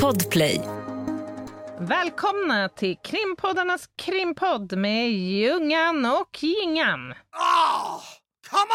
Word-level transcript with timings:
Podplay. 0.00 0.60
Välkomna 1.78 2.68
till 2.68 2.96
krimpoddarnas 3.04 3.86
krimpodd 4.02 4.76
med 4.76 5.10
Ljungan 5.10 6.06
och 6.06 6.42
Jingan. 6.42 7.10
Oh, 7.10 8.00
come 8.50 8.72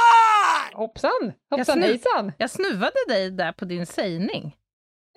on! 0.74 0.80
Hoppsan! 0.80 1.34
Hoppsan 1.50 1.78
snu- 1.78 1.82
hejsan! 1.82 2.32
Jag 2.38 2.50
snuvade 2.50 2.96
dig 3.08 3.32
där 3.32 3.52
på 3.52 3.66
din 3.66 3.86
sägning. 3.86 4.56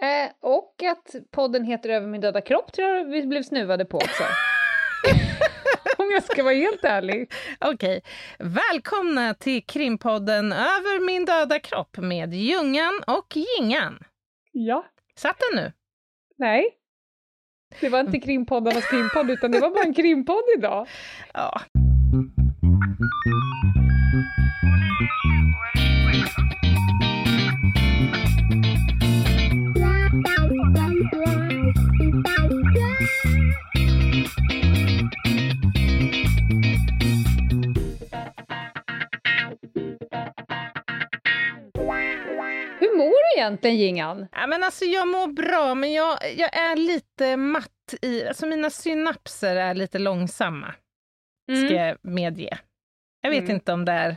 Eh, 0.03 0.30
och 0.51 0.75
att 0.91 1.15
podden 1.31 1.65
heter 1.65 1.89
Över 1.89 2.07
min 2.07 2.21
döda 2.21 2.41
kropp 2.41 2.73
tror 2.73 2.89
jag 2.89 3.05
vi 3.05 3.27
blev 3.27 3.43
snuvade 3.43 3.85
på 3.85 3.97
också. 3.97 4.23
Om 5.99 6.11
jag 6.11 6.25
ska 6.25 6.43
vara 6.43 6.55
helt 6.55 6.85
ärlig. 6.85 7.33
Okej, 7.61 8.03
välkomna 8.39 9.35
till 9.35 9.67
krimpodden 9.67 10.53
Över 10.53 11.07
min 11.07 11.25
döda 11.25 11.59
kropp 11.59 11.97
med 11.97 12.35
Ljungan 12.35 13.01
och 13.07 13.37
Jingan. 13.37 13.99
Ja. 14.53 14.85
Satt 15.17 15.37
den 15.51 15.64
nu? 15.64 15.73
Nej. 16.39 16.77
Det 17.80 17.88
var 17.88 18.01
inte 18.01 18.20
krimpoddarnas 18.20 18.87
krimpodd, 18.91 19.30
utan 19.30 19.51
det 19.51 19.61
var 19.61 19.70
bara 19.70 19.84
en 19.84 19.95
krimpodd 19.95 20.45
idag. 20.59 20.87
Ja. 21.34 21.61
Egentligen, 43.41 43.77
Jingan? 43.77 44.27
ja 44.33 44.47
men 44.47 44.65
alltså 44.65 44.85
jag 44.85 45.09
mår 45.09 45.27
bra, 45.27 45.75
men 45.75 45.93
jag, 45.93 46.19
jag 46.37 46.57
är 46.57 46.77
lite 46.77 47.37
matt 47.37 47.95
i... 48.03 48.27
Alltså 48.27 48.47
mina 48.47 48.71
synapser 48.71 49.57
är 49.57 49.74
lite 49.74 49.99
långsamma, 49.99 50.74
ska 51.66 51.74
jag 51.74 51.97
medge. 52.02 52.59
Jag 53.21 53.30
vet 53.30 53.38
Mm. 53.43 53.51
inte 53.51 53.73
om 53.73 53.85
det 53.85 53.93
är 53.93 54.16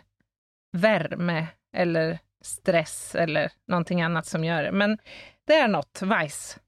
värme 0.78 1.48
eller 1.76 2.20
stress 2.44 3.16
eller 3.16 3.52
någonting 3.68 4.02
annat 4.02 4.26
som 4.26 4.44
gör 4.44 4.64
det, 4.64 4.72
men 4.72 4.98
det 5.48 5.54
är 5.56 5.68
något, 5.68 6.02
vajs. 6.02 6.60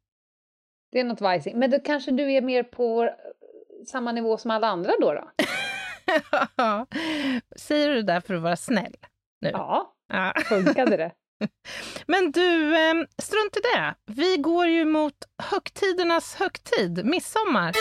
Det 0.91 0.99
är 0.99 1.03
något 1.03 1.21
vajsing. 1.21 1.59
Men 1.59 1.71
då 1.71 1.79
kanske 1.79 2.11
du 2.11 2.31
är 2.31 2.41
mer 2.41 2.63
på 2.63 3.09
samma 3.87 4.11
nivå 4.11 4.37
som 4.37 4.51
alla 4.51 4.67
andra 4.67 4.91
då? 5.01 5.13
då? 5.13 5.29
Säger 7.55 7.87
du 7.89 7.95
det 7.95 8.01
där 8.13 8.19
för 8.19 8.33
att 8.33 8.41
vara 8.41 8.55
snäll? 8.55 8.95
Nu? 9.41 9.49
Ja, 9.49 9.95
Ja. 10.07 10.33
funkade 10.45 10.97
det? 10.97 11.11
Men 12.07 12.31
du, 12.31 12.75
eh, 12.75 12.93
strunt 13.21 13.57
i 13.57 13.59
det. 13.73 13.95
Vi 14.05 14.37
går 14.37 14.67
ju 14.67 14.85
mot 14.85 15.15
högtidernas 15.43 16.35
högtid, 16.35 17.05
midsommar. 17.05 17.73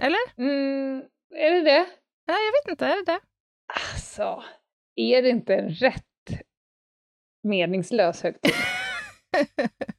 Eller? 0.00 0.18
Mm, 0.38 1.02
är 1.34 1.50
det 1.50 1.60
det? 1.60 1.86
Nej, 2.26 2.38
jag 2.46 2.52
vet 2.52 2.68
inte. 2.70 2.86
Är 2.86 2.96
det 2.96 3.12
det? 3.12 3.20
Alltså, 3.94 4.44
är 4.96 5.22
det 5.22 5.28
inte 5.28 5.54
en 5.54 5.68
rätt 5.70 6.04
meningslös 7.42 8.22
högtid? 8.22 8.52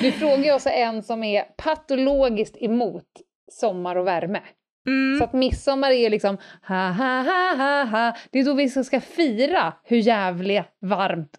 Du 0.00 0.12
frågar 0.12 0.54
också 0.54 0.68
en 0.68 1.02
som 1.02 1.22
är 1.24 1.42
patologiskt 1.42 2.56
emot 2.62 3.04
sommar 3.52 3.96
och 3.96 4.06
värme. 4.06 4.40
Mm. 4.86 5.18
Så 5.18 5.24
att 5.24 5.32
midsommar 5.32 5.90
är 5.90 6.10
liksom 6.10 6.38
ha 6.68 6.88
ha 6.90 7.22
ha 7.22 7.54
ha 7.56 7.84
ha. 7.84 8.16
Det 8.30 8.38
är 8.38 8.44
då 8.44 8.54
vi 8.54 8.68
ska 8.68 9.00
fira 9.00 9.72
hur 9.84 9.96
jävligt 9.96 10.64
varmt. 10.80 11.36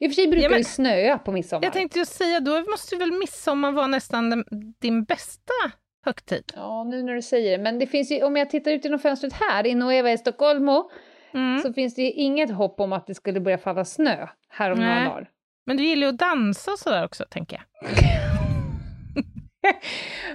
I 0.00 0.06
och 0.06 0.10
för 0.10 0.14
sig 0.14 0.28
brukar 0.28 0.42
Ja, 0.44 0.48
men- 0.50 0.58
det 0.58 0.64
snöa 0.64 1.18
på 1.18 1.32
midsommar. 1.32 1.64
Jag 1.64 1.72
tänkte 1.72 1.98
ju 1.98 2.04
säga, 2.04 2.40
då 2.40 2.60
måste 2.70 2.96
väl 2.96 3.12
midsommar 3.12 3.72
vara 3.72 3.86
nästan 3.86 4.30
den, 4.30 4.44
din 4.80 5.04
bästa 5.04 5.52
högtid? 6.04 6.52
Ja, 6.56 6.84
nu 6.84 7.02
när 7.02 7.14
du 7.14 7.22
säger 7.22 7.58
det. 7.58 7.64
Men 7.64 7.78
det 7.78 7.86
finns 7.86 8.10
ju, 8.10 8.22
om 8.24 8.36
jag 8.36 8.50
tittar 8.50 8.70
ut 8.70 8.84
genom 8.84 8.98
fönstret 8.98 9.32
här 9.32 9.66
i 9.66 9.74
Nueva 9.74 10.12
i 10.12 10.18
Stockholm 10.18 10.68
Mm. 11.34 11.58
så 11.60 11.72
finns 11.72 11.94
det 11.94 12.02
ju 12.02 12.10
inget 12.10 12.50
hopp 12.50 12.80
om 12.80 12.92
att 12.92 13.06
det 13.06 13.14
skulle 13.14 13.40
börja 13.40 13.58
falla 13.58 13.84
snö 13.84 14.26
här 14.48 14.70
om 14.70 14.78
Nej. 14.78 14.88
några 14.88 15.08
dagar. 15.10 15.28
Men 15.66 15.76
du 15.76 15.84
gillar 15.84 16.06
ju 16.06 16.12
att 16.12 16.18
dansa 16.18 16.70
och 16.72 16.78
sådär 16.78 17.04
också, 17.04 17.24
tänker 17.30 17.56
jag. 17.56 17.92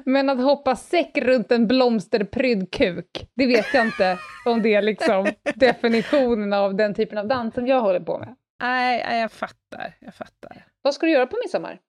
Men 0.06 0.30
att 0.30 0.38
hoppa 0.44 0.76
säck 0.76 1.18
runt 1.18 1.52
en 1.52 1.68
blomsterprydd 1.68 2.72
kuk, 2.72 3.28
det 3.36 3.46
vet 3.48 3.74
jag 3.74 3.86
inte 3.86 4.18
om 4.46 4.62
det 4.62 4.74
är 4.74 4.82
liksom 4.82 5.28
definitionen 5.56 6.54
av 6.54 6.76
den 6.76 6.94
typen 6.96 7.18
av 7.18 7.28
dans 7.28 7.54
som 7.56 7.68
jag 7.68 7.82
håller 7.82 8.00
på 8.00 8.20
med. 8.20 8.36
Nej, 8.62 9.20
jag 9.22 9.32
fattar. 9.32 9.96
Jag 10.00 10.16
fattar. 10.16 10.66
Vad 10.82 10.94
ska 10.94 11.06
du 11.06 11.12
göra 11.12 11.28
på 11.28 11.38
midsommar? 11.46 11.80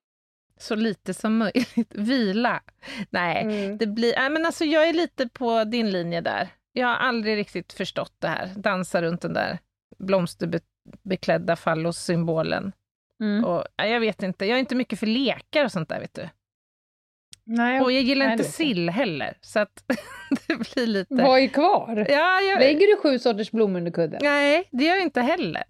Så 0.61 0.75
lite 0.75 1.15
som 1.15 1.39
möjligt. 1.39 1.95
Vila. 1.95 2.61
Nej, 3.11 3.43
Mm. 3.43 3.79
det 3.79 3.87
blir... 3.87 4.15
Nej, 4.17 4.31
men 4.31 4.47
alltså 4.47 4.65
jag 4.65 4.89
är 4.89 4.93
lite 4.93 5.29
på 5.29 5.65
din 5.65 5.91
linje 5.91 6.21
där. 6.21 6.49
Jag 6.73 6.87
har 6.87 6.95
aldrig 6.97 7.37
riktigt 7.37 7.73
förstått 7.73 8.13
det 8.19 8.29
här. 8.29 8.51
Dansa 8.57 9.03
runt 9.03 9.21
den 9.23 9.33
där 9.33 9.59
blomsterbeklädda 9.99 11.57
fallossymbolen. 11.57 12.73
Mm. 13.21 13.45
Och, 13.45 13.65
jag 13.77 14.01
vet 14.01 14.23
inte, 14.23 14.47
jag 14.47 14.57
är 14.57 14.61
inte 14.61 14.75
mycket 14.75 14.99
för 14.99 15.07
lekar 15.07 15.65
och 15.65 15.73
sånt 15.73 15.89
där, 15.89 16.01
vet 16.01 16.15
du. 16.15 16.29
Nej, 17.45 17.81
Och 17.81 17.93
jag 17.93 18.03
gillar 18.03 18.27
Nej, 18.27 18.33
inte 18.33 18.45
det 18.45 18.51
sill 18.53 18.91
heller, 18.91 19.39
så 19.41 19.59
att 19.59 19.85
det 20.47 20.57
blir 20.75 20.87
lite... 20.87 21.15
Vad 21.15 21.41
är 21.41 21.47
kvar? 21.49 22.07
Ja, 22.09 22.41
jag... 22.41 22.59
Lägger 22.61 22.87
du 22.87 22.97
sju 23.03 23.19
sorters 23.19 23.51
blommor 23.51 23.79
under 23.79 23.91
kudden? 23.93 24.21
Nej, 24.23 24.69
det 24.73 24.85
gör 24.85 24.95
jag 24.95 25.03
inte 25.03 25.21
heller. 25.21 25.65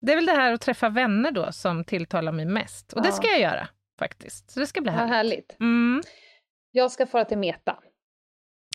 Det 0.00 0.12
är 0.12 0.16
väl 0.16 0.26
det 0.26 0.32
här 0.32 0.52
att 0.52 0.60
träffa 0.60 0.88
vänner 0.88 1.30
då 1.30 1.52
som 1.52 1.84
tilltalar 1.84 2.32
mig 2.32 2.44
mest. 2.46 2.92
Och 2.92 3.02
det 3.02 3.08
Ja. 3.08 3.12
ska 3.14 3.26
jag 3.28 3.40
göra, 3.40 3.68
faktiskt. 3.98 4.50
Så 4.50 4.60
det 4.60 4.66
ska 4.66 4.80
bli 4.80 4.90
Vad 4.90 4.98
härligt. 5.00 5.12
härligt. 5.12 5.60
Mm, 5.60 6.02
Jag 6.70 6.92
ska 6.92 7.06
fara 7.06 7.24
till 7.24 7.38
Meta, 7.38 7.78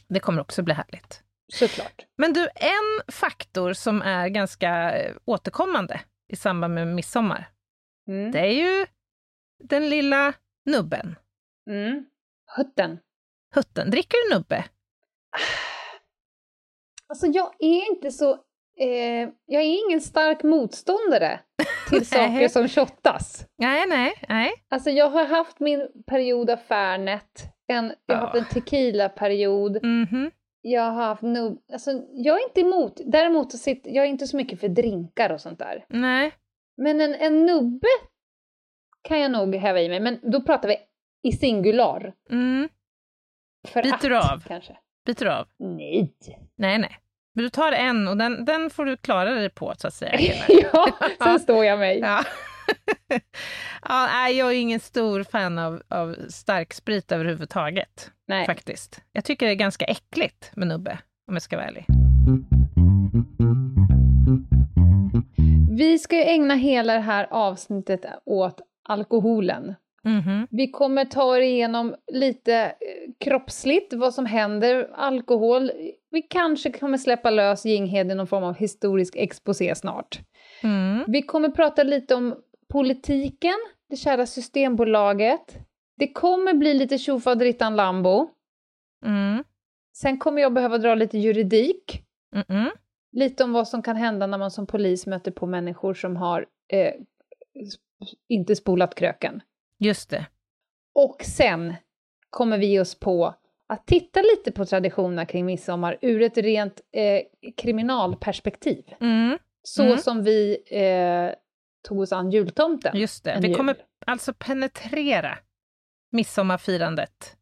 det 0.09 0.19
kommer 0.19 0.41
också 0.41 0.63
bli 0.63 0.73
härligt. 0.73 1.23
såklart. 1.53 2.05
Men 2.17 2.33
du, 2.33 2.41
en 2.55 3.11
faktor 3.13 3.73
som 3.73 4.01
är 4.01 4.27
ganska 4.27 4.99
eh, 4.99 5.15
återkommande 5.25 6.01
i 6.29 6.35
samband 6.35 6.73
med 6.73 6.87
midsommar, 6.87 7.49
Mm. 8.07 8.31
det 8.31 8.39
är 8.39 8.51
ju 8.51 8.85
den 9.63 9.89
lilla 9.89 10.33
nubben. 10.65 11.15
Mm. 11.69 12.05
Hutten. 12.57 12.99
Hutten. 13.55 13.89
Dricker 13.91 14.29
du 14.29 14.35
nubbe? 14.35 14.65
Alltså 17.09 17.27
jag 17.27 17.53
är 17.59 17.89
inte 17.91 18.11
så... 18.11 18.31
Eh, 18.79 19.29
jag 19.45 19.63
är 19.63 19.85
ingen 19.87 20.01
stark 20.01 20.43
motståndare 20.43 21.39
till 21.89 22.07
saker 22.07 22.47
som 22.47 22.67
shottas. 22.67 23.45
Nej, 23.57 23.85
nej, 23.87 24.13
nej. 24.29 24.51
Alltså 24.69 24.89
jag 24.89 25.09
har 25.09 25.25
haft 25.25 25.59
min 25.59 25.87
period 26.07 26.49
av 26.49 26.57
Fernet, 26.57 27.43
en, 27.67 27.93
jag 28.05 28.15
har 28.15 28.21
haft 28.27 28.35
en 28.37 28.45
tequila-period, 28.45 29.83
Mhm. 29.85 30.31
jag 30.61 30.81
har 30.91 31.05
haft 31.05 31.21
nubb... 31.21 31.59
Alltså 31.73 31.91
jag 32.13 32.39
är 32.39 32.43
inte 32.43 32.61
emot, 32.61 33.01
däremot 33.05 33.51
så 33.51 33.57
sitter, 33.57 33.91
jag 33.91 34.05
är 34.05 34.09
inte 34.09 34.27
så 34.27 34.37
mycket 34.37 34.59
för 34.59 34.67
drinkar 34.69 35.29
och 35.29 35.41
sånt 35.41 35.59
där. 35.59 35.85
Nej. 35.89 36.31
Men 36.77 37.01
en, 37.01 37.15
en 37.15 37.45
nubbe 37.45 37.87
kan 39.01 39.19
jag 39.19 39.31
nog 39.31 39.55
häva 39.55 39.81
i 39.81 39.89
mig, 39.89 39.99
men 39.99 40.19
då 40.31 40.41
pratar 40.41 40.67
vi 40.67 40.77
i 41.23 41.31
singular. 41.31 42.13
Mm. 42.29 42.69
För 43.67 43.83
Biter 43.83 44.11
att, 44.11 44.31
av? 44.31 44.43
Kanske. 44.47 44.77
Biter 45.05 45.25
av? 45.25 45.47
Nej. 45.59 46.13
Nej, 46.55 46.77
nej. 46.77 46.99
Men 47.33 47.43
du 47.43 47.49
tar 47.49 47.71
en 47.71 48.07
och 48.07 48.17
den, 48.17 48.45
den 48.45 48.69
får 48.69 48.85
du 48.85 48.97
klara 48.97 49.31
dig 49.31 49.49
på, 49.49 49.73
så 49.77 49.87
att 49.87 49.93
säga. 49.93 50.35
ja, 50.47 50.97
sen 51.23 51.39
står 51.39 51.65
jag 51.65 51.79
mig. 51.79 51.99
Ja. 51.99 52.23
ja, 53.83 54.07
nej, 54.11 54.37
jag 54.37 54.51
är 54.51 54.55
ingen 54.59 54.79
stor 54.79 55.23
fan 55.23 55.59
av, 55.59 55.81
av 55.87 56.15
starksprit 56.29 57.11
överhuvudtaget, 57.11 58.11
Nej. 58.27 58.45
faktiskt. 58.45 59.01
Jag 59.11 59.25
tycker 59.25 59.45
det 59.45 59.51
är 59.51 59.55
ganska 59.55 59.85
äckligt 59.85 60.51
med 60.55 60.67
nubbe, 60.67 60.99
om 61.27 61.35
jag 61.35 61.41
ska 61.41 61.55
vara 61.55 61.67
ärlig. 61.67 61.85
Vi 65.77 65.99
ska 65.99 66.15
ju 66.15 66.23
ägna 66.23 66.55
hela 66.55 66.93
det 66.93 66.99
här 66.99 67.27
avsnittet 67.31 68.05
åt 68.25 68.61
alkoholen. 68.83 69.75
Mhm. 70.03 70.47
Vi 70.51 70.71
kommer 70.71 71.05
ta 71.05 71.37
er 71.37 71.41
igenom 71.41 71.95
lite 72.11 72.55
eh, 72.55 72.71
kroppsligt 73.17 73.93
vad 73.93 74.13
som 74.13 74.25
händer, 74.25 74.89
alkohol. 74.93 75.71
Vi 76.11 76.21
kanske 76.21 76.71
kommer 76.71 76.97
släppa 76.97 77.29
lös 77.29 77.65
Ginghede 77.65 78.11
i 78.11 78.15
någon 78.15 78.27
form 78.27 78.43
av 78.43 78.55
historisk 78.55 79.15
exposé 79.15 79.75
snart. 79.75 80.19
Mm. 80.63 81.03
Vi 81.07 81.21
kommer 81.21 81.49
prata 81.49 81.83
lite 81.83 82.15
om 82.15 82.35
politiken, 82.71 83.57
det 83.89 83.95
kära 83.95 84.25
Systembolaget. 84.25 85.57
Det 85.97 86.13
kommer 86.13 86.53
bli 86.53 86.73
lite 86.73 86.97
tjofaderittan 86.97 87.75
Lambo. 87.75 88.29
Mm. 89.05 89.43
Sen 89.97 90.17
kommer 90.17 90.41
jag 90.41 90.53
behöva 90.53 90.77
dra 90.77 90.95
lite 90.95 91.17
juridik. 91.17 92.01
Mm-mm. 92.35 92.69
Lite 93.19 93.43
om 93.43 93.53
vad 93.53 93.67
som 93.67 93.81
kan 93.81 93.95
hända 93.95 94.27
när 94.27 94.37
man 94.37 94.51
som 94.51 94.67
polis 94.67 95.05
möter 95.05 95.31
på 95.31 95.45
människor 95.45 95.93
som 95.93 96.15
har 96.15 96.45
eh, 96.73 96.93
inte 98.29 98.55
spolat 98.55 98.95
kröken. 98.95 99.41
Just 99.79 100.09
det. 100.09 100.25
Och 100.95 101.23
sen 101.23 101.75
kommer 102.29 102.57
vi 102.57 102.79
oss 102.79 102.99
på 102.99 103.35
att 103.67 103.87
titta 103.87 104.21
lite 104.21 104.51
på 104.51 104.65
traditionerna 104.65 105.25
kring 105.25 105.45
midsommar 105.45 105.97
ur 106.01 106.21
ett 106.21 106.37
rent 106.37 106.81
eh, 106.91 107.21
kriminalperspektiv. 107.57 108.83
Mm, 109.01 109.37
Så 109.63 109.83
Mm. 109.83 109.97
som 109.97 110.23
vi 110.23 110.57
eh, 110.67 111.35
tog 111.87 111.99
oss 111.99 112.11
an 112.11 112.31
jultomten. 112.31 112.97
just 112.97 113.23
det. 113.23 113.37
Vi 113.41 113.47
jul. 113.47 113.55
kommer 113.57 113.75
alltså 114.05 114.33
penetrera 114.33 115.37
midsommarfirandet 116.11 117.33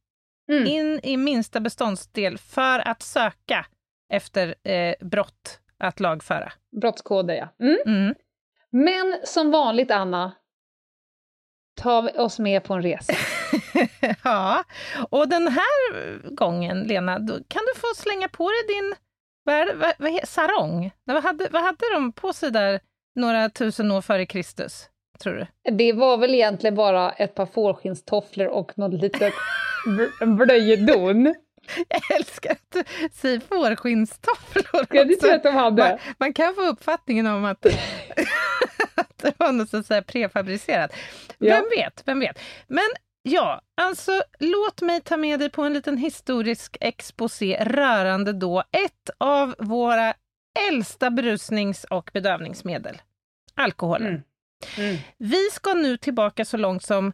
Mm. 0.52 0.68
in 0.68 1.00
i 1.04 1.18
minsta 1.18 1.60
beståndsdel 1.60 2.38
för 2.38 2.80
att 2.88 3.02
söka 3.02 3.66
efter 4.10 4.56
eh, 4.70 4.96
brott 5.02 5.60
att 5.80 6.00
lagföra. 6.00 6.52
Brottskoder, 6.82 7.36
ja. 7.36 7.66
Mm. 7.66 7.78
Mm. 7.86 8.16
Men 8.70 9.20
som 9.24 9.52
vanligt, 9.52 9.92
Anna, 9.92 10.32
vi 12.02 12.20
oss 12.20 12.40
med 12.40 12.64
på 12.64 12.74
en 12.74 12.82
resa. 12.82 13.14
ja, 14.24 14.64
och 15.10 15.30
den 15.30 15.48
här 15.48 16.20
gången, 16.36 16.80
Lena, 16.84 17.20
då 17.20 17.34
kan 17.34 17.62
du 17.74 17.80
få 17.80 17.88
slänga 17.96 18.30
på 18.30 18.50
dig 18.50 18.76
din 18.76 18.96
vad 19.44 19.76
vad, 19.76 19.94
vad, 19.98 20.28
sarong. 20.28 20.92
Vad 21.04 21.24
hade, 21.24 21.48
vad 21.52 21.62
hade 21.62 21.94
de 21.94 22.12
på 22.12 22.34
sig 22.34 22.52
där 22.52 22.80
några 23.16 23.50
tusen 23.50 23.92
år 23.92 24.02
före 24.02 24.26
Kristus, 24.26 24.90
tror 25.20 25.34
du? 25.34 25.72
Det 25.72 25.94
var 25.94 26.18
väl 26.18 26.36
egentligen 26.36 26.76
bara 26.76 27.12
ett 27.12 27.36
par 27.36 27.46
fårskinnstofflor 27.46 28.48
och 28.48 28.78
något 28.78 29.02
litet 29.02 29.34
bl- 29.88 30.36
blöjdon. 30.36 31.36
Jag 31.90 32.18
älskar 32.18 32.52
att 32.52 32.72
du 32.72 32.84
säger 33.14 33.40
fårskinnstofflor. 33.40 34.88
Ja, 34.90 35.04
det 35.04 35.14
också. 35.14 35.20
tror 35.20 35.32
jag 35.32 35.38
att 35.38 35.44
de 35.44 35.56
hade. 35.56 35.90
Man, 35.90 36.00
man 36.18 36.34
kan 36.34 36.56
få 36.56 36.62
uppfattningen 36.62 37.28
om 37.28 37.46
att, 37.46 37.66
att 38.96 39.18
det 39.18 39.34
var 39.40 39.52
något 39.52 39.70
så 39.70 39.78
att 39.78 39.86
säga 39.86 40.02
prefabricerat. 40.02 40.92
Ja. 41.38 41.56
Vem 41.56 41.64
vet, 41.78 42.04
vem 42.06 42.20
vet. 42.20 42.40
Men 42.68 42.88
ja, 43.24 43.62
alltså 43.82 44.24
låt 44.40 44.82
mig 44.82 45.02
ta 45.02 45.18
med 45.18 45.40
dig 45.40 45.50
på 45.50 45.62
en 45.62 45.74
liten 45.74 45.98
historisk 45.98 46.78
exposé 46.82 47.64
rörande 47.64 48.34
då 48.34 48.64
ett 48.72 49.10
av 49.18 49.56
våra 49.60 50.14
äldsta 50.70 51.10
berusnings 51.12 51.84
och 51.84 52.10
bedövningsmedel, 52.14 53.02
alkoholen. 53.56 54.08
Mm. 54.08 54.22
Mm. 54.78 54.98
Vi 55.18 55.50
ska 55.52 55.74
nu 55.74 55.98
tillbaka 55.98 56.46
så 56.46 56.58
långt 56.58 56.84
som, 56.84 57.14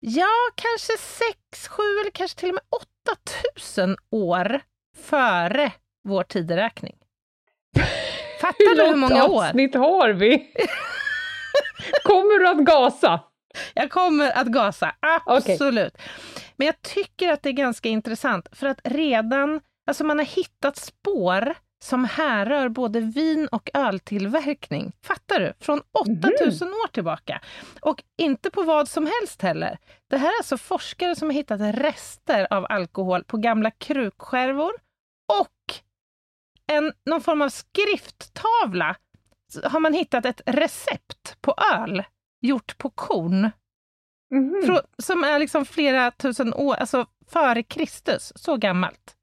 ja, 0.00 0.32
kanske 0.54 0.92
sex, 0.98 1.68
sju 1.68 1.82
eller 2.00 2.10
kanske 2.10 2.38
till 2.38 2.48
och 2.48 2.54
med 2.54 2.64
8000 3.54 3.96
år 4.10 4.60
före 4.96 5.72
vår 6.04 6.22
tideräkning. 6.22 6.96
Fattar 8.40 8.76
du 8.76 8.86
hur 8.86 8.96
många 8.96 9.24
år? 9.26 9.44
avsnitt 9.44 9.74
har 9.74 10.08
vi? 10.10 10.52
Kommer 12.04 12.38
du 12.38 12.48
att 12.48 12.66
gasa? 12.66 13.20
Jag 13.74 13.90
kommer 13.90 14.30
att 14.38 14.46
gasa, 14.46 14.94
absolut. 15.26 15.98
Men 16.56 16.66
jag 16.66 16.82
tycker 16.82 17.32
att 17.32 17.42
det 17.42 17.48
är 17.48 17.52
ganska 17.52 17.88
intressant 17.88 18.48
för 18.52 18.66
att 18.66 18.80
redan, 18.84 19.60
alltså 19.86 20.04
man 20.04 20.18
har 20.18 20.26
hittat 20.26 20.76
spår 20.76 21.54
som 21.84 22.04
härrör 22.04 22.68
både 22.68 23.00
vin 23.00 23.48
och 23.52 23.70
öltillverkning. 23.74 24.92
Fattar 25.02 25.40
du? 25.40 25.52
Från 25.60 25.82
8000 25.92 26.68
år 26.68 26.88
tillbaka. 26.92 27.40
Och 27.80 28.02
inte 28.18 28.50
på 28.50 28.62
vad 28.62 28.88
som 28.88 29.06
helst 29.06 29.42
heller. 29.42 29.78
Det 30.10 30.16
här 30.16 30.28
är 30.28 30.38
alltså 30.38 30.56
forskare 30.56 31.16
som 31.16 31.28
har 31.28 31.34
hittat 31.34 31.60
rester 31.60 32.46
av 32.50 32.66
alkohol 32.68 33.24
på 33.24 33.36
gamla 33.36 33.70
krukskärvor 33.70 34.72
och 35.40 35.74
en, 36.72 36.92
någon 37.06 37.20
form 37.20 37.42
av 37.42 37.48
skrifttavla 37.48 38.96
Så 39.52 39.68
har 39.68 39.80
man 39.80 39.92
hittat 39.94 40.26
ett 40.26 40.40
recept 40.46 41.36
på 41.40 41.54
öl 41.74 42.02
gjort 42.40 42.78
på 42.78 42.90
korn. 42.90 43.50
Mhm. 44.34 44.62
Frå, 44.66 44.80
som 44.98 45.24
är 45.24 45.38
liksom 45.38 45.66
flera 45.66 46.10
tusen 46.10 46.54
år, 46.54 46.74
alltså 46.74 47.06
före 47.28 47.62
Kristus, 47.62 48.32
så 48.36 48.56
gammalt. 48.56 49.16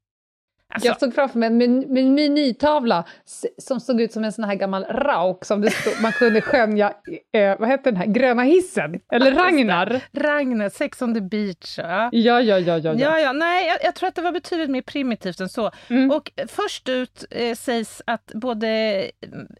Alltså, 0.74 0.88
Jag 0.88 0.98
såg 1.00 1.14
framför 1.14 1.38
mig 1.38 1.46
en 1.46 1.58
men- 1.58 1.78
men- 1.94 2.14
menytavla 2.14 3.04
s- 3.26 3.46
som 3.58 3.80
såg 3.80 4.00
ut 4.00 4.12
som 4.12 4.24
en 4.24 4.32
sån 4.32 4.44
här 4.44 4.54
gammal 4.54 4.84
rauk 4.84 5.44
som 5.44 5.70
stod, 5.70 6.02
man 6.02 6.12
kunde 6.12 6.40
skönja, 6.40 6.92
eh, 7.32 7.58
vad 7.58 7.68
heter 7.68 7.84
den 7.92 7.96
här, 7.96 8.06
gröna 8.06 8.42
hissen? 8.42 9.00
Eller. 9.12 9.32
Ragnar? 9.32 10.00
Ragnar, 10.12 10.68
Sex 10.68 11.02
on 11.02 11.14
the 11.14 11.20
beach. 11.20 11.78
Ja. 11.78 12.08
Ja, 12.12 12.40
ja, 12.40 12.58
ja, 12.58 12.78
ja. 12.78 12.94
Ja, 12.94 13.18
ja, 13.20 13.32
nej, 13.32 13.66
jag, 13.68 13.78
jag 13.82 13.94
tror 13.94 14.08
att 14.08 14.14
det 14.14 14.22
var 14.22 14.32
betydligt 14.32 14.70
mer 14.70 14.82
primitivt 14.82 15.40
än 15.40 15.48
så. 15.48 15.70
Mm. 15.88 16.10
Och 16.10 16.32
först 16.48 16.88
ut 16.88 17.24
eh, 17.30 17.54
sägs 17.54 18.02
att 18.06 18.30
både 18.34 19.10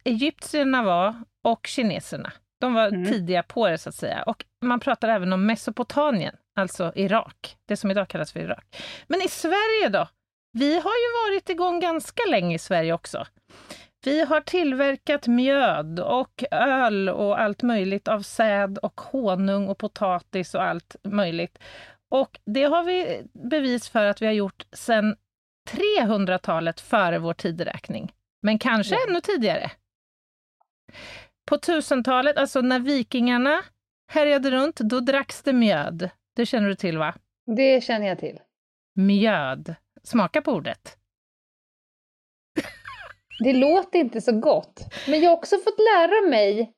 egyptierna 0.04 0.82
var 0.82 1.14
och 1.44 1.66
kineserna. 1.66 2.32
De 2.60 2.74
var 2.74 2.86
Mm. 2.88 3.12
tidiga 3.12 3.42
på 3.42 3.68
det, 3.68 3.78
så 3.78 3.88
att 3.88 3.94
säga. 3.94 4.22
Och 4.26 4.44
man 4.64 4.80
pratar 4.80 5.08
även 5.08 5.32
om 5.32 5.46
Mesopotamien, 5.46 6.34
alltså 6.56 6.92
Irak. 6.94 7.56
Det 7.68 7.76
som 7.76 7.90
idag 7.90 8.08
kallas 8.08 8.32
för 8.32 8.40
Irak. 8.40 8.64
Men 9.06 9.22
i 9.22 9.28
Sverige 9.28 9.88
då? 9.88 10.08
Vi 10.52 10.74
har 10.74 10.92
ju 10.92 11.32
varit 11.34 11.48
igång 11.50 11.80
ganska 11.80 12.22
länge 12.30 12.54
i 12.54 12.58
Sverige 12.58 12.92
också. 12.92 13.26
Vi 14.04 14.24
har 14.24 14.40
tillverkat 14.40 15.26
mjöd 15.26 16.00
och 16.00 16.44
öl 16.50 17.08
och 17.08 17.40
allt 17.40 17.62
möjligt 17.62 18.08
av 18.08 18.22
säd 18.22 18.78
och 18.78 19.00
honung 19.00 19.68
och 19.68 19.78
potatis 19.78 20.54
och 20.54 20.62
allt 20.62 20.96
möjligt. 21.04 21.58
Och 22.10 22.38
det 22.44 22.62
har 22.64 22.84
vi 22.84 23.22
bevis 23.32 23.88
för 23.88 24.04
att 24.06 24.22
vi 24.22 24.26
har 24.26 24.32
gjort 24.32 24.66
sedan 24.72 25.16
300-talet 25.70 26.80
före 26.80 27.18
vår 27.18 27.34
tideräkning. 27.34 28.12
Men 28.42 28.58
kanske 28.58 28.94
Ja. 28.94 29.00
ännu 29.08 29.20
tidigare. 29.20 29.70
På 31.48 31.56
1000-talet, 31.56 32.36
alltså 32.36 32.60
när 32.60 32.78
vikingarna 32.80 33.62
härjade 34.12 34.50
runt, 34.50 34.76
då 34.76 35.00
dracks 35.00 35.42
det 35.42 35.52
mjöd. 35.52 36.10
Det 36.36 36.46
känner 36.46 36.68
du 36.68 36.74
till 36.74 36.98
va? 36.98 37.14
Det 37.56 37.84
känner 37.84 38.06
jag 38.06 38.18
till. 38.18 38.38
Mjöd. 38.96 39.74
Smaka 40.02 40.42
på 40.42 40.52
ordet. 40.52 40.96
Det 43.44 43.52
låter 43.52 43.98
inte 43.98 44.20
så 44.20 44.32
gott. 44.40 44.80
Men 45.08 45.20
jag 45.20 45.30
har 45.30 45.36
också 45.36 45.56
fått 45.56 45.78
lära 45.78 46.28
mig, 46.30 46.72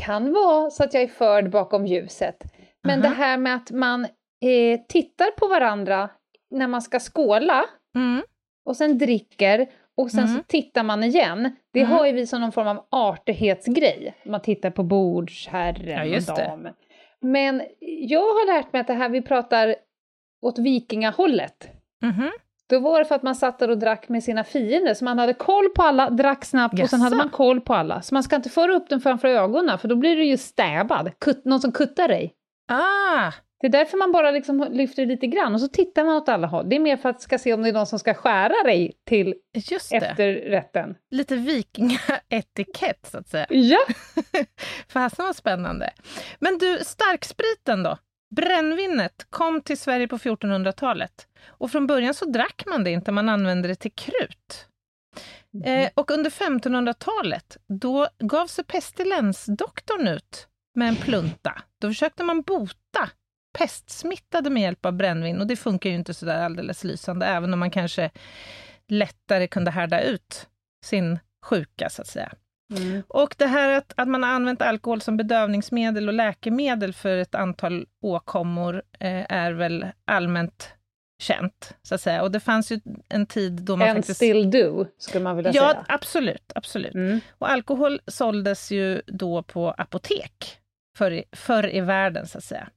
kan 0.00 0.32
vara 0.32 0.70
så 0.70 0.84
att 0.84 0.94
jag 0.94 1.02
är 1.02 1.08
förd 1.08 1.50
bakom 1.50 1.86
ljuset, 1.86 2.36
men 2.82 2.98
Aha. 3.00 3.08
det 3.08 3.14
här 3.14 3.38
med 3.38 3.54
att 3.54 3.70
man 3.70 4.04
eh, 4.44 4.80
tittar 4.88 5.30
på 5.30 5.46
varandra 5.48 6.10
när 6.50 6.66
man 6.68 6.82
ska 6.82 6.98
skåla 7.00 7.64
Mm. 7.94 8.22
och 8.64 8.76
sen 8.76 8.98
dricker 8.98 9.70
och 9.96 10.10
sen 10.10 10.24
Mm. 10.24 10.36
så 10.36 10.42
tittar 10.42 10.82
man 10.82 11.04
igen. 11.04 11.56
Det 11.72 11.80
Mm. 11.80 11.92
har 11.92 12.06
ju 12.06 12.12
vi 12.12 12.26
som 12.26 12.40
någon 12.40 12.52
form 12.52 12.66
av 12.68 12.86
artighetsgrej. 12.90 14.14
Man 14.24 14.42
tittar 14.42 14.70
på 14.70 14.82
bordsherren 14.82 16.10
Ja, 16.10 16.16
och 16.16 16.22
det. 16.36 16.44
damen. 16.44 16.74
Men 17.20 17.62
jag 17.80 18.20
har 18.20 18.46
lärt 18.46 18.72
mig 18.72 18.80
att 18.80 18.86
det 18.86 18.94
här 18.94 19.08
vi 19.08 19.22
pratar 19.22 19.76
åt 20.42 20.58
vikingahållet. 20.58 21.68
Då 22.70 22.78
var 22.80 22.98
det 22.98 23.04
för 23.04 23.14
att 23.14 23.22
man 23.22 23.34
satt 23.34 23.58
där 23.58 23.70
och 23.70 23.78
drack 23.78 24.08
med 24.08 24.22
sina 24.24 24.44
fiender, 24.44 24.94
så 24.94 25.04
man 25.04 25.18
hade 25.18 25.34
koll 25.34 25.68
på 25.68 25.82
alla, 25.82 26.10
drack 26.10 26.44
snabbt 26.44 26.80
och 26.82 26.90
sen 26.90 27.00
hade 27.00 27.16
man 27.16 27.28
koll 27.28 27.60
på 27.60 27.74
alla. 27.74 28.02
Så 28.02 28.14
man 28.14 28.22
ska 28.22 28.36
inte 28.36 28.48
föra 28.48 28.74
upp 28.74 28.88
den 28.88 29.00
framför 29.00 29.28
ögonen, 29.28 29.78
för 29.78 29.88
då 29.88 29.96
blir 29.96 30.16
du 30.16 30.24
ju 30.24 30.36
stäbad, 30.36 31.10
Kutt, 31.18 31.44
någon 31.44 31.60
som 31.60 31.72
kuttar 31.72 32.08
dig. 32.08 32.34
Ah, 32.72 33.32
Det 33.60 33.66
är 33.66 33.70
därför 33.70 33.98
man 33.98 34.12
bara 34.12 34.30
liksom 34.30 34.66
lyfter 34.70 35.06
lite 35.06 35.26
grann 35.26 35.54
och 35.54 35.60
så 35.60 35.68
tittar 35.68 36.04
man 36.04 36.16
åt 36.16 36.28
alla 36.28 36.46
håll. 36.46 36.68
Det 36.68 36.76
är 36.76 36.80
mer 36.80 36.96
för 36.96 37.08
att 37.08 37.22
ska 37.22 37.38
se 37.38 37.54
om 37.54 37.62
det 37.62 37.68
är 37.68 37.72
någon 37.72 37.86
som 37.86 37.98
ska 37.98 38.14
skära 38.14 38.62
dig 38.64 38.92
till 39.08 39.34
efterrätten. 39.92 40.94
Lite 41.10 41.36
vikingaetikett, 41.36 43.06
så 43.10 43.18
att 43.18 43.28
säga. 43.28 43.46
Ja! 43.48 43.78
Fasen 44.88 45.26
vad 45.26 45.36
spännande. 45.36 45.90
Men 46.38 46.58
du, 46.58 46.78
starkspriten 46.82 47.82
då? 47.82 47.96
Brännvinet 48.30 49.26
kom 49.30 49.62
till 49.62 49.78
Sverige 49.78 50.08
på 50.08 50.18
1400-talet. 50.18 51.26
Och 51.46 51.70
från 51.70 51.86
början 51.86 52.14
så 52.14 52.24
drack 52.24 52.62
man 52.66 52.84
det 52.84 52.90
inte, 52.90 53.12
man 53.12 53.28
använde 53.28 53.68
det 53.68 53.74
till 53.74 53.92
krut. 53.92 54.66
Eh, 55.64 55.90
och 55.94 56.10
under 56.10 56.30
1500-talet, 56.30 57.56
då 57.66 58.08
gav 58.18 58.46
sig 58.46 58.64
pestilensdoktorn 58.64 60.08
ut 60.08 60.48
med 60.74 60.88
en 60.88 60.96
plunta. 60.96 61.62
Då 61.80 61.88
försökte 61.88 62.24
man 62.24 62.42
bota 62.42 63.10
pestsmittade 63.58 64.50
med 64.50 64.62
hjälp 64.62 64.86
av 64.86 64.92
brännvin 64.92 65.40
och 65.40 65.46
det 65.46 65.56
funkar 65.56 65.90
ju 65.90 65.96
inte 65.96 66.14
så 66.14 66.26
där 66.26 66.44
alldeles 66.44 66.84
lysande, 66.84 67.26
även 67.26 67.52
om 67.52 67.60
man 67.60 67.70
kanske 67.70 68.10
lättare 68.88 69.46
kunde 69.46 69.70
härda 69.70 70.02
ut 70.02 70.48
sin 70.84 71.18
sjuka, 71.44 71.90
så 71.90 72.02
att 72.02 72.08
säga. 72.08 72.32
Mm. 72.70 73.02
Och 73.08 73.34
det 73.38 73.46
här 73.46 73.78
att, 73.78 73.92
att 73.96 74.08
man 74.08 74.22
har 74.22 74.30
använt 74.30 74.62
alkohol 74.62 75.00
som 75.00 75.16
bedövningsmedel 75.16 76.08
och 76.08 76.14
läkemedel 76.14 76.92
för 76.92 77.16
ett 77.16 77.34
antal 77.34 77.86
åkommor 78.02 78.82
eh, 79.00 79.32
är 79.32 79.52
väl 79.52 79.86
allmänt 80.04 80.72
känt, 81.22 81.72
så 81.82 81.94
att 81.94 82.00
säga. 82.00 82.22
Och 82.22 82.30
det 82.30 82.40
fanns 82.40 82.72
ju 82.72 82.80
en 83.08 83.26
tid 83.26 83.52
då 83.52 83.76
man 83.76 83.88
And 83.88 83.98
faktiskt... 83.98 84.16
still 84.16 84.50
do, 84.50 84.86
skulle 84.98 85.24
man 85.24 85.36
vilja 85.36 85.52
Ja, 85.54 85.70
säga. 85.70 85.84
absolut, 85.88 86.52
absolut. 86.54 86.94
Mm. 86.94 87.20
Och 87.38 87.50
alkohol 87.50 88.00
såldes 88.06 88.70
ju 88.70 89.02
då 89.06 89.42
på 89.42 89.70
apotek, 89.70 90.58
förr 90.98 91.10
i, 91.10 91.24
förr 91.32 91.74
i 91.74 91.80
världen, 91.80 92.26
så 92.26 92.38
att 92.38 92.44
säga. 92.44 92.68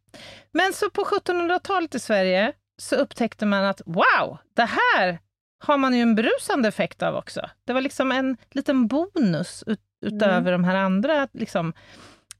Men 0.51 0.73
så 0.73 0.89
på 0.89 1.01
1700-talet 1.01 1.95
i 1.95 1.99
Sverige 1.99 2.53
så 2.81 2.95
upptäckte 2.95 3.45
man 3.45 3.65
att 3.65 3.81
wow, 3.85 4.37
det 4.55 4.69
här 4.95 5.19
har 5.63 5.77
man 5.77 5.95
ju 5.95 6.01
en 6.01 6.15
berusande 6.15 6.67
effekt 6.67 7.03
av 7.03 7.15
också. 7.15 7.49
Det 7.65 7.73
var 7.73 7.81
liksom 7.81 8.11
en 8.11 8.37
liten 8.51 8.87
bonus 8.87 9.63
ut, 9.67 9.79
utöver 10.05 10.51
de 10.51 10.63
här 10.63 10.75
andra 10.75 11.27
liksom, 11.33 11.73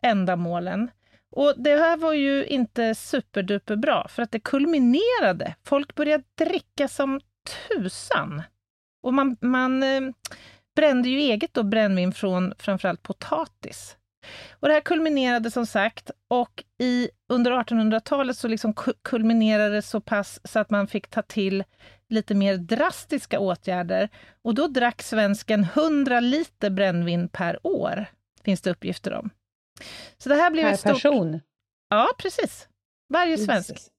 ändamålen. 0.02 0.92
Och 1.36 1.54
det 1.58 1.78
här 1.78 1.98
var 1.98 2.14
ju 2.14 2.46
inte 2.46 2.96
superduper 2.96 3.76
bra, 3.76 4.08
för 4.10 4.24
att 4.24 4.32
det 4.32 4.40
kulminerade. 4.40 5.56
Folk 5.66 5.96
började 5.96 6.24
dricka 6.38 6.88
som 6.88 7.22
tusan. 7.70 8.42
Och 9.04 9.14
man, 9.14 9.38
man 9.42 9.84
eh, 9.84 10.02
brände 10.76 11.10
ju 11.10 11.18
eget 11.18 11.54
då 11.54 11.64
brännvin 11.64 12.14
från 12.14 12.54
framförallt 12.58 13.04
potatis. 13.04 13.98
Och 14.52 14.68
det 14.68 14.74
här 14.74 14.82
kulminerade 14.82 15.52
som 15.52 15.66
sagt 15.66 16.12
och 16.28 16.64
i, 16.80 17.10
under 17.30 17.52
1800-talet 17.52 18.38
så 18.38 18.48
liksom 18.48 18.74
kulminerade 19.04 19.76
det 19.76 19.82
så 19.82 20.02
pass 20.02 20.40
så 20.44 20.60
att 20.60 20.70
man 20.70 20.88
fick 20.88 21.08
ta 21.08 21.22
till 21.22 21.64
lite 22.14 22.36
mer 22.36 22.58
drastiska 22.58 23.40
åtgärder. 23.40 24.10
Och 24.42 24.56
då 24.56 24.68
drack 24.68 25.02
svensken 25.02 25.64
100 25.64 26.20
liter 26.20 26.70
brännvin 26.70 27.28
per 27.28 27.68
år, 27.68 28.06
finns 28.44 28.62
det 28.62 28.72
uppgifter 28.72 29.14
om. 29.14 29.30
Så 30.18 30.30
det 30.30 30.36
här 30.36 30.52
blev 30.52 30.64
per 30.64 30.74
ett 30.74 30.80
stort... 30.80 30.94
person? 30.94 31.42
Ja, 31.90 32.10
precis. 32.18 32.68
Varje 33.14 33.38
svensk. 33.38 33.70
Jesus. 33.70 33.90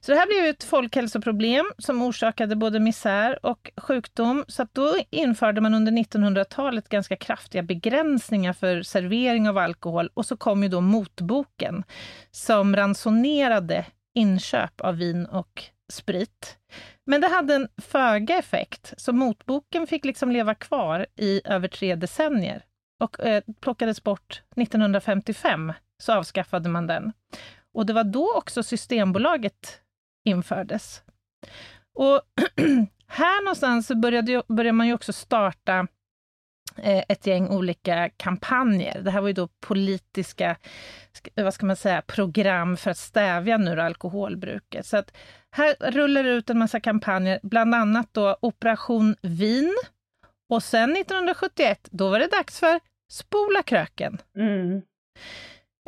Så 0.00 0.12
det 0.12 0.18
här 0.18 0.26
blev 0.26 0.44
ett 0.44 0.64
folkhälsoproblem 0.64 1.72
som 1.78 2.02
orsakade 2.02 2.56
både 2.56 2.80
misär 2.80 3.46
och 3.46 3.70
sjukdom. 3.76 4.44
Så 4.48 4.66
då 4.72 4.96
införde 5.10 5.60
man 5.60 5.74
under 5.74 5.92
1900-talet 5.92 6.88
ganska 6.88 7.16
kraftiga 7.16 7.62
begränsningar 7.62 8.52
för 8.52 8.82
servering 8.82 9.48
av 9.48 9.58
alkohol. 9.58 10.10
Och 10.14 10.26
så 10.26 10.36
kom 10.36 10.62
ju 10.62 10.68
då 10.68 10.80
motboken 10.80 11.84
som 12.30 12.76
ransonerade 12.76 13.86
inköp 14.14 14.80
av 14.80 14.96
vin 14.96 15.26
och 15.26 15.64
sprit. 15.92 16.58
Men 17.10 17.20
det 17.20 17.28
hade 17.28 17.54
en 17.54 17.68
föga 17.76 18.38
effekt, 18.38 18.94
så 18.96 19.12
motboken 19.12 19.86
fick 19.86 20.04
liksom 20.04 20.30
leva 20.30 20.54
kvar 20.54 21.06
i 21.16 21.40
över 21.44 21.68
tre 21.68 21.94
decennier 21.94 22.64
och 23.00 23.20
eh, 23.20 23.42
plockades 23.60 24.04
bort 24.04 24.42
1955, 24.56 25.72
så 26.02 26.12
avskaffade 26.12 26.68
man 26.68 26.86
den. 26.86 27.12
Och 27.74 27.86
det 27.86 27.92
var 27.92 28.04
då 28.04 28.36
också 28.36 28.62
Systembolaget 28.62 29.80
infördes. 30.24 31.02
Och 31.94 32.20
här 33.06 33.44
någonstans 33.44 33.88
började, 33.88 34.42
började 34.48 34.76
man 34.76 34.86
ju 34.86 34.94
också 34.94 35.12
starta 35.12 35.86
ett 36.82 37.26
gäng 37.26 37.48
olika 37.48 38.10
kampanjer. 38.16 39.00
Det 39.02 39.10
här 39.10 39.20
var 39.20 39.28
ju 39.28 39.34
då 39.34 39.48
politiska, 39.60 40.56
vad 41.34 41.54
ska 41.54 41.66
man 41.66 41.76
säga, 41.76 42.02
program 42.02 42.76
för 42.76 42.90
att 42.90 42.98
stävja 42.98 43.56
nu 43.56 43.80
alkoholbruket. 43.80 44.86
Så 44.86 44.96
att 44.96 45.16
här 45.50 45.90
rullar 45.90 46.22
det 46.22 46.30
ut 46.30 46.50
en 46.50 46.58
massa 46.58 46.80
kampanjer, 46.80 47.40
bland 47.42 47.74
annat 47.74 48.08
då 48.12 48.36
Operation 48.40 49.16
Vin. 49.22 49.74
Och 50.48 50.62
sen 50.62 50.96
1971, 50.96 51.88
då 51.90 52.08
var 52.08 52.18
det 52.18 52.26
dags 52.26 52.60
för 52.60 52.80
Spola 53.12 53.62
kröken. 53.62 54.18
Mm. 54.36 54.82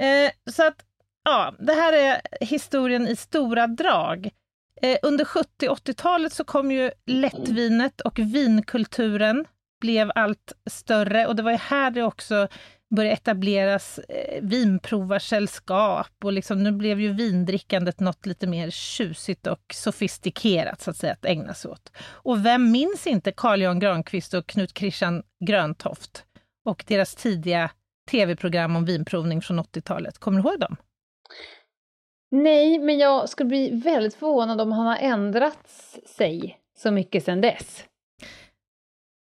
Eh, 0.01 0.53
så 0.53 0.67
att 0.67 0.85
Ja, 1.25 1.55
det 1.59 1.73
här 1.73 1.93
är 1.93 2.21
historien 2.41 3.09
i 3.09 3.17
stora 3.17 3.67
drag. 3.67 4.31
Eh, 4.83 4.99
under 5.03 5.25
70 5.25 5.69
80-talet 5.69 6.33
så 6.33 6.45
kom 6.45 6.73
ju 6.73 6.91
lättvinet 7.07 8.01
och 8.01 8.19
vinkulturen 8.19 9.45
blev 9.83 10.13
allt 10.15 10.53
större 10.71 11.27
och 11.27 11.37
det 11.37 11.43
var 11.43 11.51
ju 11.51 11.57
här 11.57 11.91
det 11.91 12.03
också 12.03 12.49
började 12.97 13.15
etableras 13.15 13.99
eh, 13.99 14.43
vinprovarsällskap 14.43 16.25
och 16.25 16.33
liksom, 16.33 16.63
nu 16.63 16.73
blev 16.73 17.01
ju 17.01 17.13
vindrickandet 17.13 18.01
något 18.01 18.27
lite 18.27 18.47
mer 18.47 18.71
tjusigt 18.71 19.47
och 19.47 19.75
sofistikerat 19.75 20.81
så 20.81 20.91
att 20.91 20.97
säga 20.97 21.13
att 21.13 21.25
ägna 21.25 21.55
sig 21.55 21.71
åt. 21.71 21.93
Och 21.99 22.47
vem 22.47 22.71
minns 22.71 23.07
inte 23.07 23.33
Carl 23.33 23.63
Jan 23.63 23.79
Granqvist 23.79 24.35
och 24.35 24.47
Knut 24.47 24.79
Christian 24.79 25.23
Gröntoft 25.47 26.25
och 26.65 26.85
deras 26.87 27.15
tidiga 27.15 27.71
tv-program 28.11 28.77
om 28.77 28.85
vinprovning 28.85 29.43
från 29.43 29.61
80-talet? 29.61 30.19
Kommer 30.19 30.43
du 30.43 30.49
ihåg 30.49 30.61
dem? 30.61 30.77
Nej, 32.31 32.79
men 32.79 32.99
jag 32.99 33.29
skulle 33.29 33.49
bli 33.49 33.71
väldigt 33.85 34.15
förvånad 34.15 34.61
om 34.61 34.73
han 34.73 34.87
har 34.87 34.97
ändrat 34.97 35.71
sig 36.17 36.59
så 36.77 36.91
mycket 36.91 37.25
sedan 37.25 37.41
dess. 37.41 37.85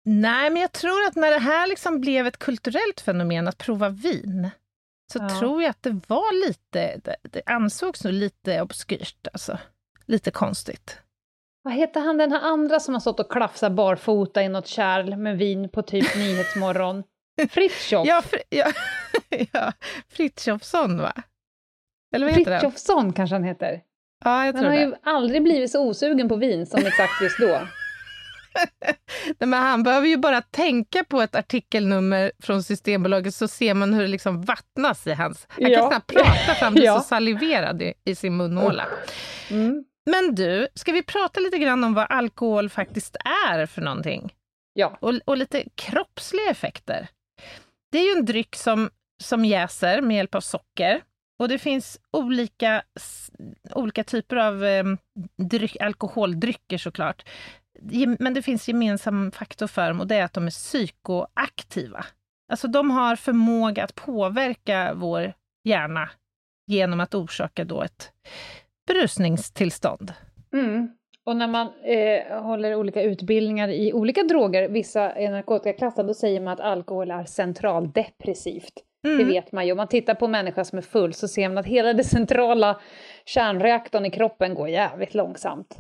Nej, 0.06 0.50
men 0.50 0.62
jag 0.62 0.72
tror 0.72 1.06
att 1.08 1.16
när 1.16 1.32
det 1.32 1.40
här 1.40 1.68
liksom 1.68 2.02
blev 2.02 2.28
ett 2.28 2.38
kulturellt 2.38 3.02
fenomen, 3.02 3.48
att 3.48 3.58
prova 3.58 3.90
vin, 3.90 4.50
så 5.14 5.20
ja. 5.20 5.40
tror 5.40 5.62
jag 5.62 5.70
att 5.70 5.84
det 5.84 6.02
var 6.08 6.48
lite, 6.48 7.02
det, 7.22 7.42
ansågs 7.46 8.04
nog 8.04 8.14
lite 8.14 8.62
obskyrt, 8.62 9.28
alltså. 9.34 9.58
Lite 10.06 10.32
konstigt. 10.32 10.98
Vad 11.64 11.74
heter 11.74 12.02
han 12.02 12.18
den 12.18 12.32
här 12.32 12.42
andra 12.42 12.80
som 12.80 12.94
har 12.94 13.00
stått 13.00 13.20
och 13.20 13.32
klafsat 13.32 13.72
barfota 13.72 14.44
i 14.44 14.50
något 14.50 14.68
kärl 14.68 15.16
med 15.16 15.38
vin 15.38 15.70
på 15.70 15.82
typ 15.82 16.16
Nyhetsmorgon? 16.18 17.04
Fritiof! 17.50 18.08
ja, 18.08 18.22
fr 18.22 18.38
ja, 18.50 18.72
ja, 19.54 19.74
Frithiofsson 20.10 20.98
va? 21.02 21.14
Eller 22.16 22.26
vad 22.26 22.36
heter 22.36 22.60
Frithiofsson 22.60 23.14
kanske 23.14 23.36
han 23.36 23.44
heter. 23.44 23.82
Ja, 24.24 24.46
jag 24.46 24.56
tror 24.56 24.64
han 24.64 24.74
har 24.74 24.86
det. 24.86 24.86
ju 24.86 24.96
aldrig 25.04 25.44
blivit 25.44 25.72
så 25.72 25.88
osugen 25.90 26.30
på 26.30 26.36
vin 26.36 26.66
som 26.66 26.86
exakt 26.86 27.22
just 27.22 27.40
då. 27.40 27.68
Nej, 29.40 29.50
men 29.50 29.54
han 29.54 29.84
behöver 29.84 30.08
ju 30.08 30.18
bara 30.18 30.42
tänka 30.42 31.04
på 31.04 31.22
ett 31.22 31.36
artikelnummer 31.36 32.32
från 32.40 32.64
Systembolaget 32.64 33.36
så 33.36 33.48
ser 33.48 33.74
man 33.74 33.94
hur 33.94 34.02
det 34.02 34.08
liksom 34.08 34.42
vattnas 34.42 35.08
i 35.08 35.14
hans... 35.14 35.46
Han 35.50 35.72
ja. 35.72 35.80
kan 35.80 35.90
knappt 35.90 36.14
prata 36.14 36.56
för 36.56 36.66
han 36.66 36.74
blir 36.74 36.86
ja. 36.86 37.00
så 37.00 37.08
saliverad 37.08 37.82
i, 37.82 37.94
i 38.06 38.16
sin 38.16 38.38
munhåla. 38.38 38.86
Mm. 39.50 39.86
Men 40.06 40.36
du, 40.36 40.68
ska 40.76 40.92
vi 40.92 41.04
prata 41.04 41.40
lite 41.40 41.58
grann 41.58 41.84
om 41.84 41.94
vad 41.94 42.08
alkohol 42.10 42.70
faktiskt 42.70 43.16
är 43.50 43.66
för 43.66 43.82
någonting? 43.82 44.34
Ja. 44.74 44.98
Och, 45.00 45.14
och 45.26 45.38
lite 45.38 45.64
kroppsliga 45.76 46.50
effekter. 46.50 47.08
Det 47.92 47.98
är 47.98 48.04
ju 48.04 48.20
en 48.20 48.26
dryck 48.26 48.56
som, 48.56 48.90
som 49.24 49.46
jäser 49.46 50.02
med 50.02 50.18
hjälp 50.18 50.36
av 50.36 50.42
socker. 50.42 51.02
Och 51.40 51.48
det 51.48 51.60
finns 51.60 52.00
olika, 52.12 52.84
olika 53.76 54.04
typer 54.04 54.36
av 54.36 54.66
eh, 54.66 54.84
dryck, 55.38 55.78
alkoholdrycker 55.82 56.78
såklart. 56.78 57.24
Men 58.20 58.34
det 58.34 58.42
finns 58.42 58.68
gemensam 58.68 59.32
faktor 59.32 59.68
för 59.68 59.88
dem 59.88 60.00
och 60.00 60.08
det 60.08 60.16
är 60.16 60.24
att 60.24 60.34
de 60.34 60.46
är 60.46 60.52
psykoaktiva. 60.52 62.06
Alltså 62.52 62.68
de 62.68 62.92
har 62.92 63.16
förmåga 63.16 63.84
att 63.84 63.96
påverka 63.96 64.94
vår 64.96 65.34
hjärna 65.64 66.10
genom 66.68 67.00
att 67.00 67.16
orsaka 67.16 67.66
då 67.66 67.82
ett 67.82 68.12
berusningstillstånd. 68.88 70.14
Mm. 70.54 70.90
Och 71.26 71.36
när 71.36 71.48
man 71.48 71.68
eh, 71.84 72.42
håller 72.42 72.76
olika 72.76 73.02
utbildningar 73.02 73.68
i 73.68 73.94
olika 73.94 74.24
droger, 74.24 74.70
vissa 74.70 75.12
är 75.12 75.32
narkotikaklassade, 75.32 76.08
då 76.08 76.14
säger 76.14 76.42
man 76.42 76.54
att 76.54 76.60
alkohol 76.60 77.12
är 77.12 77.24
centraldepressivt. 77.24 78.74
Mm. 79.06 79.18
Det 79.18 79.24
vet 79.24 79.52
man 79.52 79.66
ju. 79.66 79.72
Om 79.72 79.78
man 79.78 79.88
tittar 79.88 80.16
på 80.16 80.26
en 80.26 80.32
människa 80.32 80.66
som 80.66 80.78
är 80.78 80.82
full 80.82 81.14
så 81.14 81.28
ser 81.28 81.50
man 81.50 81.58
att 81.58 81.66
hela 81.66 81.94
den 81.94 82.06
centrala 82.06 82.82
kärnreaktorn 83.26 84.06
i 84.06 84.12
kroppen 84.12 84.54
går 84.54 84.70
jävligt 84.70 85.14
långsamt. 85.14 85.78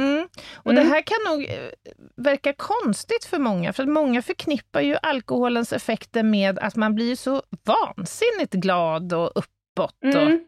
Mm. 0.00 0.28
Och 0.54 0.72
mm. 0.72 0.84
det 0.84 0.90
här 0.90 1.02
kan 1.02 1.18
nog 1.32 1.44
eh, 1.44 1.70
verka 2.16 2.52
konstigt 2.52 3.24
för 3.24 3.38
många, 3.38 3.72
för 3.72 3.82
att 3.82 3.88
många 3.88 4.22
förknippar 4.22 4.80
ju 4.80 4.96
alkoholens 5.02 5.72
effekter 5.72 6.22
med 6.22 6.58
att 6.58 6.76
man 6.76 6.94
blir 6.94 7.16
så 7.16 7.42
vansinnigt 7.64 8.54
glad 8.54 9.12
och 9.12 9.30
uppåt. 9.34 10.04
Och... 10.04 10.22
Mm. 10.22 10.44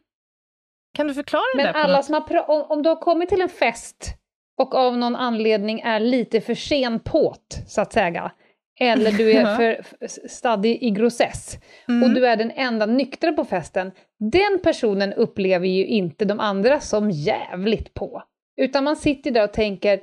Kan 0.95 1.07
du 1.07 1.15
förklara 1.15 1.43
Men 1.57 1.67
det? 1.67 1.73
Men 1.73 1.83
alla 1.83 2.03
som 2.03 2.15
har 2.15 2.51
om, 2.51 2.63
om 2.69 2.83
du 2.83 2.89
har 2.89 2.97
kommit 2.97 3.29
till 3.29 3.41
en 3.41 3.49
fest 3.49 4.15
och 4.59 4.75
av 4.75 4.99
någon 4.99 5.17
anledning 5.17 5.81
är 5.81 6.01
lite 6.01 6.41
för 6.41 6.55
sen 6.55 7.01
påt, 7.01 7.59
så 7.67 7.81
att 7.81 7.93
säga, 7.93 8.33
eller 8.81 9.13
du 9.13 9.33
är 9.33 9.57
för 9.57 9.81
stadig 10.29 10.83
i 10.83 10.91
grossess 10.91 11.59
mm. 11.89 12.03
och 12.03 12.15
du 12.15 12.27
är 12.27 12.37
den 12.37 12.51
enda 12.51 12.87
nyktra 12.87 13.33
på 13.33 13.45
festen, 13.45 13.93
den 14.19 14.61
personen 14.63 15.13
upplever 15.13 15.67
ju 15.67 15.87
inte 15.87 16.25
de 16.25 16.41
andra 16.41 16.81
som 16.81 17.11
jävligt 17.11 17.95
på. 17.95 18.23
Utan 18.57 18.85
man 18.85 18.97
sitter 18.97 19.31
där 19.31 19.45
och 19.45 19.53
tänker, 19.53 20.01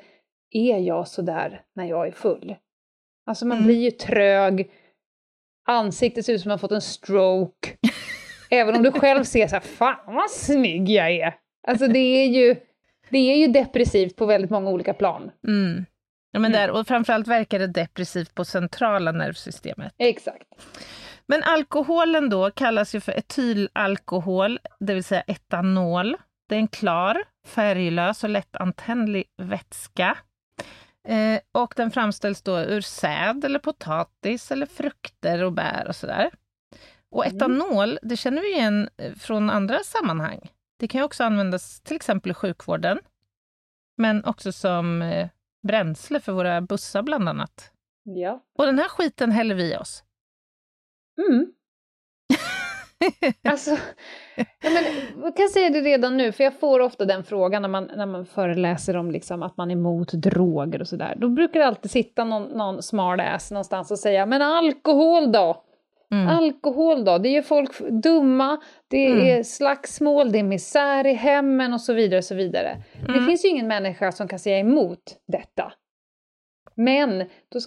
är 0.52 0.80
jag 0.80 1.08
så 1.08 1.22
där 1.22 1.62
när 1.76 1.86
jag 1.86 2.08
är 2.08 2.12
full? 2.12 2.56
Alltså 3.26 3.46
man 3.46 3.58
mm. 3.58 3.68
blir 3.68 3.80
ju 3.80 3.92
trög, 3.92 4.72
ansiktet 5.68 6.26
ser 6.26 6.34
ut 6.34 6.42
som 6.42 6.50
man 6.50 6.60
fått 6.60 6.72
en 6.72 6.82
stroke. 6.82 7.70
Även 8.50 8.76
om 8.76 8.84
du 8.84 8.92
själv 8.92 9.24
ser 9.24 9.48
så 9.48 9.56
här, 9.56 9.62
fan 9.62 9.98
vad 10.08 10.32
snygg 10.32 10.90
jag 10.90 11.12
är! 11.12 11.36
Alltså 11.68 11.88
det 11.88 12.00
är 12.00 12.28
ju, 12.28 12.56
det 13.10 13.18
är 13.18 13.38
ju 13.38 13.48
depressivt 13.48 14.16
på 14.16 14.26
väldigt 14.26 14.52
många 14.52 14.70
olika 14.70 14.94
plan. 14.94 15.32
Mm. 15.48 15.86
Ja, 16.32 16.40
men 16.40 16.52
mm. 16.52 16.62
där, 16.62 16.72
och 16.72 16.88
framförallt 16.88 17.28
verkar 17.28 17.60
det 17.60 17.68
depressivt 17.68 18.36
på 18.36 18.46
centrala 18.46 19.12
nervsystemet. 19.12 19.94
Exakt. 19.98 20.48
Men 21.26 21.44
alkoholen 21.44 22.30
då 22.30 22.52
kallas 22.52 22.96
ju 22.96 23.00
för 23.00 23.12
etylalkohol, 23.12 24.60
det 24.80 24.94
vill 24.94 25.04
säga 25.04 25.22
etanol. 25.22 26.18
Det 26.50 26.56
är 26.56 26.60
en 26.60 26.68
klar, 26.68 27.24
färglös 27.46 28.24
och 28.24 28.30
lättantändlig 28.30 29.24
vätska. 29.38 30.18
Eh, 31.08 31.40
och 31.52 31.74
den 31.78 31.92
framställs 31.92 32.42
då 32.42 32.60
ur 32.60 32.82
säd 32.82 33.46
eller 33.46 33.60
potatis 33.60 34.52
eller 34.52 34.66
frukter 34.66 35.44
och 35.44 35.54
bär 35.54 35.88
och 35.88 35.96
sådär. 35.96 36.32
Och 37.10 37.26
mm. 37.26 37.38
etanol, 37.38 38.00
det 38.02 38.18
känner 38.18 38.42
vi 38.42 38.52
igen 38.54 38.90
eh, 38.98 39.14
från 39.14 39.50
andra 39.50 39.80
sammanhang. 39.80 40.52
Det 40.78 40.88
kan 40.88 41.00
ju 41.00 41.06
också 41.06 41.24
användas 41.24 41.82
till 41.82 41.96
exempel 41.96 42.32
i 42.32 42.34
sjukvården, 42.34 43.00
men 43.98 44.26
också 44.26 44.52
som 44.52 45.02
eh, 45.02 45.30
bränsle 45.68 46.20
för 46.20 46.32
våra 46.32 46.62
bussar 46.62 47.02
bland 47.02 47.30
annat. 47.30 47.72
Ja. 48.04 48.44
Och 48.58 48.66
den 48.66 48.80
här 48.80 48.90
skiten 48.90 49.32
häller 49.32 49.56
vi 49.56 49.74
i 49.74 49.78
oss. 49.78 50.04
Mm. 51.18 51.54
Alltså, 53.44 53.72
ja, 54.36 54.46
men, 54.62 54.84
jag 55.24 55.36
kan 55.36 55.50
säga 55.50 55.70
det 55.70 55.82
redan 55.82 56.18
nu, 56.18 56.32
för 56.32 56.44
jag 56.44 56.60
får 56.60 56.80
ofta 56.80 57.06
den 57.06 57.24
frågan 57.24 57.62
när 57.62 57.70
man, 57.70 57.92
när 57.96 58.06
man 58.06 58.26
föreläser 58.26 58.98
om 58.98 59.12
liksom, 59.12 59.44
att 59.44 59.58
man 59.58 59.72
är 59.72 59.76
emot 59.76 60.12
droger 60.12 60.82
och 60.82 60.88
sådär. 60.88 61.16
Då 61.18 61.30
brukar 61.30 61.60
det 61.60 61.66
alltid 61.66 61.92
sitta 61.92 62.24
någon, 62.24 62.44
någon 62.44 62.84
smartass 62.84 63.52
någonstans 63.52 63.92
och 63.92 64.00
säga 64.00 64.26
”men 64.26 64.42
alkohol 64.42 65.32
då?” 65.32 65.64
Mm. 66.12 66.28
Alkohol 66.28 67.06
då, 67.06 67.18
det 67.18 67.30
gör 67.30 67.42
folk 67.42 67.72
dumma, 68.04 68.62
det 68.88 69.06
mm. 69.06 69.28
är 69.28 69.44
slagsmål, 69.44 70.32
det 70.32 70.40
är 70.40 70.44
misär 70.44 71.08
i 71.08 71.14
hemmen 71.14 71.74
och 71.74 71.82
så 71.82 71.94
vidare. 71.94 72.18
Och 72.18 72.24
så 72.24 72.36
vidare. 72.36 72.84
Mm. 73.00 73.14
Det 73.14 73.26
finns 73.26 73.46
ju 73.46 73.50
ingen 73.50 73.68
människa 73.68 74.12
som 74.12 74.28
kan 74.28 74.40
säga 74.40 74.60
emot 74.60 75.00
detta. 75.28 75.74
Men 76.76 77.20
då, 77.50 77.60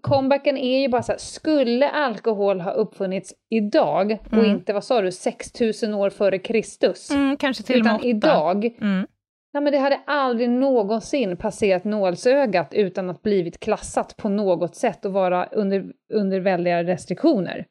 comebacken 0.00 0.56
är 0.56 0.80
ju 0.80 0.88
bara 0.88 1.02
så 1.02 1.12
här, 1.12 1.18
skulle 1.18 1.88
alkohol 1.88 2.60
ha 2.60 2.70
uppfunnits 2.70 3.34
idag 3.50 4.18
och 4.26 4.32
mm. 4.32 4.46
inte, 4.46 4.72
vad 4.72 4.84
sa 4.84 5.00
du, 5.00 5.12
6000 5.12 5.94
år 5.94 6.10
före 6.10 6.38
Kristus? 6.38 7.10
Mm, 7.10 7.36
kanske 7.36 7.62
till 7.62 7.80
och 7.80 7.84
med 7.84 7.94
åtta. 7.94 8.06
idag, 8.06 8.64
mm. 8.64 9.06
Nej, 9.54 9.62
men 9.62 9.72
det 9.72 9.78
hade 9.78 10.00
aldrig 10.06 10.50
någonsin 10.50 11.36
passerat 11.36 11.84
nålsögat 11.84 12.74
utan 12.74 13.10
att 13.10 13.22
blivit 13.22 13.60
klassat 13.60 14.16
på 14.16 14.28
något 14.28 14.76
sätt 14.76 15.04
och 15.04 15.12
vara 15.12 15.46
under, 15.46 15.84
under 16.12 16.40
väldiga 16.40 16.84
restriktioner. 16.84 17.66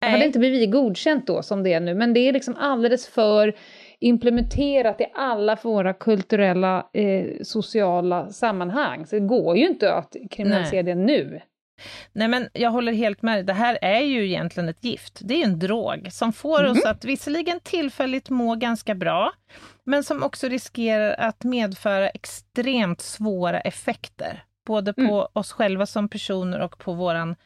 Det 0.00 0.06
hade 0.06 0.26
inte 0.26 0.38
blivit 0.38 0.70
godkänt 0.70 1.26
då 1.26 1.42
som 1.42 1.62
det 1.62 1.72
är 1.72 1.80
nu, 1.80 1.94
men 1.94 2.14
det 2.14 2.20
är 2.20 2.32
liksom 2.32 2.56
alldeles 2.56 3.08
för 3.08 3.54
implementerat 4.00 5.00
i 5.00 5.06
alla 5.14 5.58
våra 5.62 5.92
kulturella, 5.92 6.86
eh, 6.92 7.26
sociala 7.42 8.30
sammanhang. 8.30 9.06
Så 9.06 9.16
det 9.16 9.26
går 9.26 9.56
ju 9.56 9.66
inte 9.66 9.92
att 9.92 10.16
kriminalisera 10.30 10.82
Nej. 10.82 10.94
det 10.94 11.00
nu. 11.00 11.40
Nej 12.12 12.28
men 12.28 12.48
jag 12.52 12.70
håller 12.70 12.92
helt 12.92 13.22
med 13.22 13.46
Det 13.46 13.52
här 13.52 13.78
är 13.82 14.00
ju 14.00 14.26
egentligen 14.26 14.68
ett 14.68 14.84
gift. 14.84 15.20
Det 15.20 15.34
är 15.34 15.44
en 15.44 15.58
drog 15.58 16.12
som 16.12 16.32
får 16.32 16.60
mm. 16.60 16.72
oss 16.72 16.84
att 16.84 17.04
visserligen 17.04 17.60
tillfälligt 17.60 18.30
må 18.30 18.54
ganska 18.54 18.94
bra, 18.94 19.32
men 19.84 20.04
som 20.04 20.22
också 20.22 20.48
riskerar 20.48 21.14
att 21.18 21.44
medföra 21.44 22.08
extremt 22.08 23.00
svåra 23.00 23.60
effekter. 23.60 24.44
Både 24.66 24.92
på 24.92 25.00
mm. 25.00 25.26
oss 25.32 25.52
själva 25.52 25.86
som 25.86 26.08
personer 26.08 26.60
och 26.60 26.78
på 26.78 26.92
våran 26.92 27.36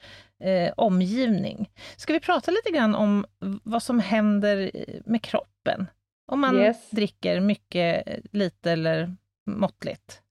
eh, 0.44 0.72
omgivning. 0.76 1.70
Ska 1.96 2.12
vi 2.12 2.20
prata 2.20 2.50
lite 2.50 2.70
grann 2.70 2.94
om 2.94 3.26
vad 3.62 3.82
som 3.82 3.98
händer 3.98 4.70
med 5.04 5.22
kroppen? 5.22 5.86
Om 6.30 6.40
man 6.40 6.56
yes. 6.56 6.90
dricker 6.90 7.40
mycket, 7.40 8.04
lite 8.32 8.72
eller 8.72 9.16
måttligt. 9.46 10.22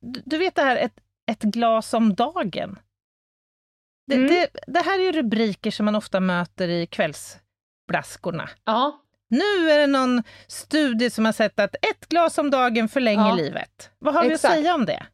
Du 0.00 0.38
vet 0.38 0.54
det 0.54 0.62
här, 0.62 0.76
ett, 0.76 1.00
ett 1.30 1.42
glas 1.42 1.94
om 1.94 2.14
dagen. 2.14 2.78
Det, 4.06 4.14
mm. 4.14 4.28
det, 4.28 4.48
det, 4.66 4.80
här 4.80 5.08
är 5.08 5.12
rubriker 5.12 5.70
som 5.70 5.84
man 5.84 5.94
ofta 5.94 6.20
möter 6.20 6.68
i 6.68 6.86
kvällsblaskorna. 6.86 8.48
Ja. 8.64 9.00
Nu 9.28 9.70
är 9.70 9.78
det 9.78 9.86
någon 9.86 10.22
studie 10.46 11.10
som 11.10 11.24
har 11.24 11.32
sett 11.32 11.60
att 11.60 11.74
ett 11.74 12.08
glas 12.08 12.38
om 12.38 12.50
dagen 12.50 12.88
förlänger 12.88 13.28
ja. 13.28 13.34
livet. 13.34 13.90
Vad 13.98 14.14
har 14.14 14.24
Exakt. 14.24 14.44
vi 14.44 14.58
att 14.58 14.62
säga 14.62 14.74
om 14.74 14.86
det? 14.86 15.06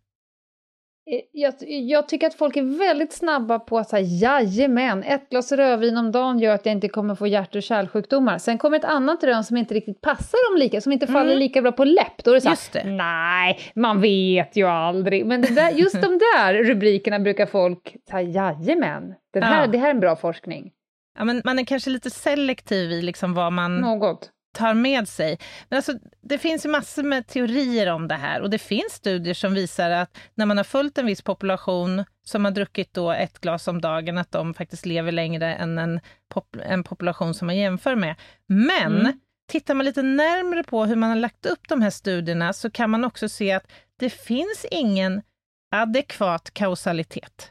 Eh, 1.11 1.21
jag, 1.33 1.55
jag, 1.69 2.09
tycker 2.09 2.27
att 2.27 2.35
folk 2.35 2.57
är 2.57 2.79
väldigt 2.79 3.13
snabba 3.13 3.59
på 3.59 3.79
att 3.79 3.89
säga 3.89 4.41
jajamän, 4.41 5.03
ett 5.03 5.31
glas 5.31 5.53
rödvin 5.53 5.97
om 5.97 6.13
dagen 6.13 6.39
gör 6.39 6.55
att 6.55 6.67
jag 6.67 6.73
inte 6.73 6.89
kommer 6.89 7.15
få 7.15 7.27
hjärt 7.27 7.55
och 7.55 7.63
kärlsjukdomar. 7.63 8.39
Sen 8.39 8.59
kommer 8.59 8.79
ett 8.79 8.85
annat 8.85 9.25
rön 9.25 9.45
som 9.45 9.57
inte 9.57 9.75
riktigt 9.75 10.01
passar 10.01 10.53
dem 10.53 10.61
lika, 10.61 10.81
som 10.81 10.93
inte 10.93 11.07
faller 11.07 11.31
mm. 11.31 11.39
lika 11.39 11.63
bra 11.63 11.73
på 11.73 11.85
läpp. 11.85 12.25
Då 12.25 12.31
är 12.31 12.35
det 12.35 12.41
så 12.41 12.79
här, 12.79 12.85
nej, 12.85 13.59
man 13.75 14.01
vet 14.01 14.57
ju 14.57 14.65
aldrig. 14.65 15.27
Men 15.27 15.41
där, 15.41 15.71
just 15.71 16.03
de 16.03 16.19
där 16.19 16.55
rubrikerna 16.55 17.19
brukar 17.19 17.47
folk 17.47 17.97
säga 18.11 18.23
jajamän, 18.23 19.15
det 19.33 19.45
här, 19.45 19.61
ja. 19.61 19.67
det 19.67 19.79
här 19.79 19.87
är 19.87 19.95
en 19.95 20.01
bra 20.01 20.17
forskning. 20.17 20.71
Ja, 21.19 21.25
men 21.25 21.43
man 21.45 21.59
är 21.59 21.65
kanske 21.65 21.91
lite 21.91 22.11
selektiv 22.11 22.93
i 22.93 23.03
liksom 23.03 23.35
vad 23.35 23.53
man... 23.53 23.81
Något 23.81 24.31
tar 24.57 24.75
med 24.75 25.09
sig. 25.09 25.39
Men 25.69 25.77
alltså, 25.77 25.93
det 26.23 26.39
finns 26.39 26.65
ju 26.65 26.69
massor 26.69 27.03
med 27.03 27.27
teorier 27.27 27.87
om 27.87 28.09
det 28.09 28.15
här 28.15 28.41
och 28.41 28.51
det 28.51 28.59
finns 28.59 28.93
studier 28.93 29.35
som 29.35 29.55
visar 29.55 29.91
att 29.91 30.19
när 30.35 30.47
man 30.47 30.57
har 30.57 30.65
följt 30.65 30.99
en 30.99 31.07
viss 31.07 31.23
population 31.23 32.05
som 32.25 32.45
har 32.45 32.53
druckit 32.53 32.95
då 32.95 33.13
ett 33.13 33.41
glas 33.41 33.69
om 33.69 33.81
dagen, 33.81 34.19
att 34.19 34.33
de 34.33 34.55
faktiskt 34.55 34.87
lever 34.87 35.13
längre 35.13 35.55
än 35.55 35.79
en, 35.79 36.01
pop 36.29 36.57
en 36.63 36.85
population 36.85 37.35
som 37.35 37.47
man 37.47 37.57
jämför 37.57 37.95
med. 37.95 38.15
Men 38.47 39.01
mm. 39.01 39.21
tittar 39.49 39.75
man 39.75 39.87
lite 39.87 40.03
närmre 40.03 40.63
på 40.63 40.85
hur 40.85 40.97
man 40.97 41.11
har 41.11 41.17
lagt 41.17 41.47
upp 41.47 41.69
de 41.69 41.83
här 41.83 41.91
studierna 41.91 42.53
så 42.53 42.71
kan 42.71 42.91
man 42.91 43.05
också 43.05 43.29
se 43.29 43.53
att 43.53 43.73
det 43.99 44.11
finns 44.11 44.67
ingen 44.71 45.23
adekvat 45.71 46.51
kausalitet. 46.55 47.51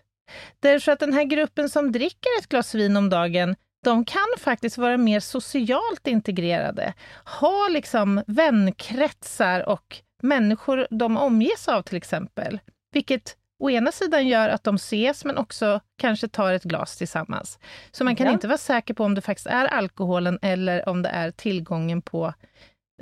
Därför 0.60 0.91
att 0.91 1.00
den 1.00 1.13
här 1.13 1.24
gruppen 1.24 1.70
som 1.70 1.91
dricker 1.91 2.39
ett 2.39 2.48
glas 2.48 2.76
vin 2.76 2.98
om 2.98 3.10
dagen, 3.10 3.56
de 3.86 4.06
kan 4.06 4.28
faktiskt 4.39 4.78
vara 4.78 4.98
mer 4.98 5.19
socialt 5.19 6.08
integrerade, 6.08 6.93
ha 7.39 7.67
liksom 7.71 8.24
vänkretsar 8.28 9.69
och 9.69 9.98
människor 10.21 10.88
de 10.89 11.17
omges 11.17 11.67
av 11.67 11.82
till 11.82 11.98
exempel. 11.98 12.60
Vilket 12.91 13.38
å 13.60 13.69
ena 13.69 13.91
sidan 13.91 14.28
gör 14.28 14.50
att 14.50 14.63
de 14.63 14.76
ses, 14.76 15.26
men 15.26 15.38
också 15.38 15.80
kanske 15.98 16.28
tar 16.28 16.54
ett 16.54 16.63
glas 16.63 16.98
tillsammans. 16.98 17.60
Så 17.91 18.04
man 18.04 18.15
kan 18.15 18.28
ja. 18.28 18.34
inte 18.34 18.48
vara 18.48 18.58
säker 18.58 18.93
på 18.93 19.04
om 19.04 19.15
det 19.15 19.21
faktiskt 19.21 19.48
är 19.48 19.65
alkoholen 19.65 20.39
eller 20.41 20.89
om 20.89 21.02
det 21.02 21.10
är 21.10 21.32
tillgången 21.32 22.02
på 22.02 22.34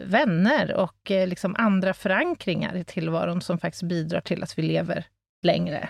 vänner 0.02 0.74
och 0.74 1.12
eh, 1.12 1.28
liksom 1.28 1.56
andra 1.58 1.94
förankringar 1.94 2.76
i 2.76 2.84
tillvaron 2.84 3.42
som 3.42 3.60
faktiskt 3.60 3.84
bidrar 3.84 4.22
till 4.22 4.44
att 4.44 4.58
vi 4.58 4.62
lever 4.62 5.06
längre. 5.44 5.90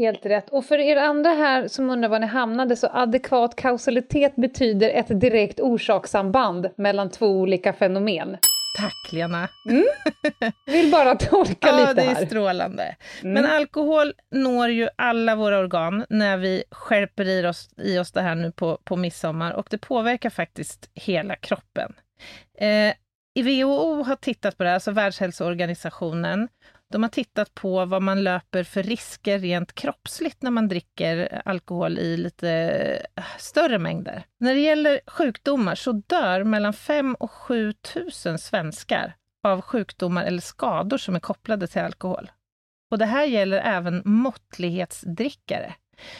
Helt 0.00 0.26
rätt. 0.26 0.50
Och 0.50 0.64
för 0.64 0.78
er 0.78 0.96
andra 0.96 1.30
här 1.30 1.68
som 1.68 1.90
undrar 1.90 2.08
var 2.08 2.18
ni 2.18 2.26
hamnade, 2.26 2.76
så 2.76 2.88
adekvat 2.92 3.56
kausalitet 3.56 4.36
betyder 4.36 4.90
ett 4.90 5.20
direkt 5.20 5.60
orsakssamband 5.60 6.68
mellan 6.76 7.10
två 7.10 7.26
olika 7.26 7.72
fenomen. 7.72 8.36
Tack 8.78 9.12
Lena! 9.12 9.48
Mm. 9.68 9.84
Vill 10.66 10.90
bara 10.90 11.14
tolka 11.14 11.68
ja, 11.68 11.76
lite 11.76 12.02
här. 12.02 12.14
det 12.14 12.20
är 12.20 12.26
strålande. 12.26 12.96
Mm. 13.22 13.34
Men 13.34 13.46
alkohol 13.46 14.12
når 14.30 14.68
ju 14.68 14.88
alla 14.96 15.36
våra 15.36 15.58
organ 15.58 16.04
när 16.08 16.36
vi 16.36 16.64
skärper 16.70 17.28
i 17.28 17.46
oss, 17.46 17.70
i 17.76 17.98
oss 17.98 18.12
det 18.12 18.22
här 18.22 18.34
nu 18.34 18.52
på, 18.52 18.78
på 18.84 18.96
midsommar 18.96 19.52
och 19.52 19.66
det 19.70 19.78
påverkar 19.78 20.30
faktiskt 20.30 20.90
hela 20.94 21.36
kroppen. 21.36 21.92
Eh, 22.58 22.94
WHO 23.44 24.02
har 24.02 24.16
tittat 24.16 24.56
på 24.56 24.62
det 24.62 24.68
här, 24.68 24.74
alltså 24.74 24.90
Världshälsoorganisationen, 24.90 26.48
de 26.90 27.02
har 27.02 27.10
tittat 27.10 27.54
på 27.54 27.84
vad 27.84 28.02
man 28.02 28.22
löper 28.22 28.64
för 28.64 28.82
risker 28.82 29.38
rent 29.38 29.72
kroppsligt 29.72 30.42
när 30.42 30.50
man 30.50 30.68
dricker 30.68 31.42
alkohol 31.44 31.98
i 31.98 32.16
lite 32.16 32.50
äh, 33.16 33.24
större 33.38 33.78
mängder. 33.78 34.24
När 34.38 34.54
det 34.54 34.60
gäller 34.60 35.00
sjukdomar 35.06 35.74
så 35.74 35.92
dör 35.92 36.44
mellan 36.44 36.72
5 36.72 37.14
och 37.14 37.30
7 37.30 37.74
000 38.26 38.38
svenskar 38.38 39.16
av 39.44 39.60
sjukdomar 39.60 40.24
eller 40.24 40.40
skador 40.40 40.98
som 40.98 41.14
är 41.16 41.20
kopplade 41.20 41.66
till 41.66 41.82
alkohol. 41.82 42.30
Och 42.90 42.98
det 42.98 43.06
här 43.06 43.24
gäller 43.24 43.58
även 43.58 44.02
måttlighetsdrickare. 44.04 45.74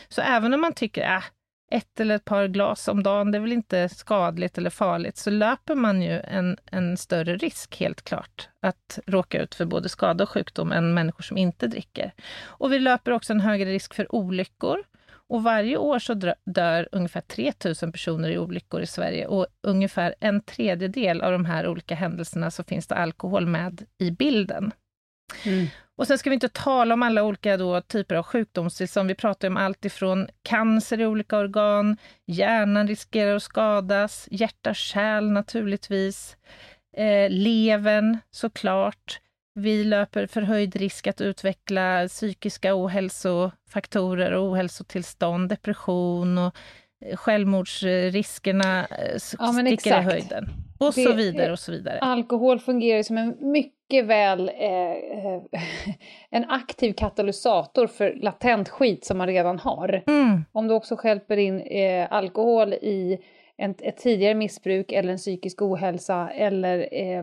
Så 0.08 0.20
även 0.20 0.54
om 0.54 0.60
man 0.60 0.72
tycker 0.72 1.02
att 1.02 1.24
äh, 1.24 1.28
ett 1.70 2.00
eller 2.00 2.14
ett 2.14 2.24
par 2.24 2.46
glas 2.46 2.88
om 2.88 3.02
dagen, 3.02 3.30
det 3.30 3.38
är 3.38 3.42
väl 3.42 3.52
inte 3.52 3.88
skadligt 3.88 4.58
eller 4.58 4.70
farligt, 4.70 5.16
så 5.16 5.30
löper 5.30 5.74
man 5.74 6.02
ju 6.02 6.20
en, 6.20 6.56
en 6.70 6.96
större 6.96 7.36
risk 7.36 7.80
helt 7.80 8.02
klart 8.02 8.48
att 8.62 8.98
råka 9.06 9.42
ut 9.42 9.54
för 9.54 9.64
både 9.64 9.88
skada 9.88 10.24
och 10.24 10.30
sjukdom 10.30 10.72
än 10.72 10.94
människor 10.94 11.22
som 11.22 11.36
inte 11.36 11.66
dricker. 11.66 12.12
Och 12.44 12.72
vi 12.72 12.78
löper 12.78 13.12
också 13.12 13.32
en 13.32 13.40
högre 13.40 13.70
risk 13.70 13.94
för 13.94 14.14
olyckor. 14.14 14.78
Och 15.30 15.42
varje 15.42 15.76
år 15.76 15.98
så 15.98 16.14
dör 16.44 16.88
ungefär 16.92 17.20
3 17.20 17.52
000 17.82 17.92
personer 17.92 18.30
i 18.30 18.38
olyckor 18.38 18.80
i 18.80 18.86
Sverige 18.86 19.26
och 19.26 19.46
ungefär 19.62 20.14
en 20.20 20.40
tredjedel 20.40 21.20
av 21.20 21.32
de 21.32 21.44
här 21.44 21.68
olika 21.68 21.94
händelserna 21.94 22.50
så 22.50 22.64
finns 22.64 22.86
det 22.86 22.94
alkohol 22.94 23.46
med 23.46 23.86
i 23.98 24.10
bilden. 24.10 24.72
Mm. 25.46 25.66
Och 25.96 26.06
sen 26.06 26.18
ska 26.18 26.30
vi 26.30 26.34
inte 26.34 26.48
tala 26.48 26.94
om 26.94 27.02
alla 27.02 27.22
olika 27.22 27.56
då, 27.56 27.80
typer 27.80 28.14
av 28.14 28.22
sjukdomstillstånd. 28.22 29.08
Vi 29.08 29.14
pratar 29.14 29.48
om 29.48 29.56
allt 29.56 29.84
ifrån 29.84 30.28
cancer 30.42 31.00
i 31.00 31.06
olika 31.06 31.36
organ, 31.36 31.96
hjärnan 32.26 32.88
riskerar 32.88 33.36
att 33.36 33.42
skadas, 33.42 34.28
hjärta, 34.30 34.74
kärl 34.74 35.30
naturligtvis, 35.30 36.36
eh, 36.96 37.30
levern 37.30 38.18
såklart. 38.30 39.20
Vi 39.54 39.84
löper 39.84 40.26
förhöjd 40.26 40.76
risk 40.76 41.06
att 41.06 41.20
utveckla 41.20 42.08
psykiska 42.08 42.74
ohälsofaktorer 42.74 44.32
och 44.32 44.44
ohälsotillstånd, 44.44 45.48
depression 45.48 46.38
och 46.38 46.54
självmordsriskerna 47.14 48.86
eh, 48.86 49.18
ja, 49.38 49.52
sticker 49.52 50.00
i 50.00 50.02
höjden. 50.02 50.48
Och 50.78 50.92
det, 50.94 51.02
så 51.02 51.12
vidare 51.12 51.52
och 51.52 51.58
så 51.58 51.72
vidare. 51.72 51.98
Alkohol 51.98 52.58
fungerar 52.58 53.02
som 53.02 53.18
en 53.18 53.36
mycket 53.40 54.04
väl 54.04 54.48
eh, 54.48 54.90
eh 54.90 55.42
en 56.30 56.50
aktiv 56.50 56.92
katalysator 56.92 57.86
för 57.86 58.14
latent 58.22 58.68
skit 58.68 59.04
som 59.04 59.18
man 59.18 59.26
redan 59.26 59.58
har. 59.58 60.02
Mm. 60.06 60.44
Om 60.52 60.68
du 60.68 60.74
också 60.74 60.96
skälper 60.96 61.36
in 61.36 61.60
eh, 61.60 62.12
alkohol 62.12 62.72
i 62.72 63.18
en, 63.56 63.74
ett 63.78 63.96
tidigare 63.96 64.34
missbruk 64.34 64.92
eller 64.92 65.12
en 65.12 65.18
psykisk 65.18 65.62
ohälsa 65.62 66.30
eller 66.30 66.88
eh, 66.92 67.22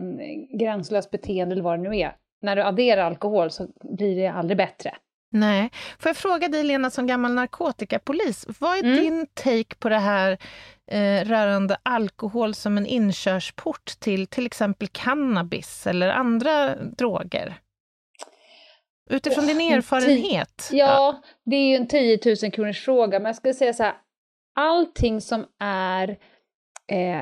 gränslöst 0.58 1.10
beteende 1.10 1.52
eller 1.52 1.62
vad 1.62 1.78
det 1.78 1.90
nu 1.90 1.98
är. 1.98 2.12
När 2.42 2.56
du 2.56 2.62
adderar 2.62 3.02
alkohol 3.02 3.50
så 3.50 3.66
blir 3.82 4.16
det 4.16 4.26
aldrig 4.26 4.56
bättre. 4.56 4.94
Nej. 5.30 5.70
Får 5.98 6.08
jag 6.08 6.16
fråga 6.16 6.48
dig, 6.48 6.64
Lena, 6.64 6.90
som 6.90 7.06
gammal 7.06 7.34
narkotikapolis, 7.34 8.46
vad 8.58 8.78
är 8.78 8.82
Mm. 8.84 8.96
din 8.96 9.26
take 9.34 9.74
på 9.78 9.88
det 9.88 9.98
här 9.98 10.38
eh, 10.90 11.24
rörande 11.24 11.76
alkohol 11.82 12.54
som 12.54 12.76
en 12.78 12.86
inkörsport 12.86 13.86
till 14.00 14.26
till 14.26 14.46
exempel 14.46 14.88
cannabis 14.88 15.86
eller 15.86 16.08
andra 16.08 16.76
droger? 16.76 17.54
Utifrån 19.10 19.46
din 19.46 19.60
en 19.60 19.72
erfarenhet. 19.78 20.68
Ja, 20.72 21.22
det 21.44 21.56
är 21.56 21.68
ju 21.68 21.76
en 21.76 21.88
10 21.88 22.18
000 22.42 22.52
kronors 22.52 22.84
fråga, 22.84 23.18
men 23.18 23.26
jag 23.26 23.36
skulle 23.36 23.54
säga 23.54 23.72
så 23.72 23.82
här, 23.82 23.94
allting 24.54 25.20
som 25.20 25.46
är 25.60 26.08
eh, 26.92 27.20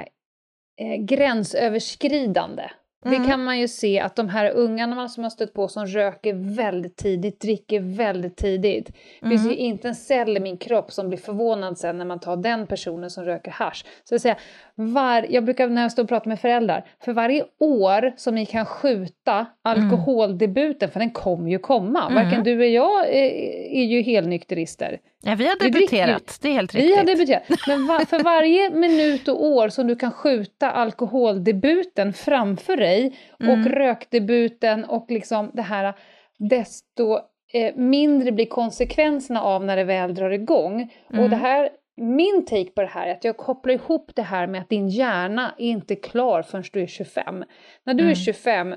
eh, 0.81 0.97
gränsöverskridande, 1.01 2.71
Mm. 3.05 3.23
det 3.23 3.29
kan 3.29 3.45
man 3.45 3.59
ju 3.59 3.69
se 3.69 4.01
att 4.01 4.17
de 4.17 4.29
här 4.29 4.51
ungarna 4.51 5.09
som 5.09 5.23
har 5.23 5.31
stött 5.31 5.53
på 5.53 5.69
som 5.69 5.87
röker 5.87 6.57
väldigt 6.57 6.97
tidigt, 6.97 7.41
dricker 7.41 7.81
väldigt 7.81 8.37
tidigt. 8.37 8.91
Det 9.23 9.29
finns 9.29 9.45
ju 9.45 9.51
Mm. 9.51 9.59
inte 9.61 9.89
en 9.89 9.95
cell 9.95 10.37
i 10.37 10.41
min 10.41 10.59
kropp 10.59 10.93
som 10.93 11.09
blir 11.09 11.19
förvånad 11.19 11.79
sen 11.79 11.99
när 11.99 12.05
man 12.05 12.21
tar 12.21 12.37
den 12.37 12.67
personen 12.67 13.11
som 13.11 13.25
röker 13.25 13.51
hasch. 13.51 13.85
Så 14.05 14.15
jag, 14.15 14.21
säger, 14.21 14.39
var, 14.75 15.27
jag 15.31 15.45
brukar 15.45 15.69
när 15.69 15.83
jag 15.83 15.93
står 15.93 16.03
och 16.03 16.09
pratar 16.09 16.29
med 16.29 16.41
föräldrar, 16.41 16.89
för 17.05 17.13
varje 17.13 17.45
år 17.61 18.13
som 18.17 18.35
ni 18.35 18.47
kan 18.47 18.67
skjuta 18.67 19.47
alkoholdebuten, 19.63 20.91
för 20.91 21.01
den 21.01 21.11
kommer 21.11 21.51
ju 21.51 21.59
komma. 21.59 22.03
Mm. 22.11 22.25
Varken 22.25 22.45
du 22.45 22.53
eller 22.53 22.67
jag 22.67 23.09
är, 23.09 23.31
är 23.77 23.85
ju 23.85 24.03
helnykterister. 24.03 24.99
Ja, 25.27 25.35
vi 25.35 25.47
har 25.49 25.59
debuterat, 25.65 26.39
det 26.43 26.49
är 26.49 26.53
helt 26.53 26.75
riktigt. 26.75 26.93
Vi 26.93 26.97
har 26.97 27.05
debuterat. 27.05 27.43
Men 27.69 27.87
va, 27.87 28.01
för 28.09 28.23
varje 28.23 28.71
minut 28.75 29.29
och 29.29 29.45
år 29.47 29.69
som 29.69 29.87
du 29.87 29.97
kan 29.97 30.13
skjuta 30.13 30.71
alkoholdebuten 30.71 32.13
framför 32.13 32.77
dig 32.77 33.19
Mm. 33.41 33.61
och 33.61 33.67
rökdebuten 33.71 34.85
och 34.85 35.07
liksom 35.11 35.51
det 35.55 35.63
här, 35.63 35.95
desto 36.39 37.19
eh, 37.53 37.75
mindre 37.77 38.33
blir 38.33 38.47
konsekvenserna 38.47 39.43
av 39.43 39.65
när 39.65 39.77
det 39.77 39.85
väl 39.85 40.15
drar 40.15 40.31
igång. 40.31 40.93
Mm. 41.11 41.25
Och 41.25 41.31
det 41.31 41.37
här, 41.37 41.69
min 41.97 42.45
take 42.47 42.71
på 42.71 42.81
det 42.83 42.89
här 42.89 43.07
är 43.07 43.13
att 43.13 43.25
jag 43.25 43.37
kopplar 43.37 43.75
ihop 43.75 44.11
det 44.15 44.23
här 44.23 44.47
med 44.47 44.61
att 44.61 44.69
din 44.69 44.89
hjärna 44.89 45.55
är 45.59 45.67
inte 45.67 45.97
klar 45.97 46.43
förrän 46.43 46.65
du 46.73 46.83
är 46.83 46.87
25. 46.87 47.45
När 47.85 47.95
du 47.95 48.01
Mm. 48.03 48.11
är 48.11 48.15
25, 48.15 48.75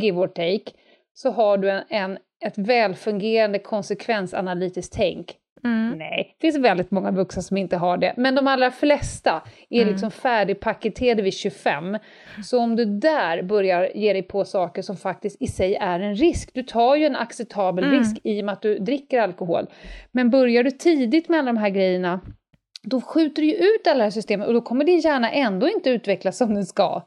give 0.00 0.18
or 0.18 0.26
take, 0.28 0.72
så 1.14 1.30
har 1.30 1.58
du 1.58 1.70
en, 1.70 1.82
en, 1.88 2.18
ett 2.44 2.58
välfungerande 2.58 3.58
konsekvensanalytiskt 3.58 4.94
tänk. 4.96 5.34
Mm. 5.64 5.98
Nej, 5.98 6.36
det 6.38 6.46
finns 6.46 6.64
väldigt 6.64 6.90
många 6.90 7.10
vuxna 7.10 7.42
som 7.42 7.56
inte 7.56 7.76
har 7.76 7.96
det, 7.96 8.14
men 8.16 8.34
de 8.34 8.46
allra 8.46 8.70
flesta 8.70 9.42
är 9.70 9.80
Mm. 9.82 9.92
liksom 9.92 10.10
färdigpaketerade 10.10 11.22
vid 11.22 11.34
25. 11.34 11.98
Så 12.44 12.58
om 12.58 12.76
du 12.76 12.84
där 12.84 13.42
börjar 13.42 13.90
ge 13.94 14.12
dig 14.12 14.22
på 14.22 14.44
saker 14.44 14.82
som 14.82 14.96
faktiskt 14.96 15.42
i 15.42 15.46
sig 15.46 15.74
är 15.74 16.00
en 16.00 16.14
risk, 16.14 16.50
du 16.54 16.62
tar 16.62 16.96
ju 16.96 17.06
en 17.06 17.16
acceptabel 17.16 17.84
Mm. 17.84 17.98
risk 17.98 18.16
i 18.24 18.40
och 18.40 18.44
med 18.44 18.52
att 18.52 18.62
du 18.62 18.78
dricker 18.78 19.20
alkohol, 19.20 19.66
men 20.12 20.30
börjar 20.30 20.62
du 20.64 20.70
tidigt 20.70 21.28
med 21.28 21.38
alla 21.38 21.52
de 21.52 21.56
här 21.58 21.70
grejerna, 21.70 22.20
då 22.82 23.00
skjuter 23.00 23.42
du 23.42 23.48
ju 23.48 23.54
ut 23.54 23.86
alla 23.86 23.98
det 23.98 24.02
här 24.04 24.10
systemet 24.10 24.46
och 24.48 24.54
då 24.54 24.60
kommer 24.60 24.84
din 24.84 25.00
hjärna 25.00 25.30
ändå 25.30 25.68
inte 25.68 25.90
utvecklas 25.90 26.36
som 26.38 26.54
den 26.54 26.66
ska. 26.66 27.02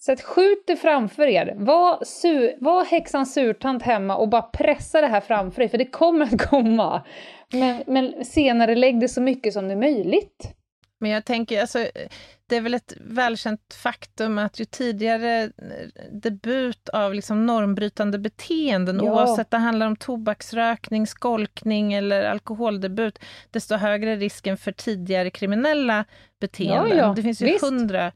Så 0.00 0.12
att 0.12 0.20
skjut 0.22 0.64
det 0.66 0.76
framför 0.76 1.26
er. 1.26 1.54
Var, 1.56 2.04
sur, 2.04 2.64
var 2.64 2.84
häxan 2.84 3.26
surtant 3.26 3.82
hemma 3.82 4.16
och 4.16 4.28
bara 4.28 4.42
pressa 4.42 5.00
det 5.00 5.06
här 5.06 5.20
framför 5.20 5.62
er, 5.62 5.68
för 5.68 5.78
det 5.78 5.84
kommer 5.90 6.24
att 6.24 6.48
komma. 6.50 7.02
Men, 7.52 7.82
men 7.86 8.24
senare 8.24 8.74
lägg 8.74 9.00
det 9.00 9.08
så 9.08 9.20
mycket 9.20 9.52
som 9.52 9.68
det 9.68 9.74
är 9.74 9.78
möjligt. 9.78 10.54
Men 11.00 11.10
jag 11.10 11.24
tänker, 11.24 11.60
alltså, 11.60 11.86
det 12.48 12.56
är 12.56 12.60
väl 12.60 12.74
ett 12.74 12.92
välkänt 13.00 13.74
faktum 13.82 14.38
att 14.38 14.60
ju 14.60 14.64
tidigare 14.64 15.42
eh, 15.42 15.50
debut 16.12 16.88
av 16.88 17.14
liksom 17.14 17.46
normbrytande 17.46 18.18
beteenden, 18.18 19.00
Ja. 19.04 19.12
oavsett 19.12 19.50
det 19.50 19.56
handlar 19.56 19.86
om 19.86 19.96
tobaksrökning, 19.96 21.06
skolkning 21.06 21.92
eller 21.92 22.22
alkoholdebut, 22.24 23.18
desto 23.50 23.74
högre 23.74 24.16
risken 24.16 24.56
för 24.56 24.72
tidigare 24.72 25.30
kriminella 25.30 26.04
beteenden. 26.40 26.88
Ja, 26.98 27.04
ja, 27.06 27.12
det 27.16 27.22
finns 27.22 27.42
ju 27.42 27.46
visst. 27.46 27.64
hundra 27.64 28.12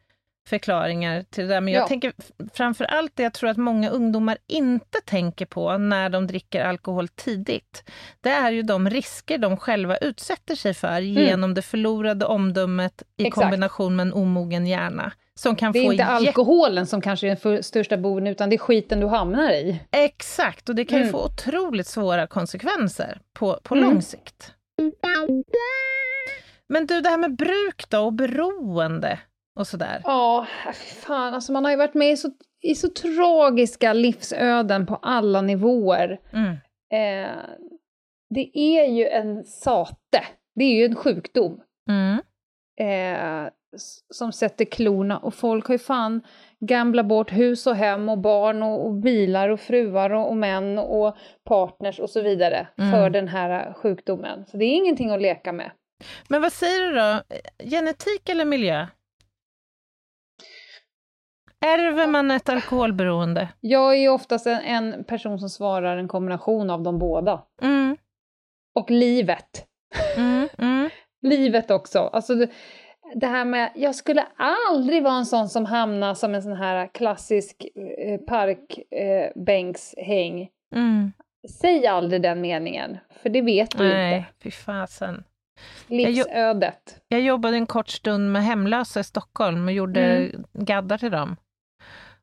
förklaringar 0.49 1.23
till 1.31 1.49
det 1.49 1.55
där, 1.55 1.61
men 1.61 1.75
jag 1.75 1.83
Ja. 1.83 1.87
tänker 1.87 2.13
framför 2.55 2.85
allt 2.85 3.13
det 3.15 3.23
jag 3.23 3.35
tror 3.35 3.51
att 3.51 3.57
många 3.57 3.91
ungdomar 3.91 4.39
inte 4.47 4.99
tänker 5.07 5.47
på 5.47 5.79
när 5.79 6.09
de 6.11 6.27
dricker 6.27 6.65
alkohol 6.65 7.09
tidigt, 7.09 7.91
det 8.21 8.31
är 8.31 8.51
ju 8.53 8.63
de 8.63 8.91
risker 8.91 9.39
de 9.39 9.57
själva 9.57 9.97
utsätter 9.97 10.55
sig 10.55 10.75
för 10.75 11.01
genom 11.01 11.55
det 11.55 11.63
förlorade 11.63 12.25
omdömet 12.25 13.03
i 13.17 13.23
Mm. 13.23 13.29
Exakt. 13.29 13.43
kombination 13.45 13.97
med 13.97 14.07
en 14.07 14.13
omogen 14.13 14.67
hjärna. 14.67 15.13
Som 15.35 15.57
kan 15.57 15.73
Det 15.73 15.79
är 15.79 15.85
få 15.87 15.93
inte 15.93 16.05
alkoholen 16.05 16.87
som 16.87 17.01
kanske 17.01 17.29
är 17.31 17.39
den 17.55 17.63
största 17.63 17.97
boven, 17.97 18.27
utan 18.27 18.51
det 18.51 18.57
är 18.57 18.59
skiten 18.59 19.01
du 19.01 19.07
hamnar 19.07 19.51
i. 19.53 19.81
Exakt, 19.91 20.69
och 20.69 20.75
det 20.75 20.85
kan 20.85 20.99
ju 20.99 21.03
Mm. 21.03 21.13
få 21.13 21.25
otroligt 21.25 21.87
svåra 21.87 22.27
konsekvenser 22.27 23.21
på, 23.39 23.61
på 23.63 23.75
Mm. 23.75 23.91
lång 23.91 24.03
sikt. 24.03 24.53
Men 26.69 26.87
du, 26.87 27.01
det 27.01 27.09
här 27.09 27.19
med 27.19 27.37
bruk 27.37 27.85
då 27.89 27.99
och 28.05 28.13
beroende 28.13 29.19
och 29.59 29.67
sådär. 29.67 30.01
Ja, 30.05 30.47
fan, 31.07 31.35
alltså 31.35 31.53
man 31.53 31.65
har 31.65 31.71
ju 31.71 31.77
varit 31.77 31.95
med 31.95 32.11
i 32.11 32.17
så, 32.17 32.29
i 32.63 32.75
så 32.75 32.89
tragiska 32.89 33.93
livsöden 33.93 34.87
på 34.87 34.97
alla 34.97 35.41
nivåer. 35.41 36.21
Mm. 36.33 36.51
Eh, 36.93 37.37
det 38.35 38.59
är 38.59 38.85
ju 38.87 39.09
en 39.09 39.45
sate, 39.45 40.25
det 40.55 40.65
är 40.65 40.75
ju 40.75 40.85
en 40.85 40.95
sjukdom. 40.97 41.61
Mm. 41.89 42.19
eh, 42.81 43.51
som 44.15 44.33
sätter 44.33 44.65
klorna 44.65 45.19
och 45.19 45.35
folk 45.35 45.67
har 45.67 45.75
ju 45.75 45.79
fan 45.79 46.21
gamblat 46.61 47.07
bort 47.07 47.33
hus 47.33 47.67
och 47.67 47.77
hem 47.77 48.09
och 48.09 48.19
barn 48.19 48.63
och, 48.63 48.87
och 48.87 48.95
bilar 48.95 49.49
och 49.49 49.61
fruar 49.61 50.11
och, 50.11 50.29
och 50.29 50.37
män 50.37 50.79
och 50.79 51.17
partners 51.45 52.01
och 52.01 52.11
så 52.11 52.21
vidare 52.23 52.69
Mm. 52.79 52.91
för 52.91 53.11
den 53.11 53.29
här 53.29 53.73
sjukdomen. 53.73 54.45
Så 54.47 54.57
det 54.57 54.65
är 54.65 54.77
ingenting 54.77 55.11
att 55.11 55.23
leka 55.23 55.53
med. 55.53 55.71
Men 56.29 56.43
vad 56.43 56.53
säger 56.53 56.81
du 56.81 56.93
då? 56.95 57.23
Genetik 57.71 58.29
eller 58.29 58.45
miljö? 58.45 58.87
Ärver 61.67 62.07
man 62.07 62.31
ett 62.31 62.49
alkoholberoende? 62.49 63.49
Jag 63.61 63.97
är 63.97 64.09
oftast 64.09 64.47
en, 64.47 64.61
en 64.61 65.05
person 65.05 65.39
som 65.39 65.49
svarar 65.49 65.97
en 65.97 66.09
kombination 66.09 66.71
av 66.71 66.83
de 66.83 66.99
båda. 66.99 67.43
Mm. 67.63 67.97
Och 68.75 68.91
livet. 68.91 69.67
Mm. 70.17 70.49
Mm. 70.59 70.91
Livet 71.23 71.71
också. 71.71 71.99
Alltså 71.99 72.35
det, 72.35 72.49
det 73.15 73.27
här 73.27 73.45
med, 73.45 73.71
jag 73.75 73.95
skulle 73.95 74.27
aldrig 74.37 75.03
vara 75.03 75.15
en 75.15 75.27
sån 75.27 75.49
som 75.49 75.65
hamnar 75.65 76.15
som 76.15 76.35
en 76.35 76.43
sån 76.43 76.57
här 76.57 76.87
klassisk 76.95 77.65
eh, 77.99 78.19
parkbänkshäng. 78.27 80.49
Mm. 80.75 81.13
Säg 81.61 81.87
aldrig 81.87 82.23
den 82.23 82.41
meningen, 82.41 82.99
för 83.23 83.29
det 83.31 83.43
vet 83.43 83.79
du 83.79 83.85
inte. 83.85 83.97
Nej, 83.97 84.27
fy 84.43 84.51
fasen. 84.51 85.25
Livsödet. 85.87 87.01
Jag 87.09 87.21
jobbade 87.21 87.57
en 87.57 87.67
kort 87.67 87.89
stund 87.89 88.33
med 88.33 88.45
hemlösa 88.45 89.01
i 89.01 89.05
Stockholm 89.05 89.67
och 89.67 89.73
gjorde 89.73 90.01
Mm. 90.01 90.45
gaddar 90.53 90.99
till 90.99 91.11
dem. 91.11 91.37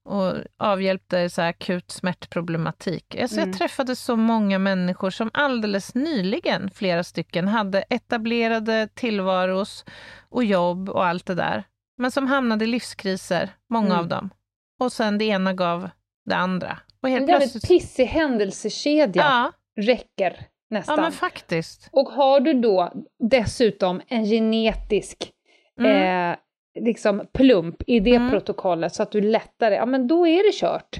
Och 0.10 0.34
avhjälpte 0.58 1.30
så 1.30 1.42
akut 1.42 1.92
smärtproblematik. 1.92 3.16
Alltså 3.22 3.38
Mm. 3.38 3.50
Jag 3.50 3.58
träffade 3.58 3.96
så 3.96 4.16
många 4.16 4.60
människor 4.60 5.10
som 5.10 5.30
alldeles 5.34 5.96
nyligen, 5.96 6.70
flera 6.72 7.04
stycken, 7.04 7.48
hade 7.48 7.82
etablerade 7.82 8.88
tillvaros 8.94 9.86
och 10.30 10.44
jobb 10.44 10.90
och 10.90 11.06
allt 11.06 11.26
det 11.26 11.36
där. 11.36 11.64
Men 11.98 12.12
som 12.12 12.28
hamnade 12.28 12.66
i 12.66 12.68
livskriser, 12.68 13.50
många 13.70 13.86
Mm. 13.88 14.00
av 14.00 14.08
dem. 14.08 14.30
Och 14.80 14.92
sen 14.92 15.18
det 15.18 15.26
ena 15.26 15.54
gav 15.54 15.90
det 16.26 16.36
andra. 16.36 16.80
Och 17.04 17.10
helt 17.10 17.22
En 17.22 17.28
jävligt 17.28 17.52
plötsligt... 17.52 17.68
pissig 17.82 18.06
händelsekedja 18.06 19.22
Ja, 19.24 19.52
räcker 19.84 20.36
ja, 20.40 20.46
nästan. 20.70 21.02
men 21.02 21.12
faktiskt. 21.12 21.90
Och 21.92 22.08
har 22.10 22.40
du 22.40 22.54
då 22.54 22.92
dessutom 23.20 24.02
en 24.08 24.26
genetisk 24.26 25.32
Mm. 25.80 26.32
eh, 26.32 26.38
liksom 26.82 27.28
plump 27.34 27.76
i 27.88 28.00
det 28.00 28.16
Mm. 28.16 28.30
protokollet 28.32 28.96
så 28.96 29.04
att 29.04 29.12
du 29.12 29.22
lättare, 29.22 29.76
ja 29.76 29.86
men 29.86 30.08
då 30.08 30.28
är 30.28 30.44
det 30.52 30.54
kört. 30.60 31.00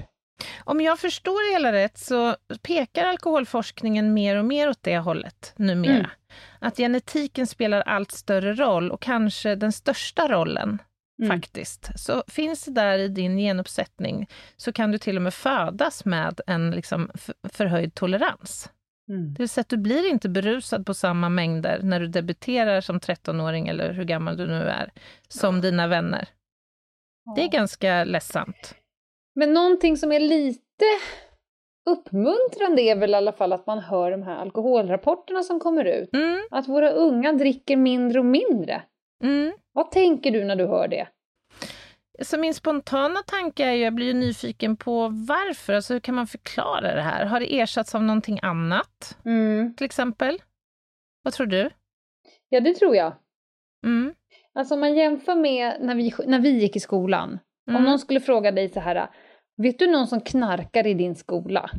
Om 0.64 0.80
jag 0.80 0.98
förstår 0.98 1.48
det 1.48 1.54
hela 1.58 1.72
rätt 1.72 1.98
så 1.98 2.34
pekar 2.62 3.04
alkoholforskningen 3.06 4.14
mer 4.14 4.36
och 4.36 4.44
mer 4.44 4.68
åt 4.68 4.82
det 4.82 4.98
hållet 4.98 5.52
numera. 5.56 5.92
Mm. 5.92 6.06
Att 6.58 6.76
genetiken 6.76 7.46
spelar 7.46 7.80
allt 7.80 8.10
större 8.12 8.54
roll 8.54 8.90
och 8.90 9.02
kanske 9.02 9.54
den 9.54 9.72
största 9.72 10.28
rollen 10.28 10.78
Mm. 11.22 11.30
faktiskt. 11.40 11.90
Så 11.96 12.24
finns 12.28 12.64
det 12.64 12.70
där 12.70 12.98
i 12.98 13.08
din 13.08 13.36
genuppsättning 13.38 14.28
så 14.56 14.72
kan 14.72 14.92
du 14.92 14.98
till 14.98 15.16
och 15.16 15.22
med 15.22 15.34
födas 15.34 16.04
med 16.04 16.40
en 16.46 16.70
liksom 16.70 17.10
förhöjd 17.52 17.94
tolerans. 17.94 18.70
Mm. 19.10 19.32
Det 19.34 19.38
vill 19.42 19.48
säga 19.48 19.62
att 19.62 19.68
du 19.68 19.76
blir 19.76 20.10
inte 20.10 20.28
berusad 20.28 20.86
på 20.86 20.94
samma 20.94 21.28
mängder 21.28 21.80
när 21.82 22.00
du 22.00 22.06
debuterar 22.06 22.80
som 22.80 22.98
13-åring 23.00 23.68
eller 23.68 23.92
hur 23.92 24.04
gammal 24.04 24.36
du 24.36 24.46
nu 24.46 24.62
är, 24.62 24.92
som 25.28 25.60
dina 25.60 25.86
vänner. 25.86 26.28
Det 27.36 27.42
är 27.44 27.48
ganska 27.48 28.04
ledsamt. 28.04 28.74
Men 29.34 29.54
någonting 29.54 29.96
som 29.96 30.12
är 30.12 30.20
lite 30.20 30.84
uppmuntrande 31.90 32.82
är 32.82 32.96
väl 32.96 33.10
i 33.10 33.14
alla 33.14 33.32
fall 33.32 33.52
att 33.52 33.66
man 33.66 33.78
hör 33.78 34.10
de 34.10 34.22
här 34.22 34.36
alkoholrapporterna 34.36 35.42
som 35.42 35.60
kommer 35.60 35.84
ut. 35.84 36.14
Mm, 36.14 36.40
Att 36.50 36.68
våra 36.68 36.90
unga 36.90 37.32
dricker 37.32 37.76
mindre 37.76 38.18
och 38.18 38.24
mindre. 38.24 38.82
mm. 39.22 39.52
Vad 39.72 39.90
tänker 39.90 40.30
du 40.30 40.44
när 40.44 40.56
du 40.56 40.66
hör 40.66 40.88
det? 40.88 41.08
Så 42.22 42.38
min 42.38 42.54
spontana 42.54 43.22
tanke 43.26 43.64
är 43.64 43.72
ju, 43.72 43.82
jag 43.84 43.94
blir 43.94 44.06
ju 44.06 44.14
nyfiken 44.14 44.76
på 44.76 45.08
varför, 45.08 45.72
alltså 45.72 45.92
hur 45.92 46.00
kan 46.00 46.14
man 46.14 46.26
förklara 46.26 46.94
det 46.94 47.00
här? 47.02 47.24
Har 47.26 47.40
det 47.40 47.60
ersatts 47.60 47.94
av 47.94 48.02
någonting 48.02 48.38
annat, 48.42 49.18
Mm. 49.24 49.74
till 49.76 49.84
exempel? 49.84 50.38
Vad 51.22 51.32
tror 51.34 51.46
du? 51.46 51.70
Ja, 52.48 52.60
det 52.60 52.74
tror 52.74 52.96
jag. 52.96 53.12
Mm. 53.84 54.14
Alltså 54.54 54.74
om 54.74 54.80
man 54.80 54.94
jämför 54.94 55.34
med 55.34 55.76
när 55.80 55.94
vi, 55.94 56.14
när 56.26 56.38
vi 56.38 56.50
gick 56.60 56.76
i 56.76 56.80
skolan. 56.80 57.38
Om 57.66 57.74
Mm. 57.76 57.84
någon 57.84 57.98
skulle 57.98 58.20
fråga 58.20 58.52
dig 58.52 58.68
så 58.68 58.80
här, 58.80 59.10
vet 59.56 59.78
du 59.78 59.86
någon 59.90 60.06
som 60.06 60.20
knarkar 60.20 60.86
i 60.86 60.94
din 60.94 61.14
skola? 61.14 61.70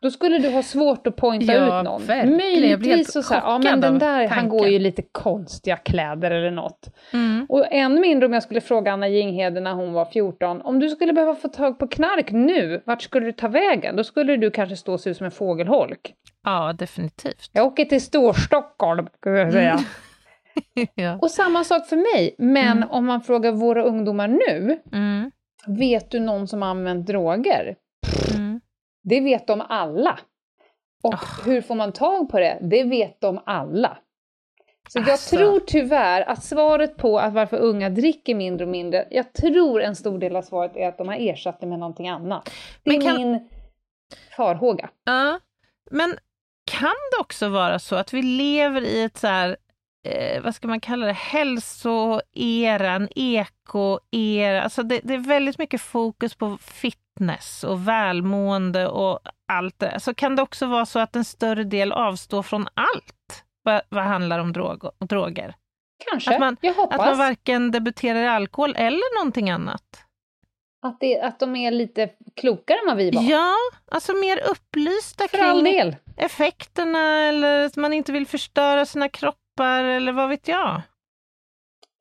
Då 0.00 0.10
skulle 0.10 0.38
du 0.38 0.50
ha 0.50 0.62
svårt 0.62 1.06
att 1.06 1.16
pointa 1.16 1.52
Ja, 1.54 1.78
ut 1.80 1.84
någon. 1.84 2.06
verkligen. 2.06 2.36
Möjligtvis 2.36 3.12
så, 3.12 3.34
här, 3.34 3.40
ja 3.44 3.58
men 3.58 3.80
den 3.80 3.98
där, 3.98 4.28
han 4.28 4.48
går 4.48 4.66
ju 4.68 4.78
lite 4.78 5.02
konstiga 5.12 5.76
kläder 5.76 6.30
eller 6.30 6.50
något. 6.50 6.88
Mm. 7.12 7.46
Och 7.48 7.72
än 7.72 8.00
mindre 8.00 8.26
om 8.26 8.32
jag 8.32 8.42
skulle 8.42 8.60
fråga 8.60 8.92
Anna 8.92 9.08
Jinghede 9.08 9.60
när 9.60 9.72
hon 9.74 9.92
var 9.92 10.04
14, 10.04 10.60
om 10.62 10.78
du 10.78 10.88
skulle 10.88 11.12
behöva 11.12 11.34
få 11.34 11.48
tag 11.48 11.78
på 11.78 11.88
knark 11.88 12.30
nu, 12.32 12.82
vart 12.86 13.02
skulle 13.02 13.26
du 13.26 13.32
ta 13.32 13.48
vägen? 13.48 13.96
Då 13.96 14.04
skulle 14.04 14.36
du 14.36 14.50
kanske 14.50 14.76
stå 14.76 14.92
och 14.92 15.00
se 15.00 15.10
ut 15.10 15.16
som 15.16 15.24
en 15.24 15.30
fågelholk. 15.30 16.14
Ja, 16.44 16.72
definitivt. 16.78 17.50
Jag 17.52 17.66
åker 17.66 17.84
till 17.84 18.00
Storstockholm, 18.02 19.06
skulle 19.16 19.38
jag 19.38 19.52
säga. 19.52 19.78
ja. 20.94 21.18
Och 21.22 21.30
samma 21.30 21.64
sak 21.64 21.86
för 21.86 21.96
mig, 22.16 22.34
men 22.38 22.76
Mm. 22.76 22.90
om 22.90 23.04
man 23.06 23.20
frågar 23.20 23.52
våra 23.52 23.82
ungdomar 23.84 24.28
nu, 24.28 24.78
Mm. 24.92 25.30
vet 25.66 26.10
du 26.10 26.20
någon 26.20 26.48
som 26.48 26.62
använt 26.62 27.06
droger? 27.06 27.76
Mm. 28.34 28.60
Det 29.04 29.20
vet 29.20 29.46
de 29.46 29.60
alla. 29.68 30.18
Och 31.02 31.14
Ah. 31.14 31.42
hur 31.44 31.60
får 31.60 31.74
man 31.74 31.92
tag 31.92 32.28
på 32.30 32.38
det? 32.40 32.58
Det 32.62 32.84
vet 32.84 33.20
de 33.20 33.40
alla. 33.46 33.98
Så 34.88 34.98
jag 34.98 35.10
Alltså. 35.10 35.36
tror 35.36 35.60
tyvärr 35.66 36.22
att 36.22 36.44
svaret 36.44 36.96
på 36.96 37.18
att 37.18 37.32
varför 37.34 37.56
unga 37.56 37.90
dricker 37.90 38.34
mindre 38.34 38.64
och 38.64 38.70
mindre, 38.70 39.08
jag 39.10 39.32
tror 39.32 39.82
en 39.82 39.96
stor 39.96 40.18
del 40.18 40.36
av 40.36 40.42
svaret 40.42 40.76
är 40.76 40.88
att 40.88 40.98
de 40.98 41.08
har 41.08 41.16
ersatt 41.16 41.60
det 41.60 41.66
med 41.66 41.78
någonting 41.78 42.08
annat. 42.08 42.50
Det 42.82 42.90
är 42.90 43.00
kan- 43.00 43.16
min 43.16 43.48
farhåga. 44.36 44.90
Ja, 45.04 45.40
men 45.90 46.16
kan 46.70 46.94
det 47.16 47.20
också 47.20 47.48
vara 47.48 47.78
så 47.78 47.96
att 47.96 48.12
vi 48.12 48.22
lever 48.22 48.80
i 48.82 49.02
ett 49.04 49.16
så 49.16 49.26
här, 49.26 49.56
eh, 50.04 50.42
vad 50.42 50.54
ska 50.54 50.68
man 50.68 50.80
kalla 50.80 51.06
det, 51.06 51.12
hälsoera, 51.12 52.90
en 52.92 53.08
ekoera, 53.18 54.62
alltså 54.62 54.82
det, 54.82 55.00
det 55.04 55.14
är 55.14 55.18
väldigt 55.18 55.58
mycket 55.58 55.80
fokus 55.80 56.34
på 56.34 56.58
fitness 56.60 57.64
och 57.64 57.88
välmående 57.88 58.88
och 58.88 59.20
allt 59.48 59.78
det. 59.78 60.00
Så 60.00 60.14
kan 60.14 60.36
det 60.36 60.42
också 60.42 60.66
vara 60.66 60.86
så 60.86 60.98
att 60.98 61.16
en 61.16 61.24
större 61.24 61.64
del 61.64 61.92
avstår 61.92 62.42
från 62.42 62.68
allt 62.74 63.44
vad, 63.62 63.82
vad 63.88 64.04
handlar 64.04 64.38
om 64.38 64.52
drog, 64.52 64.90
droger? 65.00 65.54
Kanske, 66.10 66.34
Att 66.34 66.40
man- 66.40 66.56
jag 66.60 66.74
hoppas. 66.74 67.00
Att 67.00 67.06
man 67.06 67.18
varken 67.18 67.70
debuterar 67.70 68.22
i 68.22 68.28
alkohol 68.28 68.74
eller 68.76 69.18
någonting 69.18 69.50
annat. 69.50 70.04
Att, 70.86 71.00
det, 71.00 71.20
att 71.20 71.38
de 71.38 71.56
är 71.56 71.70
lite 71.70 72.10
klokare 72.36 72.78
än 72.78 72.86
vad 72.86 72.96
vi 72.96 73.10
var. 73.10 73.22
Ja, 73.22 73.54
alltså 73.90 74.12
mer 74.12 74.40
upplysta 74.50 75.28
För 75.28 75.38
kring 75.38 75.94
effekterna 76.16 77.22
eller 77.22 77.66
att 77.66 77.76
man 77.76 77.92
inte 77.92 78.12
vill 78.12 78.26
förstöra 78.26 78.86
sina 78.86 79.08
kroppar 79.08 79.43
eller 79.60 80.12
vad 80.12 80.28
vet 80.28 80.48
jag. 80.48 80.82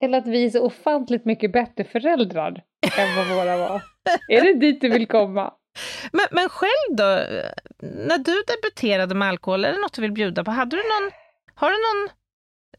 Eller 0.04 0.18
att 0.18 0.28
vi 0.28 0.46
är 0.46 0.50
så 0.50 0.66
ofantligt 0.66 1.26
mycket 1.26 1.52
bättre 1.52 1.84
föräldrar 1.84 2.64
än 2.98 3.16
vad 3.16 3.28
våra 3.28 3.58
var. 3.58 3.82
är 4.30 4.42
det 4.42 4.54
dit 4.54 4.82
du 4.82 4.90
vill 4.90 5.08
komma? 5.08 5.54
Men, 6.12 6.26
men 6.32 6.50
själv 6.50 6.96
då, 6.98 7.04
när 7.82 8.18
du 8.18 8.44
debuterade 8.48 9.16
med 9.16 9.28
alkohol, 9.28 9.66
är 9.66 9.72
det 9.72 9.82
något 9.82 9.94
du 9.94 10.02
vill 10.02 10.12
bjuda 10.12 10.44
på? 10.44 10.52
Hade 10.52 10.76
du 10.76 10.82
någon, 10.84 11.12
har 11.56 11.70
du 11.70 11.76
någon 11.76 12.10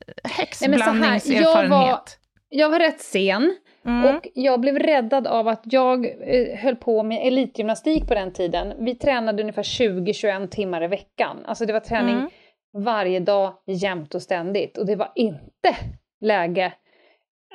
eh, 0.07 0.15
Nej, 0.25 0.33
här, 0.33 0.33
jag 0.33 0.39
häxblandningserfarenhet? 0.39 2.19
Jag 2.49 2.71
var 2.71 2.79
rätt 2.79 3.01
sen 3.01 3.57
Mm. 3.87 4.17
och 4.17 4.29
jag 4.35 4.61
blev 4.61 4.79
räddad 4.79 5.27
av 5.27 5.49
att 5.49 5.63
jag 5.65 6.07
eh, 6.07 6.59
höll 6.59 6.77
på 6.77 7.03
med 7.03 7.27
elitgymnastik 7.27 8.09
på 8.09 8.15
den 8.15 8.33
tiden. 8.33 8.75
Vi 8.85 8.95
tränade 8.95 9.43
ungefär 9.43 9.63
20-21 9.63 10.49
timmar 10.49 10.85
i 10.85 10.87
veckan. 10.87 11.45
Alltså 11.47 11.67
det 11.67 11.73
var 11.73 11.81
träning 11.81 12.15
Mm. 12.15 12.31
Varje 12.75 13.21
dag, 13.21 13.55
jämt 13.67 14.15
och 14.15 14.23
ständigt. 14.23 14.79
Och 14.79 14.87
det 14.87 14.97
var 14.97 15.13
inte 15.15 15.77
läge 16.21 16.73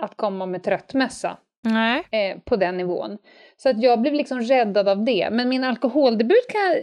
att 0.01 0.17
komma 0.17 0.45
med 0.45 0.63
tröttmässa. 0.63 1.37
Eh, 2.11 2.37
på 2.45 2.55
den 2.55 2.77
nivån. 2.77 3.17
Så 3.57 3.69
att 3.69 3.81
jag 3.81 4.01
blev 4.01 4.13
liksom 4.13 4.41
räddad 4.41 4.87
av 4.89 5.03
det. 5.03 5.29
Men 5.31 5.49
min 5.49 5.63
alkoholdebut 5.63 6.47
kan 6.49 6.61
jag 6.61 6.77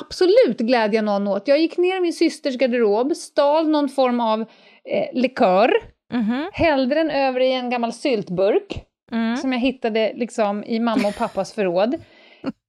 absolut 0.00 0.58
glädja 0.58 1.02
någon 1.02 1.28
åt. 1.28 1.48
Jag 1.48 1.58
gick 1.58 1.76
ner 1.78 1.96
i 1.96 2.00
min 2.00 2.12
systers 2.12 2.56
garderob, 2.58 3.16
stal 3.16 3.68
någon 3.68 3.88
form 3.88 4.20
av 4.20 4.40
eh, 4.84 5.08
likör, 5.12 5.70
Mhm. 6.12 6.50
hällde 6.52 6.94
den 6.94 7.10
över 7.10 7.40
i 7.40 7.52
en 7.52 7.70
gammal 7.70 7.92
syltburk 7.92 8.82
Mm. 9.12 9.36
som 9.36 9.52
jag 9.52 9.60
hittade 9.60 10.12
liksom 10.14 10.64
i 10.64 10.80
mamma 10.80 11.08
och 11.08 11.16
pappas 11.16 11.52
förråd. 11.52 11.94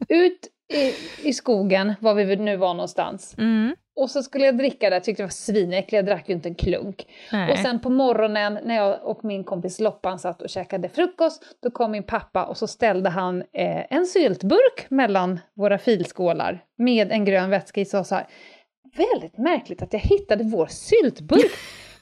Ut 0.10 0.40
i, 0.74 0.94
i 1.30 1.34
skogen, 1.34 1.94
var 2.00 2.14
vi 2.14 2.36
nu 2.36 2.58
var 2.58 2.74
någonstans. 2.74 3.36
Mm. 3.38 3.76
Och 3.98 4.10
så 4.10 4.24
skulle 4.24 4.46
jag 4.46 4.58
dricka 4.58 4.90
det, 4.90 4.96
jag 4.96 5.04
tyckte 5.04 5.24
det 5.24 5.26
var 5.26 5.32
svinäckligt, 5.32 5.94
jag 5.94 6.06
drack 6.06 6.30
ju 6.30 6.36
inte 6.36 6.50
en 6.50 6.56
klunk. 6.56 7.08
Nej. 7.32 7.52
Och 7.52 7.58
sen 7.58 7.80
på 7.80 7.90
morgonen 7.90 8.60
när 8.64 8.76
jag 8.76 9.00
och 9.04 9.26
min 9.26 9.44
kompis 9.44 9.80
Loppan 9.80 10.20
satt 10.20 10.42
och 10.42 10.50
käkade 10.50 10.90
frukost, 10.90 11.44
då 11.64 11.72
kom 11.72 11.92
min 11.92 12.04
pappa 12.04 12.46
och 12.46 12.58
så 12.58 12.68
ställde 12.68 13.10
han 13.10 13.42
eh, 13.42 13.94
en 13.94 14.06
syltburk 14.06 14.90
mellan 14.90 15.40
våra 15.54 15.78
filskålar 15.78 16.64
med 16.76 17.12
en 17.12 17.26
grön 17.26 17.50
vätska 17.50 17.82
i. 17.82 17.86
Så 17.86 18.04
sa 18.04 18.22
väldigt 18.98 19.38
märkligt 19.38 19.82
att 19.82 19.94
jag 19.94 20.00
hittade 20.00 20.44
vår 20.44 20.68
syltburk 20.70 21.52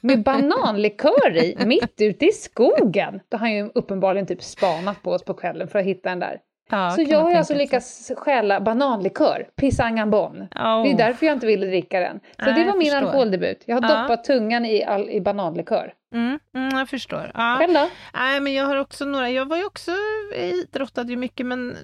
med 0.00 0.22
bananlikör 0.22 1.36
i 1.36 1.56
mitt 1.66 2.00
ute 2.00 2.26
i 2.26 2.32
skogen. 2.32 3.20
Då 3.28 3.36
har 3.36 3.38
han 3.38 3.54
ju 3.54 3.70
uppenbarligen 3.74 4.26
typ 4.26 4.42
spanat 4.42 5.02
på 5.02 5.10
oss 5.10 5.24
på 5.24 5.34
kvällen 5.34 5.68
för 5.68 5.78
att 5.78 5.84
hitta 5.84 6.08
den 6.08 6.20
där. 6.20 6.40
Ja, 6.70 6.90
så 6.90 7.02
jag 7.08 7.18
har 7.20 7.34
alltså 7.34 7.54
lyckats 7.54 8.12
stjäla 8.16 8.60
bananlikör, 8.60 9.48
pisangambon. 9.56 10.36
Oh. 10.40 10.82
Det 10.82 10.90
är 10.90 10.96
därför 10.96 11.26
jag 11.26 11.32
inte 11.36 11.46
ville 11.46 11.66
dricka 11.66 12.00
den. 12.00 12.20
Så 12.38 12.44
Nej, 12.44 12.54
det 12.54 12.64
var 12.64 12.78
min 12.78 12.90
förstår. 12.90 12.96
alkoholdebut. 13.06 13.62
Jag 13.66 13.76
har 13.82 13.90
Ja. 13.90 14.02
doppat 14.02 14.24
tungan 14.24 14.64
i, 14.66 14.84
all, 14.84 15.10
i 15.10 15.20
bananlikör. 15.20 15.92
Mm, 16.14 16.38
mm, 16.54 16.78
jag 16.78 16.88
förstår. 16.88 17.30
Ja. 17.34 17.56
Själv 17.58 17.74
då? 17.74 17.88
Nej, 18.14 18.40
men 18.40 18.54
jag 18.54 18.64
har 18.64 18.76
också 18.76 19.04
några. 19.04 19.30
Jag 19.30 19.46
var 19.46 19.56
ju 19.56 19.64
också 19.64 19.90
idrottade 20.36 21.10
ju 21.10 21.16
mycket, 21.16 21.46
men 21.46 21.76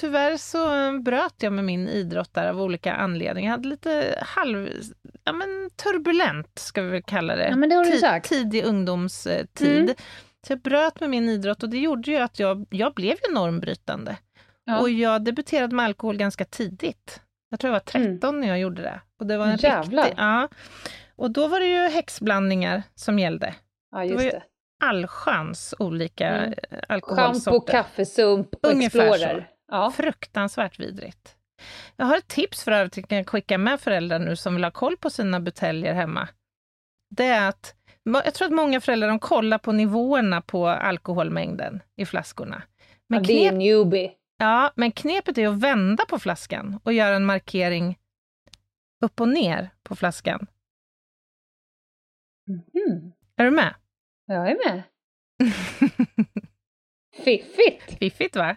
tyvärr 0.00 0.36
så 0.36 0.92
bröt 1.02 1.34
jag 1.42 1.52
med 1.52 1.64
min 1.64 1.88
idrott 1.88 2.34
där 2.34 2.48
av 2.48 2.60
olika 2.62 2.94
anledningar. 2.94 3.50
Jag 3.50 3.56
hade 3.56 3.68
lite 3.68 4.18
halv, 4.26 4.68
ja 5.24 5.32
men 5.32 5.70
turbulent 5.82 6.58
ska 6.58 6.82
vi 6.82 6.88
väl 6.90 7.02
kalla 7.02 7.36
det. 7.36 7.48
Ja, 7.48 7.56
men 7.56 7.68
det 7.68 7.74
har 7.74 7.84
du 7.84 7.90
Ti- 7.90 8.00
sagt. 8.00 8.28
Tidig 8.28 8.64
ungdomstid. 8.64 9.48
Mm. 9.60 9.86
Så 10.46 10.52
jag 10.52 10.60
bröt 10.60 11.00
med 11.00 11.10
min 11.10 11.28
idrott 11.28 11.62
och 11.62 11.68
det 11.68 11.78
gjorde 11.78 12.10
ju 12.10 12.16
att 12.16 12.38
jag, 12.38 12.66
jag 12.70 12.94
blev 12.94 13.16
ju 13.28 13.34
normbrytande. 13.34 14.16
Ja. 14.66 14.80
Och 14.80 14.90
jag 14.90 15.24
debuterade 15.24 15.74
med 15.76 15.84
alkohol 15.84 16.16
ganska 16.16 16.44
tidigt. 16.44 17.20
Jag 17.50 17.60
tror 17.60 17.68
jag 17.68 17.72
var 17.72 17.80
13 17.80 18.40
när 18.40 18.48
jag 18.48 18.58
gjorde 18.58 18.82
det. 18.82 19.00
Och 19.20 19.26
det 19.26 19.36
var 19.36 19.44
en 19.44 19.50
Mm. 19.50 19.60
Jävlar. 19.62 20.02
riktig... 20.02 20.18
Ja. 20.22 20.48
Och 21.16 21.30
då 21.30 21.48
var 21.48 21.60
det 21.60 21.66
ju 21.66 21.88
häxblandningar 21.88 22.82
som 22.94 23.18
gällde. 23.18 23.54
Ja, 23.90 23.98
Det 23.98 24.04
just 24.04 24.16
var 24.16 24.22
ju 24.24 24.30
det. 24.30 24.42
allsköns 24.84 25.74
olika 25.78 26.28
Mm. 26.28 26.42
mm. 26.44 26.54
Shampoo, 26.70 26.86
alkoholsorter. 26.94 27.72
kaffesump 27.72 28.54
och 28.54 28.70
Ungefär 28.70 29.00
Explorer. 29.08 29.50
Ja. 29.72 29.90
Fruktansvärt 29.90 30.78
vidrigt. 30.80 31.36
Jag 31.96 32.06
har 32.06 32.16
ett 32.16 32.28
tips 32.28 32.64
för 32.64 32.72
övrigt 32.72 32.96
jag 32.96 33.08
kan 33.08 33.24
skicka 33.24 33.58
med 33.58 33.80
föräldrar 33.80 34.18
nu 34.18 34.36
som 34.36 34.54
vill 34.54 34.64
ha 34.64 34.70
koll 34.70 34.96
på 34.96 35.10
sina 35.10 35.40
buteljer 35.40 35.94
hemma. 35.94 36.28
Det 37.16 37.24
är 37.26 37.48
att, 37.48 37.74
jag 38.24 38.34
tror 38.34 38.46
att 38.48 38.54
många 38.54 38.80
föräldrar 38.80 39.08
de 39.08 39.18
kollar 39.18 39.58
på 39.58 39.72
nivåerna 39.72 40.40
på 40.40 40.68
alkoholmängden 40.68 41.82
i 41.96 42.06
flaskorna. 42.06 42.62
Men, 43.08 43.22
ja, 43.22 43.26
det 43.26 43.46
är 43.46 43.52
en 43.52 43.58
newbie. 43.58 44.12
Ja, 44.38 44.72
men 44.76 44.92
knepet 44.92 45.38
är 45.38 45.48
att 45.48 45.60
vända 45.60 46.04
på 46.04 46.18
flaskan 46.18 46.80
och 46.84 46.92
göra 46.92 47.16
en 47.16 47.24
markering 47.24 47.98
upp 49.04 49.20
och 49.20 49.28
ner 49.28 49.70
på 49.82 49.96
flaskan. 49.96 50.46
Mhm. 52.46 53.12
Är 53.36 53.44
du 53.44 53.50
med? 53.50 53.74
Jag 54.26 54.50
är 54.50 54.56
med. 54.68 54.82
Fiffigt! 57.24 57.98
Fiffigt 57.98 58.36
va? 58.36 58.56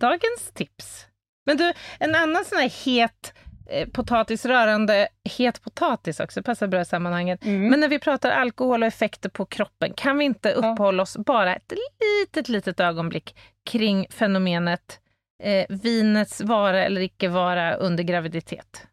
Dagens 0.00 0.52
tips. 0.54 1.06
Men 1.46 1.56
du, 1.56 1.72
en 1.98 2.14
annan 2.14 2.44
sån 2.44 2.58
här 2.58 2.84
het 2.84 3.34
eh, 3.70 3.88
potatis 3.88 4.44
rörande 4.44 5.08
het 5.38 5.62
potatis 5.62 6.20
också, 6.20 6.42
passar 6.42 6.66
bra 6.66 6.80
i 6.80 6.84
sammanhanget. 6.84 7.44
Mm. 7.44 7.70
Men 7.70 7.80
när 7.80 7.88
vi 7.88 7.98
pratar 7.98 8.30
alkohol 8.30 8.82
och 8.82 8.86
effekter 8.86 9.28
på 9.28 9.46
kroppen, 9.46 9.92
kan 9.94 10.18
vi 10.18 10.24
inte 10.24 10.52
uppehålla 10.52 11.02
oss 11.02 11.16
bara 11.16 11.56
ett 11.56 11.72
litet, 11.72 12.48
litet 12.48 12.80
ögonblick 12.80 13.36
kring 13.64 14.06
fenomenet 14.10 15.00
eh, 15.42 15.66
vinets 15.68 16.40
vara 16.40 16.84
eller 16.84 17.00
icke 17.00 17.28
vara 17.28 17.74
under 17.74 18.04
graviditet? 18.04 18.86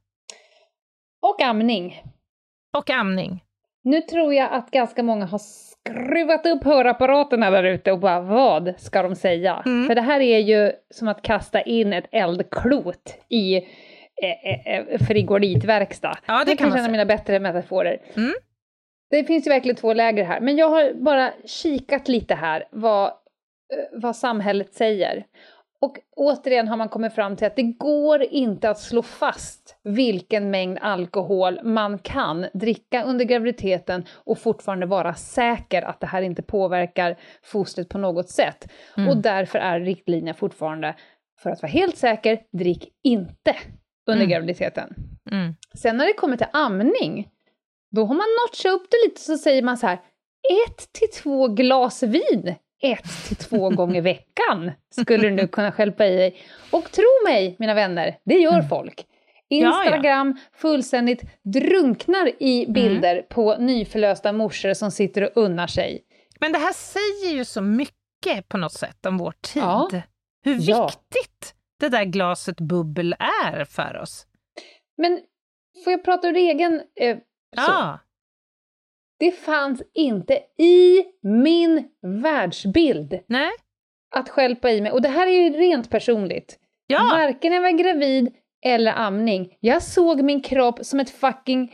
Och 1.22 1.42
amning. 1.42 2.04
Och 2.78 2.90
amning. 2.90 3.44
Nu 3.84 4.02
tror 4.02 4.34
jag 4.34 4.52
att 4.52 4.72
ganska 4.72 5.04
många 5.04 5.26
har 5.26 5.40
skruvat 5.40 6.46
upp 6.46 6.64
hörapparaterna 6.64 7.52
där 7.52 7.64
ute 7.64 7.92
och 7.92 8.00
bara 8.00 8.22
vad 8.22 8.74
ska 8.78 9.02
de 9.02 9.16
säga? 9.16 9.64
Mm. 9.66 9.88
För 9.88 9.96
det 9.96 10.02
här 10.02 10.20
är 10.20 10.40
ju 10.40 10.72
som 10.90 11.08
att 11.08 11.22
kasta 11.22 11.62
in 11.62 11.94
ett 11.94 12.08
eldklot 12.12 13.18
i 13.30 13.56
eh, 13.56 14.76
eh, 14.76 15.00
frigolitverkstad. 15.08 16.18
Ja, 16.26 16.44
det 16.46 16.56
kan 16.56 16.70
man 16.70 16.78
känna 16.78 16.84
säga. 16.84 16.92
mina 16.92 17.06
bättre 17.06 17.40
metaforer. 17.40 18.02
Mm. 18.16 18.34
Det 19.10 19.24
finns 19.24 19.48
ju 19.48 19.50
verkligen 19.50 19.76
två 19.76 19.94
läger 19.94 20.24
här, 20.24 20.40
men 20.40 20.58
jag 20.58 20.70
har 20.70 20.94
bara 20.94 21.32
kikat 21.46 22.08
lite 22.08 22.36
här 22.36 22.64
vad 22.72 23.08
eh, 23.08 23.12
vad 23.92 24.16
samhället 24.16 24.74
säger. 24.74 25.26
Och 25.82 26.00
återigen 26.16 26.68
har 26.68 26.78
man 26.78 26.90
kommit 26.90 27.14
fram 27.14 27.36
till 27.36 27.48
att 27.48 27.56
det 27.56 27.64
går 27.64 28.22
inte 28.22 28.70
att 28.70 28.80
slå 28.80 29.02
fast 29.02 29.76
vilken 29.84 30.52
mängd 30.52 30.78
alkohol 30.82 31.60
man 31.64 32.00
kan 32.00 32.46
dricka 32.54 33.04
under 33.04 33.26
graviditeten 33.26 34.06
och 34.14 34.40
fortfarande 34.40 34.86
vara 34.86 35.14
säker 35.14 35.82
att 35.82 36.00
det 36.00 36.08
här 36.08 36.22
inte 36.22 36.42
påverkar 36.42 37.18
fostret 37.44 37.90
på 37.90 37.98
något 37.98 38.30
sätt. 38.30 38.72
Mm. 38.98 39.10
Och 39.10 39.18
därför 39.18 39.60
är 39.60 39.80
riktlinjerna 39.80 40.34
fortfarande, 40.34 40.96
för 41.40 41.50
att 41.50 41.62
vara 41.62 41.72
helt 41.72 41.98
säker, 41.98 42.42
drick 42.52 42.90
inte 43.04 43.56
under 44.08 44.26
mm. 44.26 44.30
graviditeten. 44.30 44.94
Mm. 45.32 45.54
Sen 45.78 45.98
när 45.98 46.06
det 46.06 46.14
kommer 46.14 46.38
till 46.38 46.48
amning, 46.54 47.30
då 47.92 48.06
har 48.06 48.16
man 48.16 48.28
notchat 48.46 48.74
upp 48.74 48.88
det 48.92 48.98
lite 49.10 49.22
så 49.22 49.38
säger 49.38 49.62
man 49.62 49.78
så 49.78 49.88
här, 49.88 50.00
ett 50.68 50.94
till 50.94 51.22
två 51.22 51.48
glas 51.48 52.04
vin 52.04 52.56
ett 52.82 53.28
till 53.28 53.36
två 53.36 53.70
gånger 53.76 53.96
i 53.96 54.02
veckan 54.02 54.72
skulle 54.90 55.30
du 55.30 55.36
nu 55.36 55.48
kunna 55.48 55.72
skälpa 55.72 56.06
i 56.06 56.16
dig. 56.16 56.36
Och 56.72 56.92
tro 56.92 57.28
mig, 57.28 57.56
mina 57.60 57.74
vänner, 57.74 58.18
det 58.24 58.36
gör 58.36 58.54
mm. 58.54 58.70
folk. 58.70 59.06
Instagram 59.50 60.34
ja, 60.38 60.44
ja. 60.44 60.58
fullständigt 60.60 61.22
drunknar 61.44 62.32
i 62.40 62.64
mm. 62.64 62.74
bilder 62.74 63.16
mm. 63.16 63.26
på 63.30 63.58
nyförlösta 63.58 64.34
morsor 64.34 64.74
som 64.74 64.92
sitter 64.92 65.24
och 65.24 65.32
unnar 65.44 65.68
sig. 65.68 66.04
Men 66.40 66.52
det 66.52 66.60
här 66.60 66.74
säger 66.74 67.38
ju 67.38 67.46
så 67.46 67.62
mycket 67.62 68.48
på 68.50 68.58
något 68.58 68.74
sätt 68.74 69.06
om 69.06 69.18
vår 69.18 69.34
tid. 69.42 69.64
Ja. 69.64 69.90
Hur 70.44 70.54
viktigt 70.56 71.56
det 71.80 71.90
där 71.90 72.04
glaset 72.04 72.60
bubbel 72.60 73.16
är 73.20 73.66
för 73.66 73.98
oss. 73.98 74.28
Men 74.98 75.20
får 75.84 75.92
jag 75.92 76.04
prata 76.04 76.28
ur 76.28 76.36
egen... 76.36 76.82
Eh, 76.96 77.18
ja. 77.56 78.00
Det 79.22 79.32
fanns 79.32 79.82
inte 79.94 80.34
i 80.58 81.04
min 81.22 81.84
världsbild 82.02 83.20
Nej. 83.28 83.50
att 84.16 84.30
skälpa 84.30 84.72
i 84.72 84.82
mig. 84.82 84.92
Och 84.92 85.02
det 85.02 85.10
här 85.10 85.28
är 85.28 85.32
ju 85.32 85.50
rent 85.50 85.90
personligt. 85.90 86.60
Ja. 86.88 87.00
Varken 87.12 87.52
när 87.52 87.58
jag 87.58 87.62
var 87.62 87.84
gravid 87.84 88.34
eller 88.66 88.92
amning. 88.92 89.58
Jag 89.60 89.84
såg 89.84 90.22
min 90.22 90.42
kropp 90.42 90.80
som 90.82 91.00
ett 91.00 91.10
fucking 91.10 91.74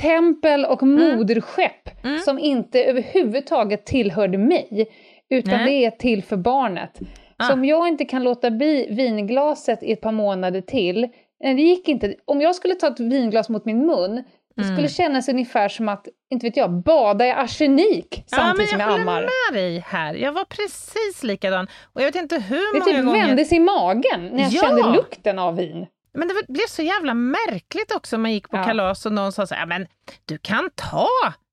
tempel 0.00 0.64
och 0.64 0.82
mm. 0.82 1.16
moderskepp 1.18 2.04
mm. 2.04 2.18
som 2.18 2.38
inte 2.38 2.84
överhuvudtaget 2.84 3.86
tillhörde 3.86 4.38
mig, 4.38 4.88
utan 5.30 5.54
Nej. 5.54 5.64
det 5.64 5.86
är 5.86 5.90
till 5.90 6.22
för 6.22 6.36
barnet. 6.36 7.00
Ah. 7.36 7.44
Så 7.44 7.52
om 7.52 7.64
jag 7.64 7.88
inte 7.88 8.04
kan 8.04 8.22
låta 8.22 8.50
bli 8.50 8.86
vinglaset 8.90 9.82
i 9.82 9.92
ett 9.92 10.00
par 10.00 10.12
månader 10.12 10.60
till, 10.60 11.08
det 11.40 11.62
gick 11.62 11.88
inte. 11.88 12.14
Om 12.24 12.40
jag 12.40 12.54
skulle 12.54 12.74
ta 12.74 12.86
ett 12.86 13.00
vinglas 13.00 13.48
mot 13.48 13.64
min 13.64 13.86
mun, 13.86 14.24
det 14.56 14.62
skulle 14.62 14.78
mm. 14.78 14.88
kännas 14.88 15.28
ungefär 15.28 15.68
som 15.68 15.88
att, 15.88 16.08
inte 16.30 16.46
vet 16.46 16.56
jag, 16.56 16.82
bada 16.82 17.26
i 17.26 17.30
arsenik 17.30 18.24
samtidigt 18.26 18.70
som 18.70 18.80
jag 18.80 18.88
ammar. 18.88 18.98
Jag 18.98 19.14
håller 19.14 19.52
med 19.52 19.62
dig 19.62 19.84
här. 19.86 20.14
Jag 20.14 20.32
var 20.32 20.44
precis 20.44 21.22
likadan. 21.22 21.68
Och 21.92 22.00
jag 22.00 22.06
vet 22.06 22.14
inte 22.14 22.38
hur 22.38 22.72
det 22.72 22.78
många 22.78 22.84
typ 22.84 23.04
gånger... 23.04 23.20
Det 23.20 23.26
vändes 23.26 23.52
i 23.52 23.58
magen 23.58 24.30
när 24.32 24.42
jag 24.42 24.52
ja. 24.52 24.62
kände 24.62 24.82
lukten 24.82 25.38
av 25.38 25.56
vin. 25.56 25.86
Men 26.14 26.28
det 26.28 26.34
blev 26.48 26.66
så 26.68 26.82
jävla 26.82 27.14
märkligt 27.14 27.92
också. 27.92 28.18
Man 28.18 28.32
gick 28.32 28.50
på 28.50 28.56
ja. 28.56 28.64
kalas 28.64 29.06
och 29.06 29.12
någon 29.12 29.32
sa 29.32 29.46
så 29.46 29.54
här, 29.54 29.66
men 29.66 29.86
du 30.24 30.38
kan 30.38 30.70
ta, 30.74 31.08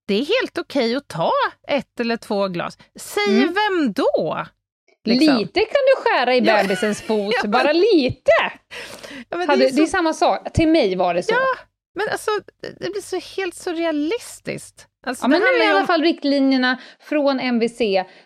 det 0.07 0.13
är 0.13 0.25
helt 0.41 0.57
okej 0.57 0.95
att 0.95 1.07
ta 1.07 1.31
ett 1.67 1.99
eller 1.99 2.17
två 2.17 2.47
glas. 2.47 2.77
Säg 2.95 3.37
mm. 3.37 3.53
vem 3.53 3.93
då? 3.93 4.45
Liksom. 5.05 5.37
Lite 5.37 5.59
kan 5.59 5.67
du 5.69 6.03
skära 6.03 6.35
i 6.35 6.41
bebisens 6.41 7.01
fot, 7.01 7.33
ja, 7.43 7.49
bara 7.49 7.71
lite! 7.71 8.31
Ja, 9.29 9.37
det, 9.37 9.45
Hade, 9.45 9.65
är 9.65 9.69
så... 9.69 9.75
det, 9.75 9.81
är 9.81 9.85
samma 9.85 10.13
sak, 10.13 10.53
till 10.53 10.67
mig 10.67 10.95
var 10.95 11.13
det 11.13 11.23
så. 11.23 11.33
Ja, 11.33 11.63
men 11.95 12.07
alltså, 12.11 12.31
det 12.79 12.91
blir 12.91 13.01
så 13.01 13.19
helt 13.41 13.55
surrealistiskt. 13.55 14.87
Alltså, 15.05 15.23
ja, 15.23 15.27
men 15.27 15.39
nu 15.39 15.45
är 15.47 15.67
i 15.67 15.69
alla 15.69 15.87
fall 15.87 16.01
riktlinjerna 16.01 16.79
från 16.99 17.39
MVC, 17.39 17.79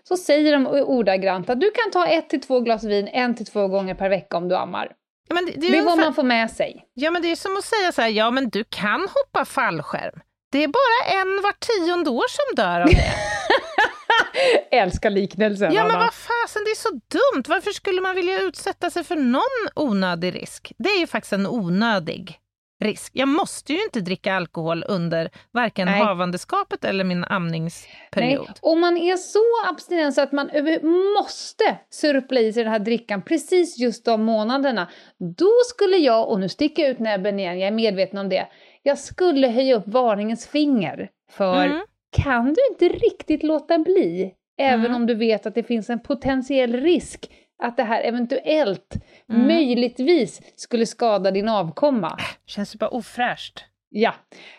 så 0.03 0.17
säger 0.17 0.53
de 0.53 0.67
ordagrant 0.67 1.49
att 1.49 1.60
du 1.62 1.71
kan 1.71 1.91
ta 1.91 2.08
ett 2.08 2.30
till 2.30 2.41
två 2.41 2.60
glas 2.60 2.84
vin 2.84 3.08
en 3.08 3.36
till 3.36 3.45
två 3.45 3.67
gånger 3.67 3.95
per 3.95 4.10
vecka 4.10 4.38
om 4.38 4.47
du 4.49 4.56
ammar. 4.56 4.91
Ja, 5.30 5.36
men 5.36 5.45
det, 5.45 5.51
det 5.51 5.67
är, 5.67 5.71
det 5.71 5.77
är 5.77 5.84
vad 5.84 5.97
man 5.99 6.13
får 6.13 6.23
med 6.23 6.51
sig. 6.51 6.86
Ja, 6.93 7.12
men 7.12 7.21
det 7.21 7.32
är 7.32 7.36
som 7.36 7.58
att 7.58 7.63
säga 7.65 7.91
så 7.91 8.01
här, 8.01 8.10
ja 8.10 8.32
men 8.32 8.49
du 8.49 8.63
kan 8.63 9.01
hoppa 9.01 9.45
fallskärm. 9.45 10.19
Det 10.51 10.63
är 10.63 10.67
bara 10.67 11.19
en 11.21 11.41
var 11.43 11.53
tionde 11.60 12.10
år 12.10 12.25
som 12.30 12.56
dör 12.63 12.82
av 12.82 12.88
det. 12.88 13.13
Älskar 14.77 15.10
liknelsen, 15.10 15.73
Ja, 15.73 15.82
Anna. 15.82 15.93
men 15.93 15.99
vad 16.01 16.13
fasen, 16.13 16.62
det 16.65 16.71
är 16.71 16.75
så 16.75 16.89
dumt. 16.89 17.43
Varför 17.47 17.71
skulle 17.71 18.01
man 18.01 18.15
vilja 18.15 18.41
utsätta 18.41 18.89
sig 18.89 19.03
för 19.03 19.15
någon 19.15 19.41
onödig 19.75 20.36
risk? 20.36 20.71
Det 20.77 20.89
är 20.89 20.99
ju 20.99 21.08
faktiskt 21.08 21.34
en 21.34 21.47
onödig 21.47 22.39
risk. 22.79 23.11
Jag 23.15 23.27
måste 23.27 23.73
ju 23.73 23.83
inte 23.83 24.01
dricka 24.01 24.33
alkohol 24.33 24.83
under 24.87 25.29
varken 25.51 25.85
Nej. 25.85 25.99
havandeskapet 25.99 26.83
eller 26.83 27.03
min 27.03 27.23
amningsperiod. 27.23 28.45
Nej. 28.47 28.55
Om 28.61 28.79
man 28.79 28.97
är 28.97 29.15
så 29.15 29.69
abstinent 29.69 30.15
så 30.15 30.21
att 30.21 30.31
man 30.31 30.49
måste 31.17 31.77
surpla 31.89 32.39
i 32.39 32.53
sig 32.53 32.63
den 32.63 32.71
här 32.71 32.79
drickan 32.79 33.21
precis 33.21 33.79
just 33.79 34.05
de 34.05 34.23
månaderna, 34.23 34.87
då 35.37 35.51
skulle 35.65 35.97
jag, 35.97 36.29
och 36.29 36.39
nu 36.39 36.49
sticker 36.49 36.83
jag 36.83 36.91
ut 36.91 36.99
näbben 36.99 37.39
igen, 37.39 37.59
jag 37.59 37.67
är 37.67 37.71
medveten 37.71 38.19
om 38.19 38.29
det, 38.29 38.47
jag 38.83 38.97
skulle 38.97 39.47
höja 39.47 39.75
upp 39.75 39.87
varningens 39.87 40.47
finger 40.47 41.09
för 41.31 41.65
mm. 41.65 41.81
kan 42.11 42.53
du 42.53 42.61
inte 42.71 42.97
riktigt 42.97 43.43
låta 43.43 43.79
bli, 43.79 44.33
även 44.57 44.85
mm. 44.85 44.95
om 44.95 45.05
du 45.05 45.15
vet 45.15 45.45
att 45.45 45.55
det 45.55 45.63
finns 45.63 45.89
en 45.89 45.99
potentiell 45.99 46.73
risk 46.73 47.29
att 47.63 47.77
det 47.77 47.83
här 47.83 48.01
eventuellt, 48.01 48.95
mm. 49.29 49.47
möjligtvis, 49.47 50.41
skulle 50.55 50.85
skada 50.85 51.31
din 51.31 51.49
avkomma. 51.49 52.17
Känns 52.45 52.75
ju 52.75 52.77
bara 52.77 52.89
ofräscht. 52.89 53.65
Ja. 53.89 54.13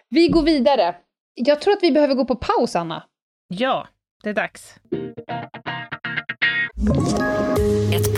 Vi 0.08 0.28
går 0.28 0.42
vidare. 0.42 0.94
Jag 1.34 1.61
tror 1.61 1.72
att 1.72 1.82
vi 1.82 1.92
behöver 1.92 2.14
gå 2.14 2.24
på 2.24 2.37
paus, 2.37 2.76
Anna. 2.76 3.04
Ja, 3.48 3.88
det 4.22 4.30
är 4.30 4.34
dags. 4.34 4.74
Ett 7.94 8.17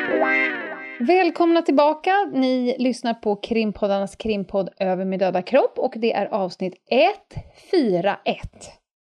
Välkomna 1.01 1.61
tillbaka. 1.61 2.29
Ni 2.31 2.75
lyssnar 2.79 3.13
på 3.13 3.35
krimpoddarnas 3.35 4.15
krimpodd 4.15 4.69
Över 4.79 5.05
min 5.05 5.19
döda 5.19 5.41
kropp 5.41 5.79
och 5.79 5.93
det 5.95 6.13
är 6.13 6.25
avsnitt 6.25 6.73
141. 6.89 8.39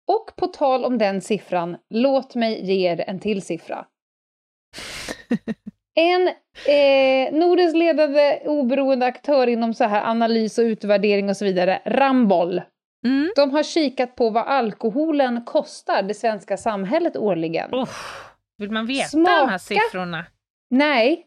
Och 0.08 0.36
på 0.36 0.46
tal 0.46 0.84
om 0.84 0.98
den 0.98 1.20
siffran, 1.20 1.76
låt 1.90 2.34
mig 2.34 2.64
ge 2.64 2.90
er 2.90 3.04
en 3.06 3.20
till 3.20 3.42
siffra. 3.42 3.86
En 5.94 6.28
eh, 6.68 7.32
Nordens 7.32 7.74
ledande 7.74 8.40
oberoende 8.44 9.06
aktör 9.06 9.46
inom 9.46 9.74
så 9.74 9.84
här 9.84 10.10
analys 10.10 10.58
och 10.58 10.62
utvärdering 10.62 11.28
och 11.28 11.36
så 11.36 11.44
vidare, 11.44 11.82
Ramboll. 11.86 12.62
Mm. 13.06 13.30
De 13.36 13.50
har 13.50 13.62
kikat 13.62 14.16
på 14.16 14.30
vad 14.30 14.46
alkoholen 14.46 15.44
kostar 15.44 16.02
det 16.02 16.14
svenska 16.14 16.56
samhället 16.56 17.16
årligen. 17.16 17.74
Oh, 17.74 17.88
vill 18.58 18.70
man 18.70 18.86
veta 18.86 19.08
Smaka? 19.08 19.40
de 19.40 19.48
här 19.48 19.58
siffrorna? 19.58 20.26
Nej. 20.70 21.26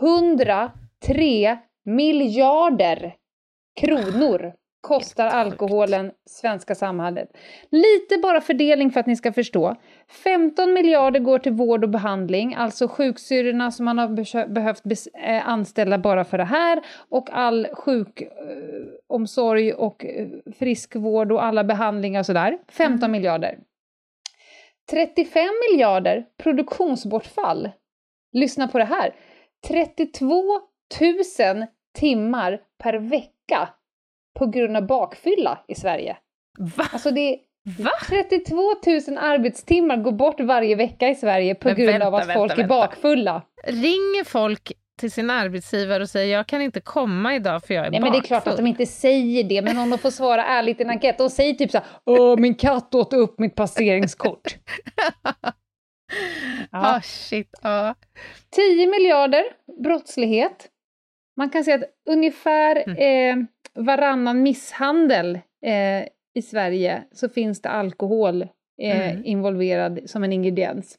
103 0.00 1.58
miljarder 1.84 3.14
kronor 3.80 4.52
kostar 4.80 5.26
alkoholen 5.26 6.12
svenska 6.26 6.74
samhället. 6.74 7.28
Lite 7.70 8.18
bara 8.22 8.40
fördelning 8.40 8.90
för 8.90 9.00
att 9.00 9.06
ni 9.06 9.16
ska 9.16 9.32
förstå. 9.32 9.76
15 10.24 10.72
miljarder 10.72 11.20
går 11.20 11.38
till 11.38 11.52
vård 11.52 11.84
och 11.84 11.90
behandling, 11.90 12.54
alltså 12.54 12.88
sjuksyrrorna 12.88 13.70
som 13.70 13.84
man 13.84 13.98
har 13.98 14.48
behövt 14.48 14.82
eh, 15.14 15.48
anställa 15.48 15.98
bara 15.98 16.24
för 16.24 16.38
det 16.38 16.44
här 16.44 16.82
och 17.08 17.28
all 17.32 17.66
sjukomsorg 17.72 19.72
och 19.72 20.04
eh, 20.04 20.28
friskvård 20.58 21.32
och 21.32 21.44
alla 21.44 21.64
behandlingar 21.64 22.20
och 22.20 22.26
sådär. 22.26 22.58
15 22.68 22.98
mm. 22.98 23.12
miljarder. 23.12 23.58
35 24.90 25.48
miljarder 25.70 26.26
produktionsbortfall. 26.42 27.68
Lyssna 28.32 28.68
på 28.68 28.78
det 28.78 28.84
här. 28.84 29.14
32 29.68 30.26
000 31.54 31.66
timmar 31.98 32.60
per 32.82 32.94
vecka 32.98 33.68
på 34.38 34.46
grund 34.46 34.76
av 34.76 34.86
bakfylla 34.86 35.58
i 35.68 35.74
Sverige. 35.74 36.16
Va? 36.76 36.84
Alltså 36.92 37.10
det 37.10 37.38
Va? 37.78 37.90
32 38.08 38.56
000 38.56 39.18
arbetstimmar 39.18 39.96
går 39.96 40.12
bort 40.12 40.40
varje 40.40 40.74
vecka 40.76 41.08
i 41.08 41.14
Sverige 41.14 41.54
på 41.54 41.68
Men 41.68 41.76
grund 41.76 41.90
vänta, 41.90 42.06
av 42.06 42.14
att 42.14 42.20
vänta, 42.22 42.34
folk 42.34 42.50
vänta. 42.50 42.62
är 42.62 42.68
bakfulla. 42.68 43.42
Ringer 43.64 44.24
folk 44.24 44.72
till 45.00 45.10
sin 45.12 45.30
arbetsgivare 45.30 46.02
och 46.02 46.08
säger 46.08 46.36
jag 46.36 46.46
kan 46.46 46.62
inte 46.62 46.80
komma 46.80 47.34
idag 47.34 47.64
för 47.64 47.74
jag 47.74 47.86
är 47.86 47.90
Nej, 47.90 48.00
bakfull. 48.00 48.12
men 48.12 48.20
Det 48.20 48.26
är 48.26 48.26
klart 48.26 48.46
att 48.46 48.56
de 48.56 48.66
inte 48.66 48.86
säger 48.86 49.44
det, 49.44 49.62
men 49.62 49.78
om 49.78 49.90
de 49.90 49.98
får 49.98 50.10
svara 50.10 50.44
ärligt 50.44 50.80
i 50.80 50.82
en 50.82 50.90
enkät, 50.90 51.20
och 51.20 51.32
säger 51.32 51.54
typ 51.54 51.70
så 51.70 51.78
här, 51.78 51.86
Åh, 52.04 52.36
min 52.38 52.54
katt 52.54 52.94
åt 52.94 53.12
upp 53.12 53.38
mitt 53.38 53.54
passeringskort. 53.54 54.42
Ja, 56.72 56.96
oh, 56.96 57.00
shit. 57.02 57.54
Ja. 57.62 57.94
10 58.50 58.86
miljarder 58.86 59.44
brottslighet. 59.82 60.68
Man 61.36 61.50
kan 61.50 61.64
säga 61.64 61.76
att 61.76 61.84
ungefär 62.10 62.84
mm. 62.86 63.40
eh, 63.40 63.46
varannan 63.84 64.42
misshandel 64.42 65.38
eh, 65.66 66.08
i 66.34 66.42
Sverige 66.42 67.02
så 67.12 67.28
finns 67.28 67.62
det 67.62 67.68
alkohol 67.68 68.42
eh, 68.82 69.10
mm. 69.10 69.24
involverad 69.24 70.00
som 70.06 70.24
en 70.24 70.32
ingrediens. 70.32 70.98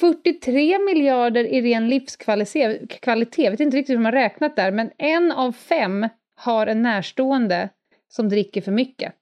43 0.00 0.78
miljarder 0.78 1.44
i 1.44 1.62
ren 1.62 1.88
livskvalitet, 1.88 2.98
jag 3.36 3.50
vet 3.50 3.60
inte 3.60 3.76
riktigt 3.76 3.94
hur 3.94 4.02
man 4.02 4.12
räknat 4.12 4.56
där, 4.56 4.72
men 4.72 4.90
en 4.98 5.32
av 5.32 5.52
fem 5.52 6.08
har 6.34 6.66
en 6.66 6.82
närstående 6.82 7.68
som 8.08 8.28
dricker 8.28 8.60
för 8.60 8.72
mycket. 8.72 9.14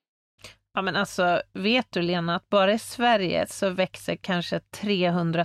Ja 0.79 0.83
men 0.83 0.97
alltså, 0.97 1.43
vet 1.53 1.87
du 1.91 2.03
Lena 2.03 2.37
att 2.37 2.49
bara 2.49 2.73
i 2.73 2.79
Sverige 2.79 3.47
så 3.47 3.71
växer 3.71 4.17
kanske 4.17 4.61
300 4.61 5.45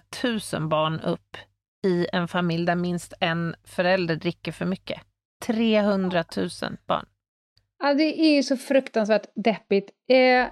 000 0.54 0.68
barn 0.68 1.00
upp 1.00 1.38
i 1.86 2.08
en 2.14 2.28
familj 2.28 2.66
där 2.66 2.76
minst 2.76 3.14
en 3.20 3.56
förälder 3.64 4.16
dricker 4.16 4.52
för 4.52 4.66
mycket. 4.66 5.02
300 5.46 6.24
000 6.38 6.50
barn. 6.88 7.06
Ja, 7.84 7.94
det 7.94 8.22
är 8.22 8.36
ju 8.36 8.44
så 8.44 8.58
fruktansvärt 8.58 9.26
deppigt. 9.36 9.90
Eh, 10.10 10.48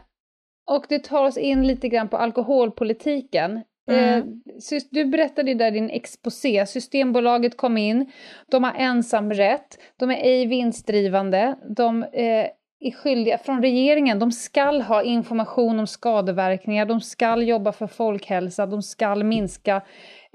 och 0.72 0.86
det 0.90 1.00
tar 1.00 1.26
oss 1.26 1.38
in 1.38 1.68
lite 1.68 1.90
grann 1.90 2.10
på 2.10 2.18
alkoholpolitiken. 2.18 3.64
Eh, 3.92 4.14
mm. 4.14 4.42
Eh, 4.72 4.82
du 4.92 5.06
berättade 5.06 5.52
ju 5.52 5.58
där 5.58 5.72
din 5.72 5.90
exposé, 5.90 6.66
Systembolaget 6.66 7.58
kom 7.58 7.78
in, 7.78 8.12
de 8.52 8.64
har 8.64 8.74
ensamrätt, 8.74 9.80
de 9.98 10.12
är 10.12 10.16
ej 10.16 10.46
vinstdrivande, 10.46 11.56
de 11.76 12.04
eh, 12.04 12.48
är 12.82 12.92
skyldiga, 12.92 13.38
från 13.38 13.62
regeringen, 13.62 14.20
de 14.20 14.32
skall 14.32 14.82
ha 14.82 15.04
information 15.04 15.80
om 15.80 15.88
skadeverkningar, 15.88 16.86
de 16.86 17.02
skall 17.02 17.48
jobba 17.48 17.72
för 17.72 17.88
folkhälsa, 17.88 18.66
de 18.66 18.82
skall 18.82 19.24
minska 19.24 19.82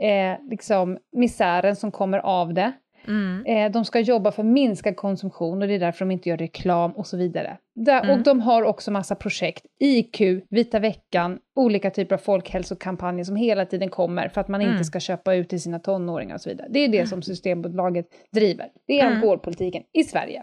eh, 0.02 0.48
liksom, 0.50 0.98
misären 1.12 1.76
som 1.76 1.90
kommer 1.90 2.18
av 2.18 2.54
det. 2.54 2.72
Mm. 3.08 3.46
Eh, 3.46 3.72
de 3.72 3.84
ska 3.84 4.00
jobba 4.00 4.32
för 4.32 4.42
minskad 4.42 4.96
konsumtion 4.96 5.62
och 5.62 5.68
det 5.68 5.74
är 5.74 5.78
därför 5.78 5.98
de 5.98 6.10
inte 6.10 6.28
gör 6.28 6.36
reklam 6.36 6.92
och 6.92 7.06
så 7.06 7.16
vidare. 7.16 7.56
Där, 7.74 8.02
mm. 8.02 8.10
Och 8.10 8.24
de 8.24 8.40
har 8.40 8.62
också 8.62 8.90
massa 8.90 9.14
projekt, 9.14 9.66
IQ, 9.80 10.20
Vita 10.50 10.78
veckan, 10.78 11.38
olika 11.56 11.90
typer 11.90 12.14
av 12.14 12.18
folkhälsokampanjer 12.18 13.24
som 13.24 13.36
hela 13.36 13.66
tiden 13.66 13.88
kommer 13.88 14.28
för 14.28 14.40
att 14.40 14.48
man 14.48 14.60
mm. 14.60 14.72
inte 14.72 14.84
ska 14.84 15.00
köpa 15.00 15.34
ut 15.34 15.48
till 15.48 15.62
sina 15.62 15.78
tonåringar 15.78 16.34
och 16.34 16.40
så 16.40 16.48
vidare. 16.48 16.68
Det 16.70 16.78
är 16.78 16.88
det 16.88 17.06
som 17.06 17.22
Systembolaget 17.22 18.06
driver. 18.32 18.66
Det 18.86 19.00
är 19.00 19.06
mm. 19.06 19.16
alkoholpolitiken 19.16 19.82
i 19.92 20.04
Sverige. 20.04 20.42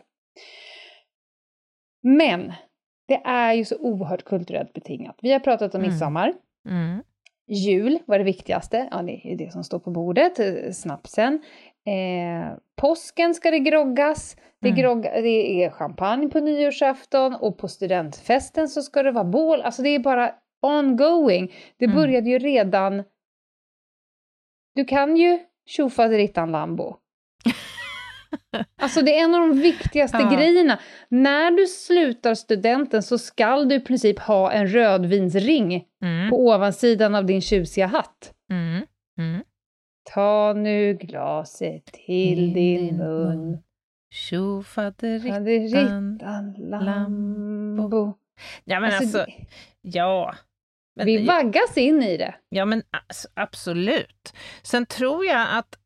Men 2.03 2.53
det 3.07 3.21
är 3.25 3.53
ju 3.53 3.65
så 3.65 3.77
oerhört 3.77 4.23
kulturellt 4.23 4.73
betingat. 4.73 5.19
Vi 5.21 5.31
har 5.31 5.39
pratat 5.39 5.75
om 5.75 5.81
mm. 5.81 5.91
midsommar. 5.91 6.33
Mm. 6.69 7.03
Jul 7.47 7.99
var 8.05 8.17
det 8.17 8.23
viktigaste, 8.23 8.87
ja 8.91 9.01
det 9.01 9.31
är 9.31 9.35
det 9.37 9.51
som 9.51 9.63
står 9.63 9.79
på 9.79 9.91
bordet, 9.91 10.39
eh, 10.39 10.71
snapsen. 10.71 11.33
Eh, 11.85 12.57
påsken 12.75 13.33
ska 13.33 13.51
det 13.51 13.59
groggas, 13.59 14.37
det, 14.61 14.69
mm. 14.69 14.81
grogg, 14.81 15.01
det 15.03 15.63
är 15.63 15.69
champagne 15.69 16.29
på 16.29 16.39
nyårsafton 16.39 17.35
och 17.35 17.57
på 17.57 17.67
studentfesten 17.67 18.67
så 18.67 18.81
ska 18.81 19.03
det 19.03 19.11
vara 19.11 19.23
bål. 19.23 19.61
Alltså 19.61 19.81
det 19.81 19.89
är 19.89 19.99
bara 19.99 20.35
ongoing. 20.61 21.51
Det 21.77 21.85
mm. 21.85 21.97
började 21.97 22.29
ju 22.29 22.39
redan... 22.39 23.03
Du 24.75 24.85
kan 24.85 25.17
ju 25.17 25.39
tjofaderittan 25.65 26.51
Lambo. 26.51 26.95
Alltså 28.81 29.01
det 29.01 29.19
är 29.19 29.23
en 29.23 29.35
av 29.35 29.41
de 29.41 29.59
viktigaste 29.59 30.17
ja. 30.17 30.35
grejerna. 30.35 30.79
När 31.09 31.51
du 31.51 31.67
slutar 31.67 32.35
studenten 32.35 33.03
så 33.03 33.17
skall 33.17 33.69
du 33.69 33.75
i 33.75 33.79
princip 33.79 34.19
ha 34.19 34.51
en 34.51 34.67
rödvinsring 34.67 35.85
mm. 36.03 36.29
på 36.29 36.47
ovansidan 36.47 37.15
av 37.15 37.25
din 37.25 37.41
tjusiga 37.41 37.87
hatt. 37.87 38.33
Mm. 38.51 38.85
Mm. 39.17 39.43
Ta 40.13 40.53
nu 40.53 40.93
glaset 40.93 41.85
till 41.85 42.53
din, 42.53 42.55
din 42.87 42.97
mun. 42.97 43.57
Tjofaderittan 44.13 46.17
Lambo. 46.57 48.13
Ja 48.63 48.79
men 48.79 48.93
alltså, 48.93 49.19
alltså 49.19 49.31
ja. 49.81 50.35
Men, 50.95 51.05
vi 51.05 51.25
vaggas 51.25 51.77
in 51.77 52.03
i 52.03 52.17
det. 52.17 52.35
Ja 52.49 52.65
men 52.65 52.83
alltså, 53.07 53.27
absolut. 53.33 54.33
Sen 54.63 54.85
tror 54.85 55.25
jag 55.25 55.47
att 55.51 55.77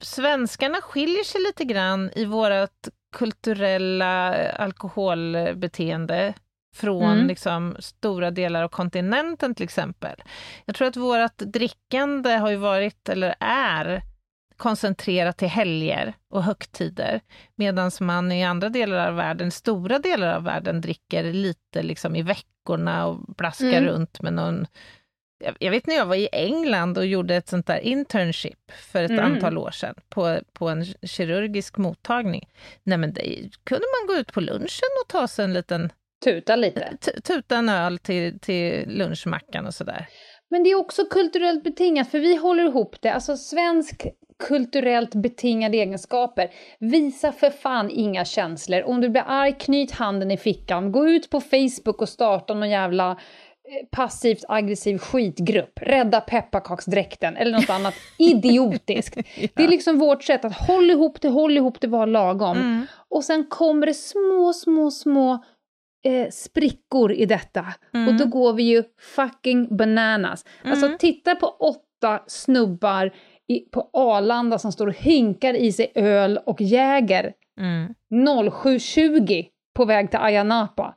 svenskarna 0.00 0.80
skiljer 0.80 1.24
sig 1.24 1.40
lite 1.40 1.64
grann 1.64 2.10
i 2.14 2.24
vårt 2.24 2.88
kulturella 3.16 4.50
alkoholbeteende 4.52 6.34
från 6.74 7.12
mm. 7.12 7.26
liksom, 7.26 7.76
stora 7.78 8.30
delar 8.30 8.62
av 8.62 8.68
kontinenten 8.68 9.54
till 9.54 9.64
exempel. 9.64 10.22
Jag 10.64 10.76
tror 10.76 10.88
att 10.88 10.96
vårt 10.96 11.38
drickande 11.38 12.30
har 12.30 12.50
ju 12.50 12.56
varit, 12.56 13.08
eller 13.08 13.34
är, 13.40 14.02
koncentrerat 14.56 15.38
till 15.38 15.48
helger 15.48 16.14
och 16.30 16.42
högtider, 16.42 17.20
medan 17.54 17.90
man 18.00 18.32
i 18.32 18.44
andra 18.44 18.68
delar 18.68 19.08
av 19.08 19.14
världen, 19.14 19.50
stora 19.50 19.98
delar 19.98 20.34
av 20.34 20.44
världen, 20.44 20.80
dricker 20.80 21.32
lite 21.32 21.82
liksom 21.82 22.16
i 22.16 22.22
veckorna 22.22 23.06
och 23.06 23.34
blaskar 23.36 23.66
mm. 23.66 23.84
runt 23.84 24.22
med 24.22 24.32
någon 24.32 24.66
jag 25.58 25.70
vet 25.70 25.86
när 25.86 25.94
jag 25.94 26.06
var 26.06 26.16
i 26.16 26.28
England 26.32 26.98
och 26.98 27.06
gjorde 27.06 27.36
ett 27.36 27.48
sånt 27.48 27.66
där 27.66 27.78
internship 27.78 28.72
för 28.92 29.02
ett 29.02 29.10
mm. 29.10 29.24
antal 29.24 29.58
år 29.58 29.70
sedan 29.70 29.94
på, 30.08 30.40
på 30.52 30.68
en 30.68 30.84
kirurgisk 31.02 31.76
mottagning. 31.76 32.48
Nej 32.82 32.98
men 32.98 33.12
det 33.12 33.50
kunde 33.64 33.84
man 34.00 34.14
gå 34.14 34.20
ut 34.20 34.32
på 34.32 34.40
lunchen 34.40 34.90
och 35.04 35.08
ta 35.08 35.28
sig 35.28 35.44
en 35.44 35.52
liten... 35.52 35.92
Tuta 36.24 36.56
lite? 36.56 36.96
Tuta 37.24 37.56
en 37.56 37.68
öl 37.68 37.98
till, 37.98 38.40
till 38.40 38.84
lunchmackan 38.88 39.66
och 39.66 39.74
sådär. 39.74 40.06
Men 40.50 40.62
det 40.62 40.70
är 40.70 40.74
också 40.74 41.04
kulturellt 41.04 41.64
betingat, 41.64 42.10
för 42.10 42.18
vi 42.18 42.36
håller 42.36 42.64
ihop 42.64 42.96
det. 43.00 43.12
Alltså 43.12 43.36
svensk 43.36 44.06
kulturellt 44.48 45.14
betingade 45.14 45.76
egenskaper. 45.76 46.50
Visa 46.78 47.32
för 47.32 47.50
fan 47.50 47.90
inga 47.90 48.24
känslor. 48.24 48.82
Om 48.82 49.00
du 49.00 49.08
blir 49.08 49.24
arg, 49.26 49.52
knyt 49.58 49.90
handen 49.90 50.30
i 50.30 50.36
fickan. 50.36 50.92
Gå 50.92 51.08
ut 51.08 51.30
på 51.30 51.40
Facebook 51.40 52.02
och 52.02 52.08
starta 52.08 52.54
någon 52.54 52.70
jävla 52.70 53.18
passivt 53.90 54.44
aggressiv 54.48 54.98
skitgrupp, 54.98 55.78
rädda 55.82 56.20
pepparkaksdräkten 56.20 57.36
eller 57.36 57.52
något 57.52 57.70
annat 57.70 57.94
idiotiskt. 58.18 59.16
ja. 59.34 59.48
Det 59.54 59.64
är 59.64 59.68
liksom 59.68 59.98
vårt 59.98 60.22
sätt 60.22 60.44
att 60.44 60.56
hålla 60.56 60.92
ihop 60.92 61.20
det, 61.20 61.28
hålla 61.28 61.56
ihop 61.56 61.80
det, 61.80 61.86
vara 61.86 62.06
lagom. 62.06 62.56
Mm. 62.56 62.86
Och 63.08 63.24
sen 63.24 63.46
kommer 63.46 63.86
det 63.86 63.94
små, 63.94 64.52
små, 64.52 64.90
små 64.90 65.44
eh, 66.04 66.28
sprickor 66.30 67.12
i 67.12 67.26
detta. 67.26 67.66
Mm. 67.94 68.08
Och 68.08 68.14
då 68.14 68.26
går 68.26 68.52
vi 68.52 68.62
ju 68.62 68.84
fucking 69.16 69.76
bananas. 69.76 70.44
Alltså, 70.64 70.86
mm. 70.86 70.92
Alltså 70.92 70.98
titta 70.98 71.34
på 71.34 71.46
åtta 71.46 72.22
snubbar 72.26 73.12
i, 73.48 73.60
på 73.60 73.90
Arlanda 73.92 74.58
som 74.58 74.72
står 74.72 74.86
och 74.86 74.96
hinkar 74.96 75.54
i 75.54 75.72
sig 75.72 75.92
öl 75.94 76.38
och 76.46 76.60
jäger 76.60 77.32
mm. 77.60 77.94
07.20 78.10 79.46
på 79.74 79.84
väg 79.84 80.10
till 80.10 80.18
Ayia 80.18 80.44
Napa. 80.44 80.94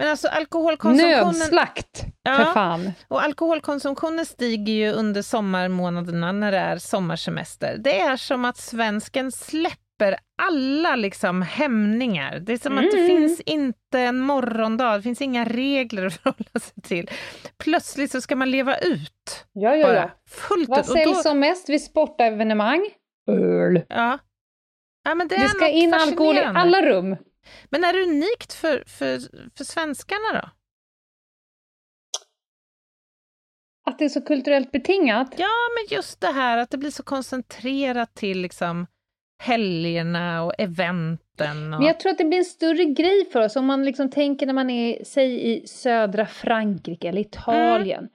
Men 0.00 0.08
alltså 0.08 0.28
alkoholkonsumtionen... 0.28 1.24
Nödslakt, 1.24 2.04
ja, 2.22 2.36
för 2.36 2.44
fan! 2.44 2.92
Och 3.08 3.22
alkoholkonsumtionen 3.22 4.26
stiger 4.26 4.72
ju 4.72 4.92
under 4.92 5.22
sommarmånaderna 5.22 6.32
när 6.32 6.52
det 6.52 6.58
är 6.58 6.78
sommarsemester. 6.78 7.76
Det 7.78 8.00
är 8.00 8.16
som 8.16 8.44
att 8.44 8.56
svensken 8.56 9.32
släpper 9.32 10.16
alla 10.42 10.96
liksom 10.96 11.42
hämningar. 11.42 12.38
Det 12.38 12.52
är 12.52 12.56
som 12.56 12.72
mm. 12.72 12.84
att 12.84 12.90
det 12.90 12.98
mm. 12.98 13.08
finns 13.08 13.40
inte 13.40 14.00
en 14.00 14.20
morgondag, 14.20 14.96
det 14.96 15.02
finns 15.02 15.22
inga 15.22 15.44
regler 15.44 16.06
att 16.06 16.14
förhålla 16.22 16.60
sig 16.60 16.82
till. 16.82 17.10
Plötsligt 17.58 18.10
så 18.10 18.20
ska 18.20 18.36
man 18.36 18.50
leva 18.50 18.76
ut. 18.76 19.46
Ja, 19.52 19.76
ja, 19.76 19.94
ja. 19.94 20.10
Fullt 20.28 20.68
Vad 20.68 20.86
säljs 20.86 21.16
då... 21.16 21.22
som 21.22 21.38
mest 21.40 21.68
vid 21.68 21.82
sportevenemang? 21.82 22.88
Öl. 23.30 23.82
Ja. 23.88 24.18
ja 25.04 25.14
men 25.14 25.28
det, 25.28 25.36
det 25.36 25.48
ska 25.48 25.68
in 25.68 25.94
alkohol 25.94 26.36
i 26.36 26.40
alla 26.40 26.82
rum. 26.82 27.16
Men 27.70 27.84
är 27.84 27.92
det 27.92 28.02
unikt 28.02 28.52
för, 28.52 28.84
för, 28.86 29.20
för 29.56 29.64
svenskarna 29.64 30.32
då? 30.32 30.50
Att 33.90 33.98
det 33.98 34.04
är 34.04 34.08
så 34.08 34.20
kulturellt 34.20 34.72
betingat? 34.72 35.34
Ja, 35.36 35.48
men 35.76 35.96
just 35.96 36.20
det 36.20 36.32
här 36.32 36.58
att 36.58 36.70
det 36.70 36.78
blir 36.78 36.90
så 36.90 37.02
koncentrerat 37.02 38.14
till 38.14 38.40
liksom 38.40 38.86
helgerna 39.42 40.42
och 40.42 40.52
eventen. 40.58 41.74
Och... 41.74 41.80
Men 41.80 41.86
jag 41.86 42.00
tror 42.00 42.12
att 42.12 42.18
det 42.18 42.24
blir 42.24 42.38
en 42.38 42.44
större 42.44 42.84
grej 42.84 43.28
för 43.32 43.40
oss 43.40 43.56
om 43.56 43.66
man 43.66 43.84
liksom 43.84 44.10
tänker 44.10 44.46
när 44.46 44.54
man 44.54 44.70
är, 44.70 45.04
säg 45.04 45.52
i 45.52 45.66
södra 45.66 46.26
Frankrike 46.26 47.08
eller 47.08 47.20
Italien. 47.20 47.98
Mm. 47.98 48.10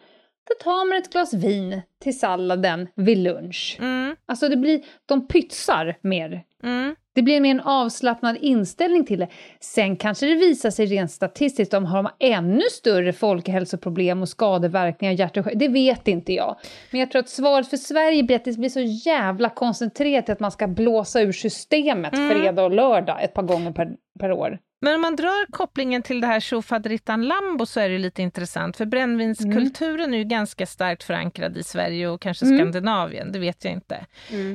Då 0.47 0.63
tar 0.63 0.89
man 0.89 0.97
ett 0.97 1.11
glas 1.11 1.33
vin 1.33 1.81
till 2.01 2.19
salladen 2.19 2.87
vid 2.95 3.17
lunch. 3.17 3.77
Mm. 3.79 4.15
Alltså 4.25 4.49
det 4.49 4.57
blir, 4.57 4.85
de 5.05 5.27
pytsar 5.27 5.97
mer. 6.01 6.43
Mm. 6.63 6.95
Det 7.15 7.21
blir 7.21 7.41
mer 7.41 7.51
en 7.51 7.59
avslappnad 7.59 8.37
inställning 8.41 9.05
till 9.05 9.19
det. 9.19 9.27
Sen 9.59 9.95
kanske 9.95 10.25
det 10.25 10.35
visar 10.35 10.69
sig 10.69 10.85
rent 10.85 11.11
statistiskt 11.11 11.73
om 11.73 11.83
de 11.83 11.89
har 11.89 12.11
ännu 12.19 12.61
större 12.71 13.13
folkhälsoproblem 13.13 14.21
och 14.21 14.29
skadeverkningar, 14.29 15.13
hjärt 15.13 15.37
och 15.37 15.45
Det 15.55 15.67
vet 15.67 16.07
inte 16.07 16.33
jag. 16.33 16.55
Men 16.91 16.99
jag 16.99 17.11
tror 17.11 17.19
att 17.19 17.29
svaret 17.29 17.69
för 17.69 17.77
Sverige 17.77 18.23
blir 18.23 18.35
att 18.35 18.45
det 18.45 18.57
blir 18.57 18.69
så 18.69 19.09
jävla 19.09 19.49
koncentrerat 19.49 20.29
att 20.29 20.39
man 20.39 20.51
ska 20.51 20.67
blåsa 20.67 21.21
ur 21.21 21.31
systemet 21.31 22.13
mm. 22.13 22.29
fredag 22.29 22.63
och 22.63 22.71
lördag 22.71 23.23
ett 23.23 23.33
par 23.33 23.43
gånger 23.43 23.71
per, 23.71 23.95
per 24.19 24.31
år. 24.31 24.59
Men 24.85 24.95
om 24.95 25.01
man 25.01 25.15
drar 25.15 25.51
kopplingen 25.51 26.01
till 26.01 26.21
det 26.21 26.27
här 26.27 26.39
Shofadrittan 26.39 27.27
Lambo 27.27 27.65
så 27.65 27.79
är 27.79 27.89
det 27.89 27.97
lite 27.97 28.21
intressant, 28.21 28.77
för 28.77 28.85
brännvinskulturen 28.85 30.13
är 30.13 30.17
ju 30.17 30.23
ganska 30.23 30.65
starkt 30.65 31.03
förankrad 31.03 31.57
i 31.57 31.63
Sverige 31.63 32.07
och 32.07 32.21
kanske 32.21 32.45
Mm. 32.45 32.57
Skandinavien, 32.57 33.31
det 33.31 33.39
vet 33.39 33.63
jag 33.63 33.73
inte. 33.73 34.05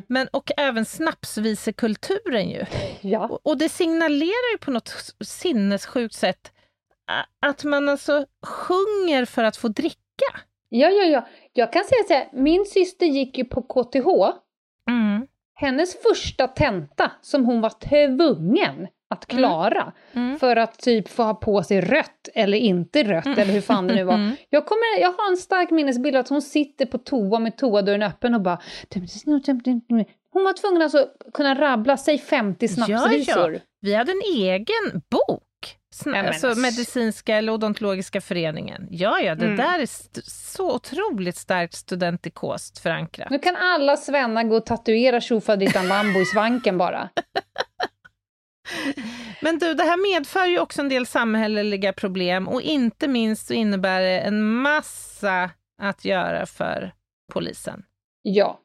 Men, 0.06 0.28
och 0.28 0.50
även 0.56 0.84
snapsvisekulturen 0.84 2.50
ju. 2.50 2.64
Ja. 3.00 3.28
Och, 3.28 3.46
och 3.46 3.58
det 3.58 3.68
signalerar 3.68 4.52
ju 4.52 4.58
på 4.58 4.70
något 4.70 5.14
sinnessjukt 5.24 6.14
sätt 6.14 6.52
att 7.40 7.64
man 7.64 7.88
alltså 7.88 8.26
sjunger 8.46 9.24
för 9.24 9.44
att 9.44 9.56
få 9.56 9.68
dricka. 9.68 10.30
ja, 10.68 10.88
ja, 10.88 11.04
ja. 11.04 11.28
Jag 11.52 11.72
kan 11.72 11.84
säga 11.84 12.04
så 12.08 12.14
här, 12.14 12.28
min 12.32 12.64
syster 12.66 13.06
gick 13.06 13.38
ju 13.38 13.44
på 13.44 13.62
KTH. 13.62 14.38
Mm. 14.88 15.26
Hennes 15.54 16.02
första 16.02 16.48
tenta 16.48 17.12
som 17.22 17.44
hon 17.44 17.60
var 17.60 17.72
tvungen 17.88 18.88
att 19.11 19.26
klara 19.26 19.92
Mm. 20.12 20.38
för 20.38 20.56
att 20.56 20.78
typ 20.78 21.08
få 21.08 21.22
ha 21.22 21.34
på 21.34 21.62
sig 21.62 21.80
rött 21.80 22.28
eller 22.34 22.58
inte 22.58 23.02
rött 23.04 23.26
eller 23.26 23.52
hur 23.52 23.61
fan 23.61 23.86
det 23.86 23.94
nu 23.94 24.04
var. 24.04 24.14
Mm. 24.20 24.36
Jag, 24.50 24.66
kommer, 24.66 25.00
jag 25.00 25.12
har 25.12 25.30
en 25.30 25.36
stark 25.36 25.70
minnesbild 25.70 26.16
att 26.16 26.28
hon 26.28 26.42
sitter 26.42 26.86
på 26.86 26.98
toa 26.98 27.38
med 27.38 27.56
toadörren 27.56 28.02
öppen 28.02 28.34
och 28.34 28.40
bara... 28.40 28.58
Hon 30.32 30.44
var 30.44 30.52
tvungen 30.61 30.82
alltså 30.82 30.98
att 30.98 31.32
kunna 31.34 31.54
rabbla 31.61 31.96
sig 31.96 32.18
50 32.18 32.68
snapsvisor. 32.68 33.52
Ja, 33.52 33.52
ja. 33.52 33.58
Vi 33.80 33.94
hade 33.94 34.12
en 34.12 34.22
egen 34.36 35.02
bok. 35.11 35.42
Sn- 35.94 36.11
men 36.11 36.26
alltså 36.26 36.54
medicinska 36.54 37.36
eller 37.36 37.52
odontologiska 37.52 38.20
föreningen. 38.20 38.86
Ja, 38.90 39.20
ja, 39.20 39.34
det 39.34 39.44
Mm. 39.44 39.56
där 39.56 39.78
är 39.78 39.88
så 40.30 40.74
otroligt 40.74 41.36
starkt 41.36 41.74
studentikost 41.74 42.78
förankrat. 42.78 43.30
Nu 43.30 43.38
kan 43.38 43.56
alla 43.56 43.96
svennar 43.96 44.44
gå 44.44 44.56
och 44.56 44.66
tatuera 44.66 45.20
Shofadrittan 45.20 45.88
Lambo 45.88 46.20
i 46.20 46.24
svanken 46.24 46.78
bara. 46.78 47.08
Men 49.40 49.58
du, 49.58 49.74
det 49.74 49.82
här 49.82 50.14
medför 50.14 50.46
ju 50.46 50.58
också 50.58 50.80
en 50.80 50.88
del 50.88 51.06
samhälleliga 51.06 51.92
problem 51.92 52.48
och 52.48 52.62
inte 52.62 53.08
minst 53.08 53.46
så 53.46 53.54
innebär 53.54 54.00
det 54.00 54.18
en 54.20 54.42
massa 54.44 55.50
att 55.82 56.04
göra 56.04 56.46
för 56.46 56.92
polisen. 57.32 57.82
Ja. 58.22 58.60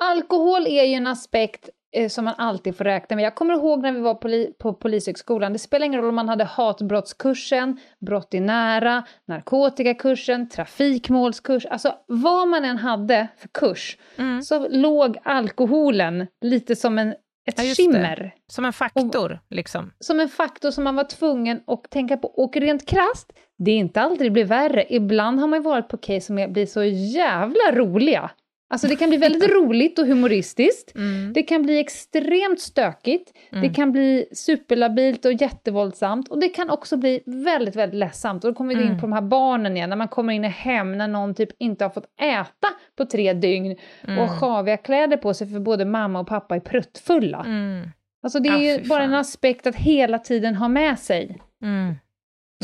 Alkohol 0.00 0.66
är 0.66 0.84
ju 0.84 0.94
en 0.94 1.06
aspekt 1.06 1.68
eh, 1.96 2.08
som 2.08 2.24
man 2.24 2.34
alltid 2.38 2.76
får 2.76 2.84
räkna 2.84 3.16
med. 3.16 3.24
Jag 3.24 3.34
kommer 3.34 3.54
ihåg 3.54 3.82
när 3.82 3.92
vi 3.92 4.00
var 4.00 4.14
poli 4.14 4.52
på 4.58 4.74
Polishögskolan, 4.74 5.52
det 5.52 5.58
spelar 5.58 5.86
ingen 5.86 6.00
roll 6.00 6.08
om 6.08 6.14
man 6.14 6.28
hade 6.28 6.44
hatbrottskursen, 6.44 7.80
brott 8.06 8.34
i 8.34 8.40
nära, 8.40 9.04
narkotikakursen, 9.28 10.48
trafikmålskurs, 10.48 11.66
alltså 11.66 11.94
vad 12.06 12.48
man 12.48 12.64
än 12.64 12.78
hade 12.78 13.28
för 13.38 13.48
kurs, 13.48 13.98
Mm. 14.16 14.42
så 14.42 14.68
låg 14.68 15.18
alkoholen 15.24 16.26
lite 16.40 16.76
som 16.76 16.98
en, 16.98 17.14
ett 17.46 17.58
Ja, 17.58 17.64
just 17.64 17.76
det. 17.76 17.82
skimmer. 17.82 18.34
Som 18.46 18.64
en 18.64 18.72
faktor, 18.72 19.40
liksom. 19.50 19.92
Som 20.00 20.20
en 20.20 20.28
faktor 20.28 20.70
som 20.70 20.84
man 20.84 20.96
var 20.96 21.04
tvungen 21.04 21.60
att 21.66 21.90
tänka 21.90 22.16
på. 22.16 22.28
Och 22.28 22.56
rent 22.56 22.88
krasst, 22.88 23.32
det 23.58 23.70
är 23.70 23.76
inte 23.76 24.00
alltid 24.00 24.26
det 24.26 24.30
blir 24.30 24.44
värre. 24.44 24.86
Ibland 24.94 25.40
har 25.40 25.46
man 25.46 25.58
ju 25.58 25.62
varit 25.62 25.88
på 25.88 25.96
case 25.96 26.20
som 26.20 26.38
är- 26.38 26.48
blir 26.48 26.66
så 26.66 26.84
jävla 26.84 27.72
roliga. 27.72 28.30
Alltså 28.72 28.86
det 28.88 28.96
kan 28.96 29.08
bli 29.08 29.18
väldigt 29.18 29.50
roligt 29.50 29.98
och 29.98 30.06
humoristiskt. 30.06 30.94
Mm. 30.94 31.32
Det 31.32 31.42
kan 31.42 31.62
bli 31.62 31.78
extremt 31.80 32.60
stökigt. 32.60 33.32
Det 33.50 33.68
kan 33.68 33.92
bli 33.92 34.26
superlabilt 34.32 35.24
och 35.24 35.32
jättevåldsamt. 35.32 36.28
Och 36.28 36.40
det 36.40 36.48
kan 36.48 36.70
också 36.70 36.96
bli 36.96 37.22
väldigt, 37.26 37.76
väldigt 37.76 37.98
ledsamt. 37.98 38.44
Och 38.44 38.50
då 38.52 38.56
kommer 38.56 38.74
vi 38.74 38.80
in 38.82 38.86
Mm. 38.88 39.00
på 39.00 39.06
de 39.06 39.12
här 39.12 39.20
barnen 39.22 39.76
igen, 39.76 39.90
när 39.90 39.96
man 39.96 40.08
kommer 40.08 40.32
in 40.32 40.44
i 40.44 40.48
hem 40.48 40.98
när 40.98 41.08
någon 41.08 41.34
typ 41.34 41.48
inte 41.58 41.84
har 41.84 41.90
fått 41.90 42.06
äta 42.20 42.68
på 42.96 43.04
tre 43.04 43.32
dygn 43.32 43.76
och 44.02 44.12
har 44.12 44.38
sjaviga 44.40 44.76
kläder 44.76 45.16
på 45.16 45.34
sig 45.34 45.48
för 45.48 45.60
både 45.60 45.84
mamma 45.84 46.20
och 46.20 46.26
pappa 46.26 46.56
är 46.56 46.60
pruttfulla. 46.60 47.42
Mm. 47.46 47.88
Alltså 48.22 48.40
det 48.40 48.48
är 48.48 48.58
fy 48.58 48.64
ju 48.82 48.88
bara 48.88 49.00
fan. 49.02 49.08
en 49.12 49.14
aspekt 49.14 49.66
att 49.66 49.76
hela 49.76 50.18
tiden 50.18 50.54
ha 50.56 50.68
med 50.68 50.98
sig. 50.98 51.38
Mm. 51.62 51.94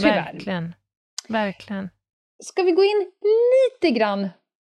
Tyvärr. 0.00 0.32
Verkligen. 0.32 0.74
Verkligen. 1.28 1.90
Ska 2.44 2.62
vi 2.62 2.72
gå 2.72 2.84
in 2.84 3.06
lite 3.82 3.98
grann 3.98 4.28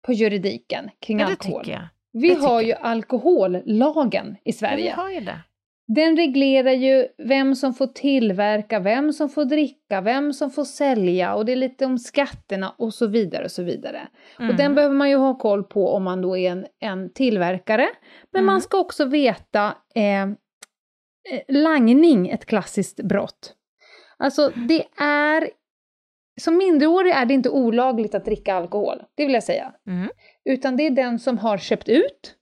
på 0.03 0.13
juridiken 0.13 0.91
kring 1.01 1.21
Ja, 1.21 1.27
alkohol? 1.27 1.65
Vi 2.13 2.35
har 2.35 2.61
ju 2.61 2.73
alkohollagen 2.73 4.27
i 4.27 4.31
Ja, 4.35 4.41
vi 4.45 4.53
Sverige. 4.53 4.93
har 4.93 5.11
ju 5.11 5.21
det. 5.21 5.39
Den 5.87 6.17
reglerar 6.17 6.71
ju 6.73 7.07
vem 7.19 7.55
som 7.55 7.75
får 7.75 7.87
tillverka, 7.87 8.81
vem 8.81 9.13
som 9.13 9.29
får 9.29 9.45
dricka, 9.45 10.01
vem 10.01 10.33
som 10.33 10.51
får 10.51 10.65
sälja 10.65 11.35
och 11.35 11.45
det 11.45 11.53
är 11.53 11.57
lite 11.57 11.87
om 11.87 11.99
skatterna 11.99 12.75
och 12.79 12.95
så 12.95 13.07
vidare 13.07 13.45
och 13.45 13.51
så 13.51 13.63
vidare. 13.63 14.09
Och 14.37 14.41
Mm. 14.45 14.57
den 14.57 14.75
behöver 14.75 14.95
man 14.95 15.11
ju 15.11 15.17
ha 15.17 15.39
koll 15.39 15.65
på 15.65 15.89
om 15.89 16.03
man 16.03 16.23
då 16.23 16.37
är 16.37 16.51
en, 16.51 16.67
en 16.81 17.13
tillverkare. 17.13 17.89
Men 18.31 18.41
Mm. 18.43 18.47
man 18.53 18.61
ska 18.61 18.79
också 18.79 19.05
veta 19.05 19.75
eh, 19.95 20.23
eh, 20.23 20.29
langning, 21.49 22.29
ett 22.29 22.47
klassiskt 22.47 23.01
brott. 23.03 23.55
Alltså 24.19 24.53
det 24.69 24.85
är, 25.03 25.51
som 26.41 26.57
minderårig 26.57 27.13
är 27.13 27.27
det 27.27 27.35
inte 27.35 27.51
olagligt 27.51 28.15
att 28.15 28.25
dricka 28.25 28.55
alkohol, 28.55 29.03
det 29.15 29.25
vill 29.25 29.35
jag 29.35 29.43
säga. 29.45 29.73
Mm. 29.87 30.09
Utan 30.45 30.77
det 30.77 30.87
är 30.87 30.91
den 30.91 31.19
som 31.19 31.39
har 31.39 31.59
köpt 31.59 31.89
ut, 31.89 32.37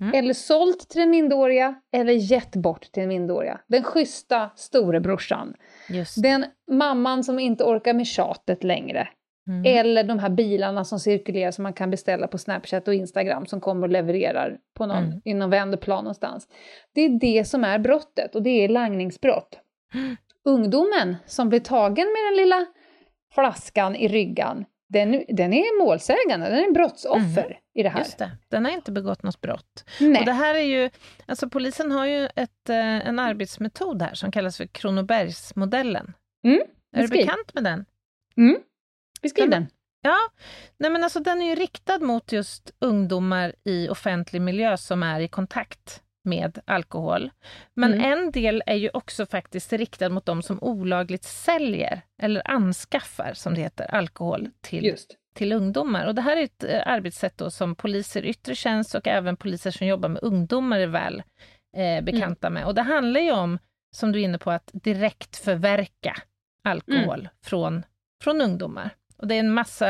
Mm. 0.00 0.14
eller 0.14 0.34
sålt 0.34 0.88
till 0.88 1.00
den 1.00 1.10
minderåriga, 1.10 1.74
eller 1.92 2.12
gett 2.12 2.56
bort 2.56 2.80
till 2.92 3.00
den 3.00 3.08
minderåriga. 3.08 3.60
Den 3.68 3.82
schyssta 3.82 4.50
storebrorsan. 4.56 5.54
Just 5.88 6.22
Den 6.22 6.44
mamman 6.70 7.24
som 7.24 7.38
inte 7.38 7.64
orkar 7.64 7.94
med 7.94 8.06
tjatet 8.06 8.64
längre. 8.64 9.08
Mm. 9.48 9.62
Eller 9.78 10.04
de 10.04 10.18
här 10.18 10.28
bilarna 10.28 10.84
som 10.84 10.98
cirkulerar 11.00 11.50
som 11.50 11.62
man 11.62 11.72
kan 11.72 11.90
beställa 11.90 12.26
på 12.26 12.38
Snapchat 12.38 12.88
och 12.88 12.94
Instagram 12.94 13.46
som 13.46 13.60
kommer 13.60 13.86
och 13.86 13.92
levererar 13.92 14.58
på 14.74 14.86
någon, 14.86 14.96
Mm. 15.04 15.20
i 15.24 15.34
någon 15.34 15.50
vändplan 15.50 16.04
någonstans. 16.04 16.48
Det 16.94 17.00
är 17.00 17.08
det 17.08 17.44
som 17.44 17.64
är 17.64 17.78
brottet 17.78 18.34
och 18.34 18.42
det 18.42 18.64
är 18.64 18.68
langningsbrott. 18.68 19.58
Mm. 19.94 20.16
Ungdomen 20.44 21.16
som 21.26 21.48
blir 21.48 21.60
tagen 21.60 22.06
med 22.06 22.24
den 22.30 22.36
lilla 22.44 22.66
flaskan 23.36 23.96
i 23.96 24.08
ryggan, 24.08 24.64
den, 24.88 25.24
den 25.28 25.52
är 25.52 25.84
målsägande, 25.84 26.46
den 26.50 26.58
är 26.64 26.72
brottsoffer 26.72 27.58
i 27.74 27.82
det 27.82 27.88
här. 27.88 27.96
Mm. 27.96 28.04
Just 28.06 28.18
det, 28.18 28.30
den 28.48 28.64
har 28.64 28.72
inte 28.72 28.92
begått 28.92 29.22
något 29.22 29.40
brott. 29.40 29.84
Nej. 30.00 30.20
Och 30.20 30.26
det 30.26 30.32
här 30.32 30.54
är 30.54 30.60
ju, 30.60 30.90
alltså 31.26 31.48
polisen 31.48 31.92
har 31.92 32.06
ju 32.06 32.28
ett, 32.36 32.68
eh, 32.68 33.08
en 33.08 33.18
arbetsmetod 33.18 34.02
här 34.02 34.14
som 34.14 34.30
kallas 34.32 34.56
för 34.56 34.66
Kronobergsmodellen. 34.66 36.12
Mm, 36.44 36.60
Är 36.96 37.02
du 37.02 37.08
bekant 37.08 37.54
med 37.54 37.64
den? 37.64 37.84
Mm. 38.36 38.56
Beskriv 39.22 39.50
Den- 39.50 39.62
den. 39.62 39.70
Ja, 40.02 40.16
nej 40.78 40.90
men 40.90 41.04
alltså 41.04 41.20
den 41.20 41.42
är 41.42 41.46
ju 41.46 41.54
riktad 41.54 41.98
mot 41.98 42.32
just 42.32 42.72
ungdomar 42.78 43.54
i 43.64 43.88
offentlig 43.88 44.42
miljö 44.42 44.76
som 44.76 45.02
är 45.02 45.20
i 45.20 45.28
kontakt 45.28 46.02
med 46.26 46.58
alkohol. 46.64 47.30
Men 47.74 47.94
Mm. 47.94 48.12
en 48.12 48.30
del 48.30 48.62
är 48.66 48.74
ju 48.74 48.90
också 48.94 49.26
faktiskt 49.26 49.72
riktad 49.72 50.08
mot 50.08 50.26
de 50.26 50.42
som 50.42 50.58
olagligt 50.62 51.24
säljer 51.24 52.00
eller 52.22 52.50
anskaffar, 52.50 53.32
som 53.34 53.54
det 53.54 53.60
heter, 53.60 53.94
alkohol 53.94 54.48
till 54.60 54.84
Just. 54.84 55.16
till 55.34 55.52
ungdomar. 55.52 56.06
Och 56.06 56.14
det 56.14 56.22
här 56.22 56.36
är 56.36 56.42
ett 56.44 56.64
eh, 56.64 56.80
arbetssätt 56.86 57.38
då 57.38 57.50
som 57.50 57.74
poliser 57.74 58.24
i 58.24 58.28
yttre 58.28 58.54
tjänst 58.54 58.94
och 58.94 59.06
även 59.06 59.36
poliser 59.36 59.70
som 59.70 59.86
jobbar 59.86 60.08
med 60.08 60.22
ungdomar 60.22 60.80
är 60.80 60.86
väl 60.86 61.22
eh, 61.76 62.04
bekanta 62.04 62.50
med. 62.50 62.66
Och 62.66 62.74
det 62.74 62.82
handlar 62.82 63.20
ju 63.20 63.32
om, 63.32 63.58
som 63.96 64.12
du 64.12 64.20
är 64.20 64.24
inne 64.24 64.38
på, 64.38 64.50
att 64.50 64.70
direkt 64.72 65.36
förverka 65.36 66.16
alkohol 66.64 67.28
från, 67.44 67.82
från 68.22 68.40
ungdomar. 68.40 68.90
Och 69.16 69.26
det 69.26 69.34
är 69.34 69.40
en 69.40 69.52
massa, 69.54 69.86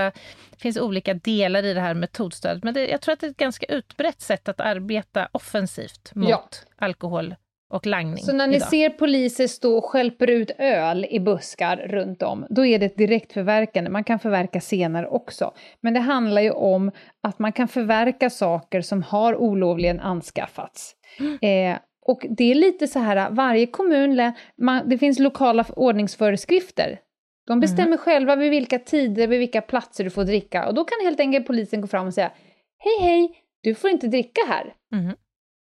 det 0.51 0.61
finns 0.61 0.77
olika 0.77 1.15
delar 1.15 1.63
i 1.65 1.75
det 1.75 1.81
här 1.81 1.95
metodstödet, 1.95 2.65
men 2.65 2.75
det, 2.75 2.87
jag 2.89 3.01
tror 3.01 3.13
att 3.13 3.21
det 3.21 3.27
är 3.27 3.31
ett 3.31 3.37
ganska 3.37 3.67
utbrett 3.67 4.21
sätt 4.21 4.49
att 4.49 4.61
arbeta 4.61 5.29
offensivt 5.33 6.15
mot 6.15 6.29
Ja. 6.31 6.45
alkohol 6.79 7.35
och 7.73 7.87
langning 7.87 8.19
Så 8.25 8.33
när 8.33 8.47
ni 8.47 8.57
idag. 8.57 8.69
ser 8.69 8.91
poliser 8.91 9.47
stå 9.47 9.77
och 9.79 9.85
stjälper 9.85 10.31
ut 10.31 10.51
öl 10.59 11.07
i 11.11 11.21
buskar 11.21 11.77
runt 11.77 12.23
om, 12.23 12.47
då 12.51 12.67
är 12.67 12.79
det 12.79 12.87
ett 12.87 12.97
direkt 12.97 13.33
förverkande. 13.33 13.91
Man 13.91 14.05
kan 14.05 14.19
förverka 14.19 14.61
senare 14.61 15.07
också. 15.09 15.53
Men 15.81 15.95
det 15.95 16.01
handlar 16.01 16.43
ju 16.43 16.51
om 16.51 16.91
att 17.23 17.39
man 17.39 17.53
kan 17.53 17.69
förverka 17.69 18.31
saker 18.31 18.81
som 18.81 19.03
har 19.03 19.37
olovligen 19.37 20.01
anskaffats. 20.01 20.93
Eh, 21.43 21.79
och 22.07 22.27
det 22.31 22.45
är 22.51 22.55
lite 22.55 22.87
så 22.87 22.99
här, 22.99 23.31
varje 23.31 23.67
kommun, 23.67 24.33
man, 24.63 24.89
det 24.89 24.99
finns 24.99 25.19
lokala 25.19 25.65
ordningsföreskrifter. 25.77 26.99
De 27.47 27.61
bestämmer 27.61 27.97
själva 27.97 28.37
vid 28.37 28.51
vilka 28.51 28.79
tider, 28.79 29.27
vid 29.27 29.39
vilka 29.39 29.61
platser 29.61 30.05
du 30.05 30.11
får 30.11 30.25
dricka. 30.25 30.67
Och 30.69 30.75
då 30.75 30.85
kan 30.85 30.99
helt 31.07 31.21
enkelt 31.21 31.47
polisen 31.47 31.81
gå 31.81 31.87
fram 31.87 32.07
och 32.07 32.15
säga, 32.15 32.31
hej 32.79 33.09
hej, 33.09 33.33
du 33.63 33.75
får 33.75 33.91
inte 33.91 34.07
dricka 34.07 34.41
här 34.49 34.75
Mhm. 34.93 35.17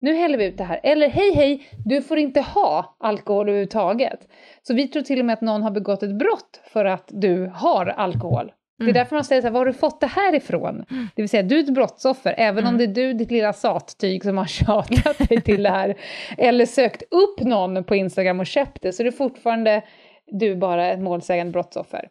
nu 0.01 0.15
häller 0.15 0.39
vi 0.39 0.45
ut 0.47 0.59
det 0.59 0.65
här. 0.65 0.81
Eller 0.83 1.09
hej 1.09 1.33
hej, 1.35 1.69
du 1.87 2.03
får 2.03 2.19
inte 2.19 2.41
ha 2.41 2.97
alkohol 3.01 3.49
överhuvudtaget. 3.49 4.21
Så 4.63 4.75
vi 4.75 4.89
tror 4.89 5.03
till 5.03 5.19
och 5.21 5.25
med 5.27 5.33
att 5.35 5.41
någon 5.41 5.63
har 5.63 5.71
begått 5.71 6.03
ett 6.03 6.19
brott 6.19 6.61
för 6.73 6.85
att 6.85 7.05
du 7.09 7.53
har 7.55 7.87
alkohol. 7.87 8.53
Det 8.79 8.83
är 8.83 8.85
Mm. 8.85 8.95
därför 8.95 9.17
man 9.17 9.25
säger 9.25 9.43
så 9.43 9.47
här, 9.47 9.53
var 9.53 9.61
har 9.61 9.67
du 9.67 9.73
fått 9.73 10.01
det 10.01 10.07
här 10.07 10.35
ifrån? 10.35 10.85
Det 11.17 11.23
vill 11.23 11.29
säga, 11.29 11.43
du 11.43 11.59
är 11.59 11.63
ett 11.63 11.75
brottsoffer, 11.75 12.35
även 12.39 12.65
om 12.67 12.75
Mm. 12.75 12.79
det 12.79 12.85
är 13.03 13.07
du, 13.07 13.13
ditt 13.13 13.31
lilla 13.31 13.53
sattyg, 13.53 14.23
som 14.25 14.39
har 14.39 14.45
tjatat 14.47 15.29
dig 15.29 15.41
till 15.41 15.63
det 15.63 15.71
här. 15.71 15.95
Eller 16.39 16.67
sökt 16.67 17.03
upp 17.11 17.41
någon 17.41 17.85
på 17.85 17.95
Instagram 17.97 18.41
och 18.41 18.47
köpt 18.47 18.83
det, 18.83 18.93
så 18.93 19.03
det 19.03 19.09
är 19.09 19.13
fortfarande 19.13 19.83
du 20.33 20.57
bara 20.57 20.87
ett 20.87 21.01
målsägande 21.01 21.53
brottsoffer. 21.53 22.09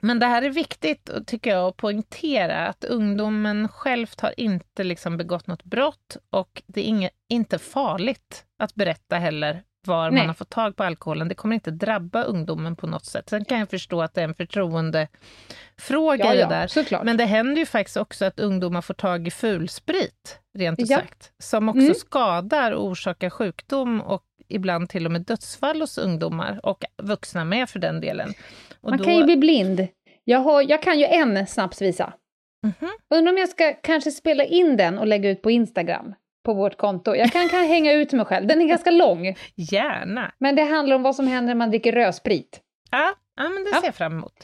Men 0.00 0.18
det 0.18 0.26
här 0.26 0.42
är 0.42 0.50
viktigt, 0.50 1.10
tycker 1.26 1.50
jag, 1.50 1.68
att 1.68 1.76
poängtera 1.76 2.66
att 2.66 2.84
ungdomen 2.84 3.68
självt 3.68 4.20
har 4.20 4.34
inte 4.40 4.84
liksom 4.84 5.16
begått 5.16 5.46
något 5.46 5.64
brott 5.64 6.16
och 6.30 6.62
det 6.66 6.80
är 6.80 6.84
inget, 6.84 7.12
inte 7.28 7.58
farligt 7.58 8.44
att 8.58 8.74
berätta 8.74 9.16
heller 9.16 9.62
var 9.86 10.10
Nej. 10.10 10.18
man 10.20 10.26
har 10.26 10.34
fått 10.34 10.50
tag 10.50 10.76
på 10.76 10.84
alkoholen. 10.84 11.28
Det 11.28 11.34
kommer 11.34 11.54
inte 11.54 11.70
drabba 11.70 12.22
ungdomen 12.22 12.76
på 12.76 12.86
något 12.86 13.04
sätt. 13.04 13.28
Sen 13.28 13.44
kan 13.44 13.58
jag 13.58 13.70
förstå 13.70 14.02
att 14.02 14.14
det 14.14 14.20
är 14.20 14.24
en 14.24 14.34
förtroendefråga 14.34 16.24
Ja, 16.24 16.34
i 16.34 16.36
det 16.36 16.46
där. 16.46 16.66
såklart. 16.66 17.04
Men 17.04 17.16
det 17.16 17.24
händer 17.24 17.56
ju 17.60 17.66
faktiskt 17.66 17.96
också 17.96 18.24
att 18.24 18.40
ungdomar 18.40 18.80
får 18.80 18.94
tag 18.94 19.26
i 19.26 19.30
fulsprit, 19.30 20.38
rent 20.58 20.80
ut 20.80 20.90
Ja. 20.90 20.96
sagt, 20.98 21.32
som 21.38 21.68
också 21.68 21.80
Mm. 21.82 21.94
skadar 21.94 22.72
och 22.72 22.84
orsakar 22.86 23.30
sjukdom 23.30 24.00
och 24.00 24.22
ibland 24.54 24.88
till 24.88 25.06
och 25.06 25.12
med 25.12 25.22
dödsfall 25.22 25.80
hos 25.80 25.98
ungdomar 25.98 26.60
och 26.62 26.84
vuxna 27.02 27.44
med 27.44 27.68
för 27.70 27.78
den 27.78 28.00
delen. 28.00 28.32
Och 28.80 28.90
Man 28.90 28.98
då- 28.98 29.04
kan 29.04 29.16
ju 29.16 29.24
bli 29.24 29.36
blind. 29.36 29.86
Jag, 30.24 30.38
har, 30.38 30.62
jag 30.70 30.82
kan 30.82 30.98
ju 30.98 31.04
en 31.04 31.46
snapsvisa. 31.46 32.12
Mhm. 32.62 32.90
Undrar 33.14 33.32
om 33.32 33.38
jag 33.38 33.48
ska 33.48 33.72
kanske 33.72 34.10
spela 34.10 34.44
in 34.44 34.76
den 34.76 34.98
och 34.98 35.06
lägga 35.06 35.30
ut 35.30 35.42
på 35.42 35.50
Instagram, 35.50 36.14
på 36.44 36.54
vårt 36.54 36.76
konto. 36.76 37.14
Jag 37.14 37.32
kan, 37.32 37.48
kan 37.48 37.64
hänga 37.66 37.92
ut 37.92 38.12
mig 38.12 38.24
själv. 38.26 38.46
Den 38.46 38.60
är 38.62 38.66
ganska 38.66 38.90
lång, 38.90 39.36
Gärna! 39.56 40.32
men 40.38 40.56
det 40.56 40.62
handlar 40.62 40.96
om 40.96 41.02
vad 41.02 41.16
som 41.16 41.26
händer 41.26 41.46
när 41.48 41.54
man 41.54 41.70
dricker 41.70 41.92
rödsprit. 41.92 42.60
Ja, 42.90 43.12
ja 43.36 43.48
men 43.48 43.64
det 43.64 43.70
Ja. 43.72 43.80
ser 43.80 43.86
jag 43.88 43.94
fram 43.94 44.12
emot. 44.12 44.34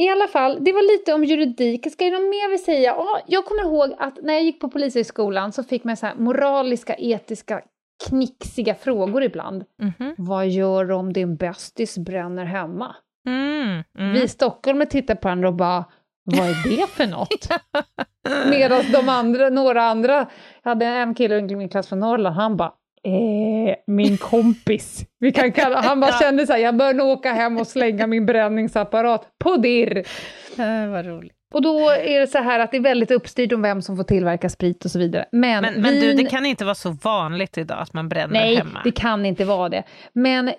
I 0.00 0.08
alla 0.08 0.28
fall, 0.28 0.64
det 0.64 0.72
var 0.72 0.92
lite 0.98 1.12
om 1.12 1.24
juridik. 1.24 1.92
Ska 1.92 2.04
jag 2.04 2.12
något 2.12 2.30
mer 2.30 2.50
vill 2.50 2.64
säga? 2.64 2.90
Ja, 2.96 3.20
jag 3.26 3.44
kommer 3.44 3.62
ihåg 3.62 3.94
att 3.98 4.22
när 4.22 4.32
jag 4.34 4.42
gick 4.42 4.60
på 4.60 4.68
polishögskolan 4.70 5.52
så 5.52 5.64
fick 5.64 5.84
man 5.84 5.96
så 5.96 6.06
här 6.06 6.14
moraliska, 6.14 6.94
etiska, 6.98 7.62
knixiga 8.08 8.74
frågor 8.74 9.22
ibland. 9.22 9.64
Mhm. 9.82 10.14
Vad 10.18 10.48
gör 10.48 10.84
du 10.84 10.94
om 10.94 11.12
din 11.12 11.36
bästis 11.36 11.98
bränner 11.98 12.44
hemma? 12.44 12.96
Mm, 13.26 13.82
mm. 13.98 14.12
Vi 14.12 14.28
stockholmare 14.28 14.88
tittar 14.88 15.14
på 15.14 15.28
varandra 15.28 15.48
och 15.48 15.54
bara, 15.54 15.84
vad 16.24 16.48
är 16.48 16.76
det 16.76 16.86
för 16.86 17.06
något? 17.06 17.48
Medan 18.50 18.82
de 18.92 19.08
andra, 19.08 19.48
några 19.48 19.82
andra, 19.82 20.28
jag 20.62 20.70
hade 20.70 20.86
en 20.86 21.14
kille 21.14 21.36
i 21.38 21.56
min 21.56 21.68
klass 21.68 21.88
från 21.88 21.98
Norrland, 21.98 22.36
han 22.36 22.56
bara, 22.56 22.72
eh, 23.04 23.76
min 23.86 24.16
kompis. 24.16 25.06
Vi 25.18 25.32
kan 25.32 25.52
kalla, 25.52 25.80
han 25.80 26.00
bara 26.00 26.12
kände 26.20 26.46
så 26.46 26.52
här, 26.52 26.60
jag 26.60 26.76
bör 26.76 26.94
nog 26.94 27.06
åka 27.08 27.32
hem 27.32 27.58
och 27.58 27.66
slänga 27.66 28.06
min 28.06 28.26
bränningsapparat 28.26 29.28
på 29.38 29.56
dirr. 29.56 30.06
Eh, 30.58 30.90
vad 30.90 31.06
roligt. 31.06 31.36
Och 31.52 31.62
då 31.62 31.90
är 31.90 32.20
det 32.20 32.26
så 32.26 32.38
här 32.38 32.60
att 32.60 32.70
det 32.70 32.76
är 32.76 32.80
väldigt 32.80 33.10
uppstyrt 33.10 33.52
om 33.52 33.62
vem 33.62 33.82
som 33.82 33.96
får 33.96 34.04
tillverka 34.04 34.48
sprit 34.48 34.84
och 34.84 34.90
så 34.90 34.98
vidare. 34.98 35.24
Men, 35.32 35.62
Men, 35.62 35.82
men 35.82 35.94
du, 36.00 36.12
det 36.12 36.24
kan 36.24 36.46
inte 36.46 36.64
vara 36.64 36.74
så 36.74 36.90
vanligt 36.90 37.58
idag 37.58 37.78
att 37.80 37.92
man 37.92 38.08
bränner 38.08 38.32
Nej, 38.32 38.56
hemma. 38.56 38.80
det 38.84 38.90
kan 38.92 39.26
inte 39.26 39.44
vara 39.44 39.68
det. 39.68 39.82
Men 40.12 40.48
eh, 40.48 40.54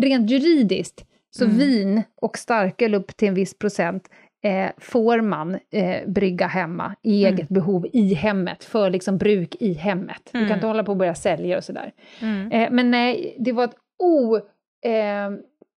rent 0.00 0.30
juridiskt, 0.30 1.04
så 1.30 1.44
Mm. 1.44 1.58
vin 1.58 2.02
och 2.20 2.38
starköl 2.38 2.94
upp 2.94 3.16
till 3.16 3.28
en 3.28 3.34
viss 3.34 3.58
procent 3.58 4.08
eh, 4.44 4.70
får 4.78 5.20
man 5.20 5.54
eh, 5.54 5.96
brygga 6.08 6.46
hemma 6.46 6.94
i 7.02 7.22
Mm. 7.24 7.34
eget 7.34 7.48
behov 7.48 7.86
i 7.92 8.14
hemmet, 8.14 8.64
för 8.64 8.90
liksom 8.90 9.18
bruk 9.18 9.54
i 9.60 9.72
hemmet. 9.72 10.30
Du 10.32 10.38
Mm. 10.38 10.48
kan 10.48 10.56
inte 10.56 10.66
hålla 10.66 10.84
på 10.84 10.92
och 10.92 10.98
börja 10.98 11.14
sälja 11.14 11.56
och 11.56 11.64
sådär. 11.64 11.92
Mm. 12.20 12.52
Eh, 12.52 12.68
men 12.70 12.90
nej, 12.90 13.36
det 13.38 13.52
var 13.52 13.64
ett 13.64 13.74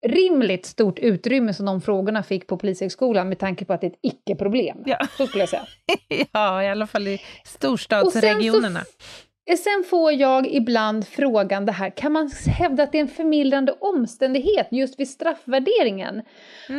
orimligt 0.06 0.66
stort 0.66 1.00
utrymme 1.00 1.54
som 1.54 1.66
de 1.66 1.82
frågorna 1.82 2.24
fick 2.24 2.48
på 2.48 2.58
Polishögskolan 2.58 3.30
med 3.30 3.40
tanke 3.40 3.66
på 3.66 3.74
att 3.74 3.82
det 3.82 3.88
är 3.88 3.92
ett 3.92 4.00
icke-problem. 4.02 4.84
Ja. 4.86 4.98
Så 5.18 5.28
skulle 5.28 5.42
jag 5.42 5.50
säga. 5.50 5.66
ja, 6.32 6.64
i 6.64 6.68
alla 6.68 6.88
fall 6.88 7.08
i 7.08 7.16
Och 7.16 7.20
sen 7.20 7.46
så 7.46 7.58
storstadsregionerna. 7.58 8.80
Sen 9.58 9.84
får 9.90 10.12
jag 10.12 10.48
ibland 10.48 11.08
frågan 11.08 11.66
det 11.66 11.72
här, 11.72 11.90
kan 11.90 12.12
man 12.12 12.32
hävda 12.48 12.84
att 12.84 12.92
det 12.92 12.98
är 12.98 13.02
en 13.02 13.08
förmildrande 13.08 13.72
omständighet 13.72 14.68
just 14.72 15.00
vid 15.00 15.10
straffvärderingen? 15.10 16.22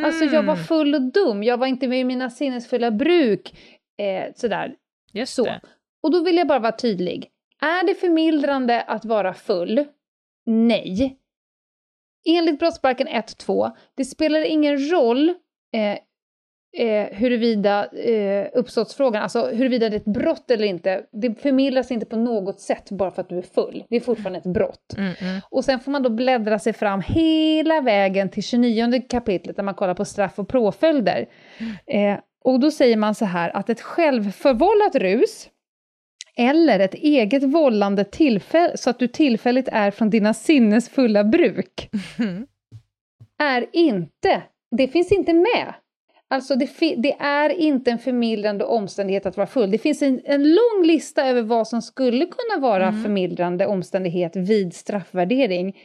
Alltså 0.04 0.24
jag 0.24 0.42
var 0.42 0.54
Mm, 0.54 0.64
full 0.64 0.94
och 0.94 1.02
dum, 1.02 1.42
jag 1.42 1.58
var 1.58 1.66
inte 1.66 1.88
med 1.88 2.00
i 2.00 2.04
mina 2.04 2.30
sinnesfulla 2.30 2.90
bruk, 2.90 3.54
eh, 3.98 4.32
sådär. 4.34 4.74
Just 5.12 5.34
Så. 5.34 5.44
det. 5.44 5.60
Och 6.02 6.10
då 6.12 6.24
vill 6.24 6.36
jag 6.36 6.46
bara 6.46 6.58
vara 6.58 6.76
tydlig. 6.76 7.28
Är 7.60 7.86
det 7.86 7.94
förmildrande 7.94 8.82
att 8.82 9.04
vara 9.04 9.34
full? 9.34 9.84
Nej. 10.46 11.16
Enligt 12.26 12.58
brottsbalken 12.58 13.08
1.2, 13.08 13.70
det 13.96 14.04
spelar 14.04 14.40
ingen 14.40 14.90
roll 14.90 15.28
eh, 15.74 15.98
eh, 16.86 17.06
huruvida 17.12 17.86
eh, 17.86 18.46
uppsåtsfrågan, 18.54 19.22
alltså 19.22 19.46
huruvida 19.46 19.88
det 19.88 19.96
är 19.96 20.00
ett 20.00 20.04
brott 20.04 20.50
eller 20.50 20.64
inte, 20.64 21.04
det 21.12 21.42
förmildras 21.42 21.90
inte 21.90 22.06
på 22.06 22.16
något 22.16 22.60
sätt 22.60 22.90
bara 22.90 23.10
för 23.10 23.22
att 23.22 23.28
du 23.28 23.38
är 23.38 23.42
full. 23.42 23.84
Det 23.88 23.96
är 23.96 24.00
fortfarande 24.00 24.38
ett 24.38 24.54
brott. 24.54 24.94
Mm, 24.98 25.12
mm. 25.20 25.40
Och 25.50 25.64
sen 25.64 25.80
får 25.80 25.92
man 25.92 26.02
då 26.02 26.10
bläddra 26.10 26.58
sig 26.58 26.72
fram 26.72 27.02
hela 27.06 27.80
vägen 27.80 28.30
till 28.30 28.42
29 28.42 29.02
kapitlet 29.08 29.56
där 29.56 29.62
man 29.62 29.74
kollar 29.74 29.94
på 29.94 30.04
straff 30.04 30.38
och 30.38 30.48
påföljder. 30.48 31.26
Eh, 31.86 32.18
och 32.44 32.60
då 32.60 32.70
säger 32.70 32.96
man 32.96 33.14
så 33.14 33.24
här 33.24 33.56
att 33.56 33.70
ett 33.70 33.80
självförvållat 33.80 34.94
rus 34.94 35.48
eller 36.38 36.80
ett 36.80 36.94
eget 36.94 37.42
vållande 37.42 38.04
tillfälle, 38.04 38.76
så 38.76 38.90
att 38.90 38.98
du 38.98 39.08
tillfälligt 39.08 39.68
är 39.72 39.90
från 39.90 40.10
dina 40.10 40.34
sinnes 40.34 40.88
fulla 40.88 41.24
bruk, 41.24 41.88
Mm. 42.18 42.46
är 43.42 43.66
inte, 43.72 44.42
det 44.76 44.88
finns 44.88 45.12
inte 45.12 45.32
med. 45.32 45.74
Alltså 46.30 46.54
det, 46.54 46.68
det 46.96 47.12
är 47.20 47.50
inte 47.50 47.90
en 47.90 47.98
förmildrande 47.98 48.64
omständighet 48.64 49.26
att 49.26 49.36
vara 49.36 49.46
full. 49.46 49.70
Det 49.70 49.78
finns 49.78 50.02
en, 50.02 50.20
en 50.24 50.42
lång 50.42 50.84
lista 50.84 51.26
över 51.26 51.42
vad 51.42 51.68
som 51.68 51.82
skulle 51.82 52.26
kunna 52.26 52.68
vara 52.68 52.88
Mm. 52.88 53.02
förmildrande 53.02 53.66
omständighet 53.66 54.36
vid 54.36 54.74
straffvärdering. 54.74 55.76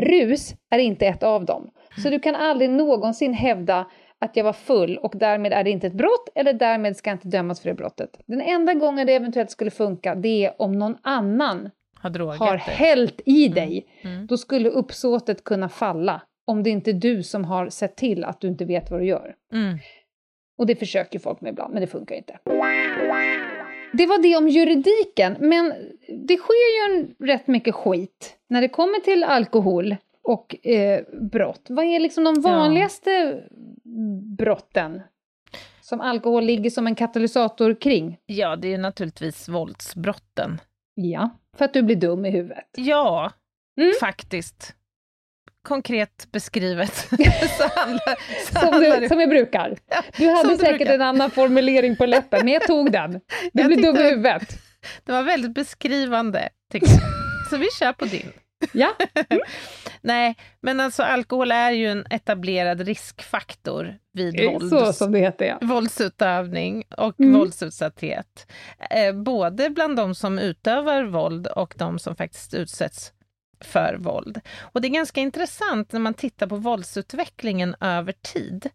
Rus 0.00 0.54
är 0.70 0.78
inte 0.78 1.06
ett 1.06 1.22
av 1.22 1.44
dem. 1.44 1.70
Så 2.02 2.10
du 2.10 2.18
kan 2.20 2.34
aldrig 2.34 2.70
någonsin 2.70 3.32
hävda 3.34 3.86
att 4.22 4.36
jag 4.36 4.44
var 4.44 4.52
full 4.52 4.98
och 4.98 5.12
därmed 5.16 5.52
är 5.52 5.64
det 5.64 5.70
inte 5.70 5.86
ett 5.86 5.92
brott 5.92 6.28
eller 6.34 6.52
därmed 6.52 6.96
ska 6.96 7.10
jag 7.10 7.14
inte 7.14 7.28
dömas 7.28 7.60
för 7.60 7.68
det 7.68 7.74
brottet. 7.74 8.18
Den 8.26 8.40
enda 8.40 8.74
gången 8.74 9.06
det 9.06 9.14
eventuellt 9.14 9.50
skulle 9.50 9.70
funka 9.70 10.14
det 10.14 10.44
är 10.44 10.62
om 10.62 10.78
någon 10.78 10.96
annan 11.02 11.70
Har 11.94 12.10
har 12.46 12.56
hällt 12.56 13.20
i 13.24 13.48
dig. 13.48 13.86
Mm. 14.02 14.26
Då 14.26 14.36
skulle 14.36 14.68
uppsåtet 14.68 15.44
kunna 15.44 15.68
falla 15.68 16.22
om 16.44 16.62
det 16.62 16.70
inte 16.70 16.90
är 16.90 16.94
du 16.94 17.22
som 17.22 17.44
har 17.44 17.68
sett 17.68 17.96
till 17.96 18.24
att 18.24 18.40
du 18.40 18.48
inte 18.48 18.64
vet 18.64 18.90
vad 18.90 19.00
du 19.00 19.06
gör. 19.06 19.34
Mm. 19.52 19.78
Och 20.58 20.66
det 20.66 20.76
försöker 20.76 21.18
folk 21.18 21.40
med 21.40 21.50
ibland, 21.50 21.72
men 21.72 21.80
det 21.80 21.86
funkar 21.86 22.14
inte. 22.14 22.38
Det 23.92 24.06
var 24.06 24.22
det 24.22 24.36
om 24.36 24.48
juridiken, 24.48 25.36
men 25.40 25.74
det 26.08 26.36
sker 26.36 26.90
ju 26.90 26.94
en, 26.94 27.14
rätt 27.26 27.46
mycket 27.46 27.74
skit 27.74 28.36
när 28.48 28.60
det 28.60 28.68
kommer 28.68 29.00
till 29.00 29.24
alkohol 29.24 29.96
och 30.24 30.66
eh, 30.66 31.02
brott. 31.32 31.66
Vad 31.68 31.84
är 31.84 32.00
liksom 32.00 32.24
de 32.24 32.34
Ja. 32.34 32.40
vanligaste 32.50 33.42
brotten 34.38 35.02
som 35.80 36.00
alkohol 36.00 36.44
ligger 36.44 36.70
som 36.70 36.86
en 36.86 36.94
katalysator 36.94 37.80
kring? 37.80 38.18
Ja, 38.26 38.56
det 38.56 38.74
är 38.74 38.78
naturligtvis 38.78 39.48
våldsbrotten. 39.48 40.60
Ja, 40.94 41.30
för 41.56 41.64
att 41.64 41.72
du 41.74 41.82
blir 41.82 41.96
dum 41.96 42.26
i 42.26 42.30
huvudet. 42.30 42.64
Ja, 42.76 43.32
Mm. 43.80 43.92
faktiskt. 44.00 44.74
Konkret 45.62 46.28
beskrivet 46.32 46.94
så 47.58 47.68
handlar, 47.80 48.14
så 48.52 48.58
Som, 48.60 49.00
du, 49.00 49.08
som 49.08 49.20
jag 49.20 49.28
brukar. 49.28 49.76
Du 50.18 50.28
hade 50.28 50.48
du 50.48 50.56
säkert 50.56 50.78
brukar. 50.78 50.94
en 50.94 51.02
annan 51.02 51.30
formulering 51.30 51.96
på 51.96 52.06
läppen, 52.06 52.40
men 52.44 52.52
jag 52.54 52.62
tog 52.62 52.92
den. 52.92 53.12
Du 53.52 53.62
Jag 53.62 53.66
blir 53.66 53.82
dum 53.82 53.96
i 53.96 54.02
huvudet. 54.10 54.58
Det 55.04 55.12
var 55.12 55.22
väldigt 55.22 55.54
beskrivande, 55.54 56.48
tycker 56.72 56.86
jag. 56.86 57.00
Så 57.50 57.56
vi 57.56 57.66
kör 57.80 57.92
på 57.92 58.04
din. 58.04 58.32
Ja. 58.72 58.94
Nej, 60.00 60.36
men 60.60 60.80
alltså 60.80 61.02
alkohol 61.02 61.52
är 61.52 61.70
ju 61.70 61.86
en 61.86 62.06
etablerad 62.10 62.80
riskfaktor 62.80 63.98
vid 64.12 64.44
våld. 64.44 64.70
Så 64.70 64.92
som 64.92 65.12
det 65.12 65.18
heter, 65.18 65.44
ja. 65.44 65.58
våldsutövning 65.62 66.84
och 66.96 67.20
Mm. 67.20 67.38
våldsutsatthet. 67.38 68.46
Eh, 68.90 69.12
både 69.14 69.70
bland 69.70 69.96
de 69.96 70.14
som 70.14 70.38
utövar 70.38 71.04
våld 71.04 71.46
och 71.46 71.74
de 71.78 71.98
som 71.98 72.16
faktiskt 72.16 72.54
utsätts 72.54 73.12
för 73.60 73.96
våld. 73.98 74.40
Och 74.60 74.80
det 74.80 74.88
är 74.88 74.92
ganska 74.92 75.20
intressant 75.20 75.92
när 75.92 76.00
man 76.00 76.14
tittar 76.14 76.46
på 76.46 76.56
våldsutvecklingen 76.56 77.74
över 77.80 78.12
tid. 78.12 78.68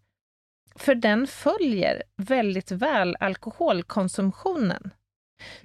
För 0.76 0.94
den 0.94 1.26
följer 1.26 2.02
väldigt 2.16 2.70
väl 2.72 3.16
alkoholkonsumtionen. 3.20 4.90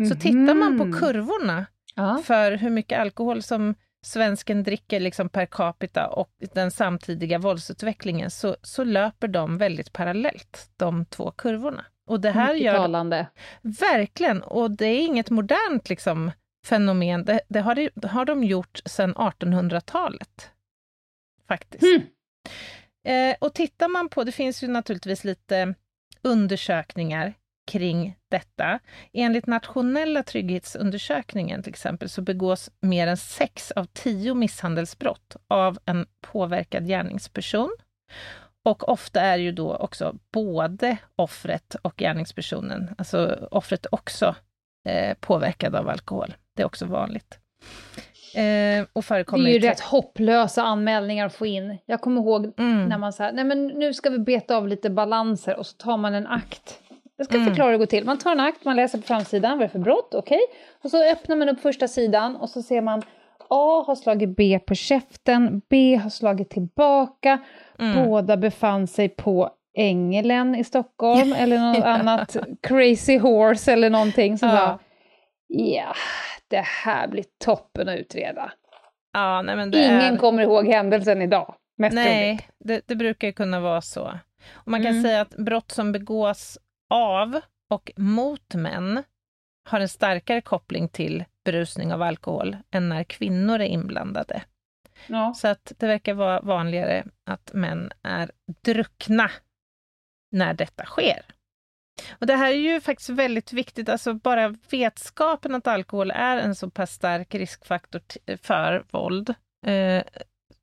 Så 0.09 0.15
tittar 0.15 0.53
man 0.53 0.77
på 0.79 0.85
Mhm. 0.85 0.99
kurvorna 0.99 1.65
Ja. 1.95 2.21
för 2.25 2.51
hur 2.51 2.69
mycket 2.69 2.99
alkohol 2.99 3.43
som 3.43 3.75
svensken 4.05 4.63
dricker 4.63 4.99
liksom 4.99 5.29
per 5.29 5.45
capita 5.45 6.07
och 6.07 6.29
den 6.53 6.71
samtidiga 6.71 7.37
våldsutvecklingen 7.37 8.31
så, 8.31 8.55
så 8.61 8.83
löper 8.83 9.27
de 9.27 9.57
väldigt 9.57 9.93
parallellt, 9.93 10.71
de 10.77 11.05
två 11.05 11.31
kurvorna. 11.31 11.85
Och 12.05 12.19
det 12.19 12.31
här 12.31 12.53
Mycket 12.53 12.65
gör 12.65 12.77
talande. 12.77 13.27
verkligen, 13.61 14.43
och 14.43 14.71
det 14.71 14.85
är 14.85 15.05
inget 15.05 15.29
modernt 15.29 15.89
liksom, 15.89 16.31
fenomen, 16.65 17.25
det, 17.25 17.41
det, 17.49 17.59
har, 17.59 17.89
det 17.95 18.07
har 18.07 18.25
de 18.25 18.43
gjort 18.43 18.81
sedan 18.85 19.13
1800-talet. 19.15 20.49
Faktiskt. 21.47 21.83
Hmm. 21.83 22.07
Eh, 23.05 23.35
och 23.41 23.53
tittar 23.53 23.87
man 23.87 24.09
på, 24.09 24.23
det 24.23 24.31
finns 24.31 24.63
ju 24.63 24.67
naturligtvis 24.67 25.23
lite 25.23 25.75
undersökningar 26.21 27.33
kring 27.71 28.15
detta. 28.33 28.79
Enligt 29.13 29.47
nationella 29.47 30.23
trygghetsundersökningen 30.23 31.63
till 31.63 31.69
exempel 31.69 32.09
så 32.09 32.21
begås 32.21 32.69
mer 32.79 33.07
än 33.07 33.17
sex 33.17 33.71
av 33.71 33.85
tio 33.93 34.33
misshandelsbrott 34.33 35.35
av 35.47 35.77
en 35.85 36.05
påverkad 36.31 36.87
gärningsperson. 36.87 37.69
Och 38.65 38.89
ofta 38.89 39.21
är 39.21 39.37
ju 39.37 39.51
då 39.51 39.75
också 39.75 40.15
både 40.33 40.97
offret 41.15 41.75
och 41.81 41.95
gärningspersonen, 41.97 42.95
alltså 42.97 43.47
offret 43.51 43.85
också 43.91 44.35
eh, 44.89 45.17
påverkad 45.19 45.75
av 45.75 45.89
alkohol. 45.89 46.33
Det 46.55 46.61
är 46.61 46.65
också 46.65 46.85
vanligt. 46.85 47.39
Eh, 48.35 48.85
och 48.93 49.03
Det 49.07 49.49
är 49.49 49.53
ju 49.53 49.59
rätt 49.59 49.79
hopplösa 49.79 50.63
anmälningar 50.63 51.25
att 51.25 51.33
få 51.33 51.45
in. 51.45 51.77
Jag 51.85 52.01
kommer 52.01 52.21
ihåg 52.21 52.53
Mm. 52.57 52.89
när 52.89 52.97
man 52.97 53.13
sa, 53.13 53.31
nej 53.31 53.43
men 53.43 53.67
nu 53.67 53.93
ska 53.93 54.09
vi 54.09 54.19
beta 54.19 54.57
av 54.57 54.67
lite 54.67 54.89
balanser 54.89 55.57
och 55.57 55.65
så 55.65 55.77
tar 55.77 55.97
man 55.97 56.13
en 56.13 56.27
akt. 56.27 56.79
Jag 57.17 57.25
ska 57.25 57.35
Mm. 57.35 57.47
förklara 57.47 57.67
hur 57.67 57.71
det 57.73 57.77
går 57.77 57.85
till. 57.85 58.05
Man 58.05 58.17
tar 58.17 58.31
en 58.31 58.39
akt, 58.39 58.65
man 58.65 58.75
läser 58.75 58.97
på 58.97 59.03
framsidan, 59.03 59.51
vad 59.51 59.61
är 59.63 59.67
det 59.67 59.71
för 59.71 59.79
brott, 59.79 60.13
okej. 60.13 60.39
Och 60.83 60.89
så 60.89 61.03
öppnar 61.11 61.35
man 61.35 61.49
upp 61.49 61.59
första 61.59 61.87
sidan 61.87 62.35
och 62.35 62.49
så 62.49 62.61
ser 62.61 62.81
man 62.81 63.01
A 63.49 63.83
har 63.87 63.95
slagit 63.95 64.35
B 64.37 64.59
på 64.67 64.75
käften, 64.75 65.61
B 65.69 65.95
har 65.95 66.09
slagit 66.09 66.49
tillbaka, 66.49 67.39
Mm. 67.79 68.05
båda 68.05 68.37
befann 68.37 68.87
sig 68.87 69.09
på 69.09 69.49
Ängelen 69.77 70.55
i 70.55 70.63
Stockholm 70.63 71.33
eller 71.37 71.57
något 71.59 71.83
annat 71.83 72.37
crazy 72.61 73.17
horse 73.17 73.71
eller 73.73 73.89
någonting. 73.89 74.37
Så 74.37 74.45
Ja. 74.45 74.51
bara, 74.51 74.79
ja, 75.47 75.93
det 76.49 76.63
här 76.85 77.07
blir 77.07 77.25
toppen 77.45 77.89
att 77.89 77.99
utreda. 77.99 78.51
Ja, 79.13 79.41
nej, 79.41 79.55
men 79.55 79.73
Ingen 79.75 80.01
är... 80.13 80.17
kommer 80.17 80.43
ihåg 80.43 80.67
händelsen 80.67 81.21
idag, 81.21 81.55
mest. 81.77 81.95
Nej, 81.95 82.47
det, 82.59 82.81
det 82.87 82.95
brukar 82.95 83.27
ju 83.27 83.33
kunna 83.33 83.59
vara 83.59 83.81
så. 83.81 84.19
Och 84.53 84.71
man 84.71 84.83
kan 84.83 84.91
Mm. 84.91 85.03
säga 85.03 85.21
att 85.21 85.29
brott 85.37 85.71
som 85.71 85.91
begås 85.91 86.57
av 86.93 87.41
och 87.69 87.91
mot 87.97 88.55
män 88.55 89.03
har 89.69 89.79
en 89.79 89.89
starkare 89.89 90.41
koppling 90.41 90.89
till 90.89 91.25
berusning 91.43 91.93
av 91.93 92.01
alkohol 92.01 92.57
än 92.71 92.89
när 92.89 93.03
kvinnor 93.03 93.59
är 93.59 93.65
inblandade. 93.65 94.43
Ja. 95.07 95.33
Så 95.33 95.47
att 95.47 95.71
det 95.77 95.87
verkar 95.87 96.13
vara 96.13 96.41
vanligare 96.41 97.05
att 97.25 97.53
män 97.53 97.91
är 98.03 98.31
druckna 98.63 99.31
när 100.31 100.53
detta 100.53 100.85
sker. 100.85 101.25
Och 102.19 102.27
det 102.27 102.35
här 102.35 102.51
är 102.51 102.57
ju 102.57 102.81
faktiskt 102.81 103.09
väldigt 103.09 103.53
viktigt, 103.53 103.89
alltså 103.89 104.13
bara 104.13 104.55
vetskapen 104.69 105.55
att 105.55 105.67
alkohol 105.67 106.11
är 106.11 106.37
en 106.37 106.55
så 106.55 106.69
pass 106.69 106.91
stark 106.91 107.35
riskfaktor 107.35 108.01
för 108.37 108.85
våld 108.91 109.29
eh, 109.65 110.03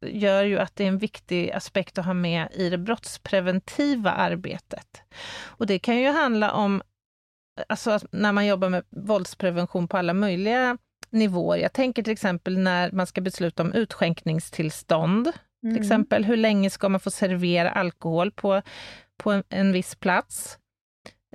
gör 0.07 0.43
ju 0.43 0.59
att 0.59 0.77
det 0.77 0.85
är 0.85 0.89
en 0.89 0.99
viktig 0.99 1.51
aspekt 1.51 1.99
att 1.99 2.05
ha 2.05 2.15
med 2.15 2.49
i 2.53 2.71
det 2.71 2.79
brottspreventiva 2.79 4.11
arbetet. 4.11 5.03
Och 5.45 5.67
det 5.67 5.79
kan 5.79 5.99
ju 5.99 6.09
handla 6.11 6.53
om, 6.53 6.83
alltså 7.69 7.99
när 8.11 8.33
man 8.33 8.47
jobbar 8.47 8.69
med 8.69 8.83
våldsprevention 8.91 9.89
på 9.89 9.97
alla 9.97 10.15
möjliga 10.15 10.79
nivåer. 11.11 11.59
Jag 11.59 11.73
tänker 11.73 12.03
till 12.03 12.13
exempel 12.13 12.59
när 12.59 12.93
man 12.93 13.07
ska 13.07 13.21
besluta 13.21 13.63
om 13.63 13.73
utskänkningstillstånd, 13.73 15.33
Mm. 15.63 15.75
till 15.75 15.85
exempel. 15.85 16.25
Hur 16.25 16.37
länge 16.37 16.71
ska 16.71 16.89
man 16.89 17.01
få 17.01 17.11
servera 17.11 17.71
alkohol 17.71 18.31
på, 18.31 18.63
på 19.17 19.31
en, 19.33 19.43
en 19.49 19.73
viss 19.73 19.95
plats? 19.95 20.59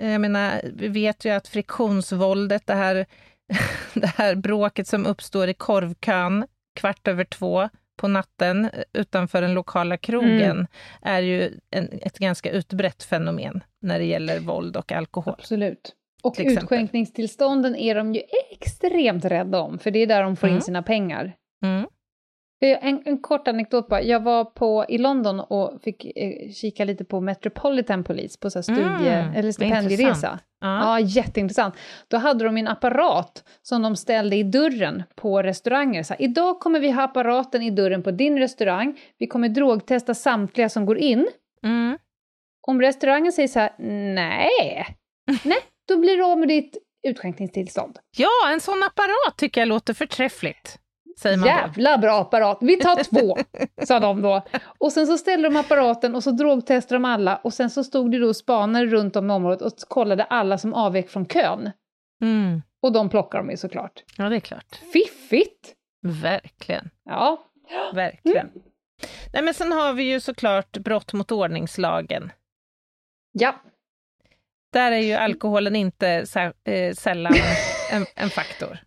Eh, 0.01 0.11
Jag 0.11 0.22
menar, 0.22 0.61
vi 0.74 0.88
vet 0.88 1.26
ju 1.26 1.30
att 1.30 1.47
friktionsvåldet, 1.47 2.68
det 2.68 2.74
här, 2.74 3.05
det 3.93 4.07
här 4.07 4.36
bråket 4.36 4.88
som 4.88 5.05
uppstår 5.05 5.47
i 5.47 5.53
korvkön 5.53 6.47
kvart 6.76 7.07
över 7.07 7.24
två 7.26 7.70
på 7.95 8.07
natten 8.07 8.65
eh, 8.65 8.69
utanför 8.93 9.41
den 9.41 9.53
lokala 9.53 9.97
krogen, 9.97 10.41
Mm. 10.51 10.67
är 11.01 11.21
ju 11.21 11.59
en, 11.71 11.89
ett 12.01 12.19
ganska 12.19 12.51
utbrett 12.51 13.03
fenomen 13.03 13.63
när 13.81 13.99
det 13.99 14.05
gäller 14.05 14.39
våld 14.39 14.77
och 14.77 14.91
alkohol. 14.91 15.35
Absolut. 15.37 15.95
Och 16.23 16.35
utskänkningstillstånden 16.39 17.75
är 17.75 17.95
de 17.95 18.15
ju 18.15 18.21
extremt 18.51 19.25
rädda 19.25 19.59
om, 19.61 19.79
för 19.79 19.91
det 19.91 19.99
är 19.99 20.07
där 20.07 20.23
de 20.23 20.35
får 20.35 20.47
Mm. 20.47 20.55
in 20.55 20.61
sina 20.61 20.83
pengar. 20.83 21.33
Mm. 21.63 21.87
En, 22.74 23.01
en 23.05 23.18
kort 23.22 23.47
anekdot 23.47 23.88
bara. 23.88 24.01
Jag 24.01 24.20
var 24.24 24.45
på, 24.45 24.86
i 24.89 24.97
London 24.97 25.39
och 25.39 25.80
fick 25.84 26.05
eh, 26.18 26.51
kika 26.51 26.86
lite 26.86 27.05
på 27.05 27.22
Metropolitan 27.22 28.03
Police 28.03 28.39
på 28.39 28.49
så 28.49 28.63
studie, 28.63 28.82
Mm, 29.09 29.36
eller 29.36 29.51
stipendieresa. 29.51 30.39
Ja, 30.61 30.99
Ja. 30.99 30.99
jätteintressant. 30.99 31.76
Då 32.07 32.18
hade 32.18 32.43
de 32.45 32.57
en 32.57 32.68
apparat 32.68 33.43
som 33.61 33.82
de 33.82 33.95
ställde 33.95 34.36
i 34.36 34.43
dörren 34.43 35.03
på 35.16 35.41
restauranger. 35.43 36.03
Så 36.03 36.13
här, 36.13 36.22
Idag 36.22 36.59
kommer 36.59 36.80
vi 36.80 36.91
ha 36.91 37.03
apparaten 37.03 37.61
i 37.61 37.70
dörren 37.72 38.03
på 38.03 38.11
din 38.11 38.38
restaurang. 38.39 38.99
Vi 39.18 39.28
kommer 39.28 39.49
drogtesta 39.49 40.13
samtliga 40.13 40.70
som 40.70 40.86
går 40.86 40.97
in. 40.97 41.28
Mm. 41.63 41.97
Om 42.68 42.82
restaurangen 42.82 43.32
säger 43.32 43.47
så 43.47 43.59
här, 43.59 43.72
nej, 44.13 44.86
nej, 45.43 45.57
då 45.88 45.97
blir 45.97 46.18
du 46.18 46.24
av 46.24 46.38
med 46.39 46.47
ditt 46.47 46.78
utskänkningstillstånd. 47.07 47.99
ja, 48.18 48.30
en 48.53 48.59
sån 48.59 48.84
apparat 48.84 49.38
tycker 49.38 49.61
jag 49.61 49.68
låter 49.68 49.93
förträffligt, 49.93 50.80
säger 51.20 51.38
man 51.38 51.43
då. 51.47 51.53
Jävla 51.53 51.97
bra 51.97 52.22
apparat, 52.22 52.57
vi 52.61 52.78
tar 52.78 53.03
två, 53.03 53.38
sa 53.86 53.99
de 53.99 54.22
då. 54.22 54.41
Och 54.78 54.91
sen 54.91 55.07
så 55.07 55.18
ställde 55.18 55.49
de 55.49 55.55
apparaten 55.57 56.16
och 56.16 56.24
så 56.24 56.32
drogtestade 56.32 56.95
de 56.95 57.05
alla 57.05 57.36
och 57.38 57.53
sen 57.53 57.70
så 57.70 57.84
stod 57.84 58.11
det 58.11 58.20
då 58.20 58.34
spanare 58.34 58.86
runt 58.86 59.16
om 59.16 59.30
i 59.30 59.34
området 59.34 59.61
och 59.61 59.74
kollade 59.88 60.24
alla 60.24 60.57
som 60.57 60.74
avvek 60.74 61.09
från 61.09 61.26
kön. 61.26 61.72
Mm. 62.22 62.61
Och 62.82 62.91
de 62.91 63.09
plockar 63.09 63.38
de 63.38 63.49
ju 63.49 63.57
såklart. 63.57 64.03
Ja, 64.18 64.30
det 64.30 64.36
är 64.36 64.39
klart. 64.39 64.76
Fiffigt! 64.93 65.74
Verkligen. 66.22 66.89
Ja, 67.05 67.45
Verkligen. 67.93 68.51
Nej, 69.34 69.43
men 69.43 69.53
sen 69.53 69.72
har 69.72 69.93
vi 69.93 70.03
ju 70.03 70.20
såklart 70.20 70.78
brott 70.78 71.13
mot 71.13 71.32
ordningslagen. 71.32 72.32
ja. 73.32 73.55
Där 74.74 74.91
är 74.91 74.99
ju 74.99 75.13
alkoholen 75.13 75.76
inte 75.76 76.22
sä- 76.24 76.53
eh, 76.63 76.93
sällan 76.93 77.34
en, 77.91 78.05
en 78.16 78.30
faktor. 78.30 78.78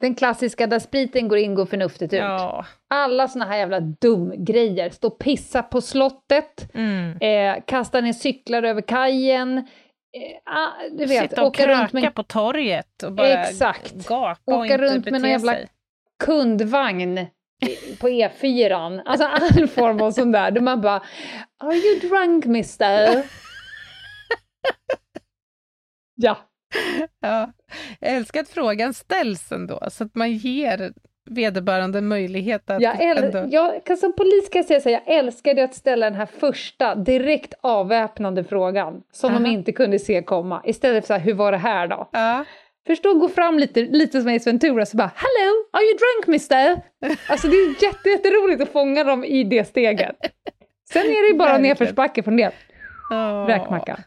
Den 0.00 0.14
klassiska 0.14 0.66
där 0.66 0.78
spriten 0.78 1.28
går 1.28 1.38
in 1.38 1.54
går 1.54 1.66
förnuftet 1.66 2.12
ut. 2.12 2.18
Ja. 2.18 2.66
Alla 2.90 3.28
såna 3.28 3.44
här 3.44 3.56
jävla 3.58 3.80
dumgrejer. 3.80 4.90
Stå 4.90 5.08
och 5.08 5.18
pissa 5.18 5.62
på 5.62 5.80
slottet, 5.80 6.74
Mm. 6.74 7.16
eh, 7.20 7.62
kasta 7.66 8.00
ner 8.00 8.12
cyklar 8.12 8.62
över 8.62 8.82
kajen, 8.82 9.58
eh, 9.58 10.52
ah, 10.54 10.68
du 10.92 11.06
vet, 11.06 11.30
Sitta 11.30 11.42
och 11.42 11.48
åka 11.48 11.64
kröka 11.64 11.80
runt 11.82 11.92
med 11.92 12.14
på 12.14 12.22
torget 12.22 13.02
och 13.02 13.12
bara 13.12 13.42
Exakt. 13.44 13.94
gapa 14.08 14.40
och 14.44 14.54
Åka 14.64 14.78
runt 14.78 15.04
med 15.10 15.20
någon 15.20 15.30
jävla- 15.30 15.52
sig. 15.52 15.68
kundvagn 16.24 17.26
på 18.00 18.08
E4. 18.08 19.02
Alltså 19.04 19.26
all 19.26 19.68
form 19.68 20.02
av 20.02 20.10
sån 20.10 20.32
där. 20.32 20.50
Där 20.50 20.60
man 20.60 20.80
bara 20.80 21.02
Are 21.58 21.74
you 21.74 21.98
drunk 22.00 22.44
mister? 22.44 23.22
ja. 26.14 26.36
Ja. 27.20 27.52
Jag 28.00 28.12
älskar 28.16 28.40
att 28.40 28.48
frågan 28.48 28.94
ställs 28.94 29.52
ändå, 29.52 29.80
så 29.90 30.04
att 30.04 30.14
man 30.14 30.32
ger 30.32 30.92
vederbörande 31.30 32.00
möjlighet 32.00 32.70
att 32.70 32.82
Jag, 32.82 32.96
äl- 32.96 33.24
ändå... 33.24 33.56
jag 33.56 33.84
kan 33.84 33.96
som 33.96 34.12
polis 34.16 34.48
kan 34.52 34.58
jag 34.58 34.66
säga 34.66 34.80
så 34.80 34.88
här, 34.88 35.02
jag 35.06 35.16
älskade 35.18 35.64
att 35.64 35.74
ställa 35.74 36.06
den 36.06 36.14
här 36.18 36.26
första 36.26 36.94
direkt 36.94 37.54
avväpnande 37.60 38.44
frågan 38.44 39.02
som 39.12 39.32
de 39.32 39.44
Aha. 39.44 39.52
inte 39.52 39.72
kunde 39.72 39.98
se 39.98 40.22
komma. 40.22 40.62
Istället 40.64 41.04
för 41.04 41.06
så 41.06 41.12
här, 41.14 41.20
hur 41.20 41.34
var 41.34 41.52
det 41.52 41.58
här 41.58 41.86
då? 41.86 42.08
Ja. 42.12 42.44
Förstå, 42.86 43.14
gå 43.14 43.28
fram 43.28 43.58
lite, 43.58 43.80
lite 43.80 44.20
som 44.20 44.36
Ace 44.36 44.50
Ventura 44.50 44.86
så 44.86 44.96
bara 44.96 45.10
Hello, 45.14 45.52
are 45.72 45.82
you 45.82 45.98
drunk 45.98 46.26
mister? 46.26 46.82
Alltså 47.30 47.48
det 47.48 47.56
är 47.56 47.82
jätte, 47.84 48.08
jätteroligt 48.08 48.62
att 48.62 48.68
fånga 48.72 49.04
dem 49.04 49.24
i 49.24 49.44
det 49.44 49.64
steget. 49.64 50.16
Sen 50.92 51.02
är 51.02 51.28
det 51.28 51.32
ju 51.32 51.38
bara 51.38 51.58
nedförsbacke 51.58 52.22
från 52.22 52.36
det. 52.36 52.52
Ja. 53.10 53.46
Räkmacka. 53.48 53.98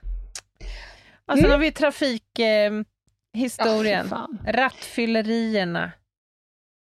Och 1.31 1.37
sen 1.39 1.51
har 1.51 1.57
vi 1.57 1.71
trafikhistorien, 1.71 4.05
eh, 4.05 4.09
fan. 4.09 4.39
rattfyllerierna. 4.47 5.91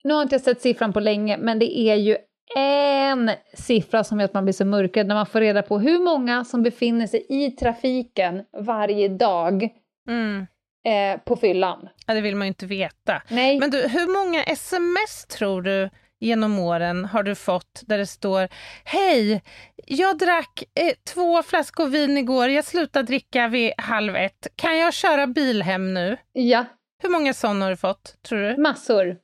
Nu 0.04 0.14
har 0.14 0.22
inte 0.22 0.34
jag 0.34 0.42
sett 0.42 0.62
siffran 0.62 0.92
på 0.92 1.00
länge, 1.00 1.36
men 1.38 1.58
det 1.58 1.78
är 1.78 1.94
ju 1.94 2.16
en 2.56 3.30
siffra 3.54 4.04
som 4.04 4.20
gör 4.20 4.24
att 4.24 4.34
man 4.34 4.44
blir 4.44 4.52
så 4.52 4.64
mörkrädd 4.64 5.06
när 5.06 5.14
man 5.14 5.26
får 5.26 5.40
reda 5.40 5.62
på 5.62 5.78
hur 5.78 5.98
många 5.98 6.44
som 6.44 6.62
befinner 6.62 7.06
sig 7.06 7.26
i 7.28 7.50
trafiken 7.50 8.42
varje 8.58 9.08
dag 9.08 9.68
Mm. 10.08 10.46
eh, 10.86 11.20
på 11.20 11.36
fyllan. 11.36 11.88
Ja, 12.06 12.14
det 12.14 12.20
vill 12.20 12.36
man 12.36 12.46
ju 12.46 12.48
inte 12.48 12.66
veta. 12.66 13.22
Nej, 13.30 13.60
Men 13.60 13.70
du, 13.70 13.88
hur 13.88 14.24
många 14.24 14.42
sms 14.44 15.26
tror 15.26 15.62
du 15.62 15.90
genom 16.20 16.58
åren 16.58 17.04
har 17.04 17.22
du 17.22 17.34
fått 17.34 17.82
där 17.86 17.98
det 17.98 18.06
står 18.06 18.48
Hej, 18.84 19.42
jag 19.86 20.18
drack 20.18 20.62
eh, 20.80 20.92
två 21.14 21.42
flaskor 21.42 21.86
vin 21.86 22.18
igår, 22.18 22.48
jag 22.48 22.64
slutade 22.64 23.06
dricka 23.06 23.48
vid 23.48 23.72
halv 23.78 24.16
ett. 24.16 24.46
Kan 24.56 24.78
jag 24.78 24.94
köra 24.94 25.26
bil 25.26 25.62
hem 25.62 25.94
nu? 25.94 26.16
ja, 26.32 26.64
Hur 27.02 27.08
många 27.10 27.34
sådana 27.34 27.64
har 27.64 27.70
du 27.70 27.76
fått, 27.76 28.16
tror 28.28 28.38
du? 28.38 28.62
massor. 28.62 29.16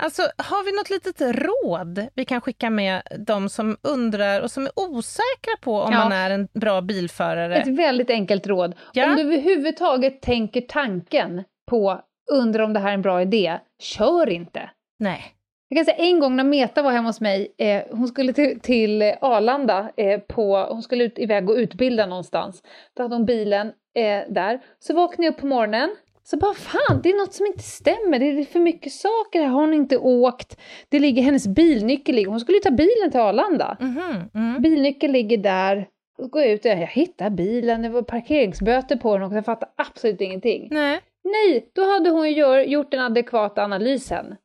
Alltså, 0.00 0.22
har 0.38 0.64
vi 0.64 0.72
något 0.76 0.90
litet 0.90 1.20
råd 1.20 2.06
vi 2.14 2.24
kan 2.24 2.40
skicka 2.40 2.70
med 2.70 3.02
de 3.26 3.48
som 3.48 3.76
undrar 3.82 4.40
och 4.40 4.50
som 4.50 4.64
är 4.66 4.72
osäkra 4.76 5.56
på 5.60 5.80
om 5.80 5.92
Ja. 5.92 5.98
man 5.98 6.12
är 6.12 6.30
en 6.30 6.48
bra 6.54 6.80
bilförare? 6.80 7.56
Ett 7.56 7.78
väldigt 7.78 8.10
enkelt 8.10 8.46
råd. 8.46 8.74
Ja. 8.92 9.06
Om 9.10 9.16
du 9.16 9.22
överhuvudtaget 9.22 10.22
tänker 10.22 10.60
tanken 10.60 11.44
på 11.70 12.00
undrar 12.32 12.62
om 12.64 12.72
det 12.72 12.80
här 12.80 12.88
är 12.90 12.94
en 12.94 13.02
bra 13.02 13.22
idé, 13.22 13.58
kör 13.82 14.28
inte. 14.28 14.70
Nej. 14.98 15.24
Jag 15.68 15.76
kan 15.76 15.84
säga 15.84 16.06
en 16.06 16.20
gång 16.20 16.36
när 16.36 16.44
Meta 16.44 16.82
var 16.82 16.90
hemma 16.90 17.08
hos 17.08 17.20
mig, 17.20 17.54
eh, 17.58 17.82
hon 17.90 18.08
skulle 18.08 18.32
till, 18.32 18.60
till 18.60 19.02
Arlanda, 19.20 19.90
eh, 19.96 20.20
på, 20.20 20.66
hon 20.70 20.82
skulle 20.82 21.04
ut, 21.04 21.18
iväg 21.18 21.50
och 21.50 21.56
utbilda 21.56 22.06
någonstans. 22.06 22.62
Då 22.96 23.02
hade 23.02 23.14
hon 23.14 23.24
bilen 23.24 23.66
eh, 23.94 24.32
där. 24.32 24.60
Så 24.78 24.94
vaknade 24.94 25.24
jag 25.24 25.32
upp 25.34 25.40
på 25.40 25.46
morgonen, 25.46 25.90
så 26.22 26.36
bara 26.36 26.54
fan, 26.54 27.00
det 27.02 27.10
är 27.10 27.18
något 27.18 27.34
som 27.34 27.46
inte 27.46 27.62
stämmer, 27.62 28.18
det 28.18 28.26
är 28.26 28.44
för 28.44 28.60
mycket 28.60 28.92
saker 28.92 29.40
här, 29.40 29.46
har 29.46 29.60
hon 29.60 29.74
inte 29.74 29.98
åkt? 29.98 30.60
Det 30.88 30.98
ligger, 30.98 31.22
hennes 31.22 31.46
bilnyckel 31.46 32.14
ligger, 32.14 32.30
hon 32.30 32.40
skulle 32.40 32.56
ju 32.56 32.62
ta 32.62 32.70
bilen 32.70 33.10
till 33.10 33.20
Arlanda. 33.20 33.76
Mhm, 33.80 34.30
mm. 34.34 34.62
Bilnyckeln 34.62 35.12
ligger 35.12 35.38
där, 35.38 35.88
och 36.18 36.30
går 36.30 36.42
jag 36.42 36.50
ut 36.50 36.64
och 36.64 36.70
jag 36.70 36.76
hittar 36.76 37.30
bilen, 37.30 37.82
det 37.82 37.88
var 37.88 38.02
parkeringsböter 38.02 38.96
på 38.96 39.18
den 39.18 39.30
och 39.30 39.36
jag 39.36 39.44
fattar 39.44 39.68
absolut 39.76 40.20
ingenting. 40.20 40.68
Nej. 40.70 41.00
Nej, 41.24 41.70
då 41.74 41.92
hade 41.92 42.10
hon 42.10 42.32
ju 42.32 42.62
gjort 42.62 42.90
den 42.90 43.00
adekvata 43.00 43.64
analysen. 43.64 44.36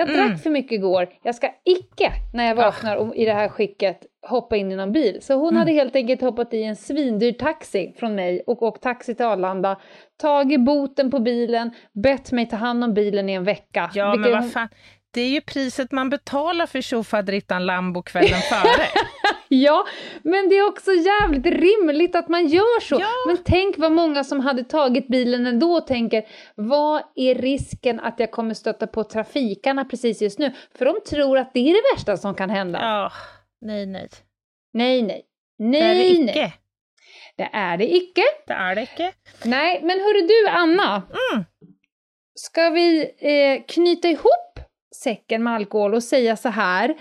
Jag 0.00 0.08
drack 0.08 0.26
Mm. 0.26 0.38
för 0.38 0.50
mycket 0.50 0.72
igår. 0.72 1.08
Jag 1.22 1.34
ska 1.34 1.46
icke, 1.64 2.12
när 2.32 2.44
jag 2.48 2.54
vaknar 2.54 2.96
och 2.96 3.16
i 3.16 3.24
det 3.24 3.32
här 3.32 3.48
skicket, 3.48 4.00
hoppa 4.26 4.56
in 4.56 4.72
i 4.72 4.76
någon 4.76 4.92
bil. 4.92 5.18
Så 5.22 5.34
hon 5.34 5.48
Mm. 5.48 5.56
hade 5.56 5.72
helt 5.72 5.96
enkelt 5.96 6.20
hoppat 6.20 6.54
i 6.54 6.62
en 6.62 6.76
svindyr 6.76 7.32
taxi 7.32 7.94
från 7.98 8.14
mig 8.14 8.42
och 8.46 8.62
åkt 8.62 8.82
taxi 8.82 9.14
till 9.14 9.26
Arlanda, 9.26 9.80
tagit 10.20 10.60
boten 10.60 11.10
på 11.10 11.18
bilen, 11.18 11.70
bett 11.92 12.32
mig 12.32 12.46
ta 12.48 12.56
hand 12.56 12.84
om 12.84 12.94
bilen 12.94 13.28
i 13.28 13.32
en 13.32 13.44
vecka. 13.44 13.90
Ja, 13.94 14.14
men 14.14 14.24
hon- 14.24 14.32
vad 14.42 14.52
fan. 14.52 14.68
Det 15.10 15.20
är 15.20 15.28
ju 15.28 15.40
priset 15.40 15.92
man 15.92 16.10
betalar 16.10 16.66
för 16.66 16.80
tjofaderittan 16.80 17.66
Lambo 17.66 18.02
kvällen 18.02 18.40
före. 18.40 18.86
Ja, 19.52 19.86
men 20.22 20.48
det 20.48 20.58
är 20.58 20.68
också 20.68 20.90
jävligt 20.92 21.46
rimligt 21.46 22.16
att 22.16 22.28
man 22.28 22.46
gör 22.46 22.80
så. 22.80 22.94
Ja. 23.00 23.08
Men 23.26 23.36
tänk 23.44 23.78
vad 23.78 23.92
många 23.92 24.24
som 24.24 24.40
hade 24.40 24.64
tagit 24.64 25.08
bilen 25.08 25.46
ändå 25.46 25.72
och 25.72 25.86
tänker, 25.86 26.24
vad 26.54 27.02
är 27.14 27.34
risken 27.34 28.00
att 28.00 28.20
jag 28.20 28.30
kommer 28.30 28.54
stöta 28.54 28.86
på 28.86 29.04
trafikarna 29.04 29.84
precis 29.84 30.22
just 30.22 30.38
nu? 30.38 30.52
För 30.78 30.84
de 30.84 31.00
tror 31.10 31.38
att 31.38 31.54
det 31.54 31.60
är 31.60 31.72
det 31.74 31.96
värsta 31.96 32.16
som 32.16 32.34
kan 32.34 32.50
hända. 32.50 32.78
Ja, 32.82 33.12
nej, 33.60 33.86
nej. 33.86 34.08
Nej, 34.72 35.02
nej. 35.02 35.22
Det 35.58 35.78
är 35.80 35.94
det 35.94 36.00
Nej, 36.00 36.18
nej. 36.24 36.30
icke. 36.30 36.52
Det 37.36 37.50
är 37.52 37.76
det 37.76 37.94
icke. 37.94 38.22
Det 38.46 38.52
är 38.52 38.74
det 38.74 38.82
icke. 38.82 39.12
Nej, 39.44 39.80
men 39.82 40.00
hörru 40.00 40.26
du 40.26 40.48
Anna. 40.48 41.02
Mm. 41.32 41.44
Ska 42.34 42.70
vi 42.70 43.02
eh, 43.18 43.62
knyta 43.68 44.08
ihop 44.08 44.49
säcken 44.96 45.42
med 45.42 45.52
alkohol 45.54 45.94
och 45.94 46.02
säga 46.02 46.36
så 46.36 46.48
här 46.48 46.94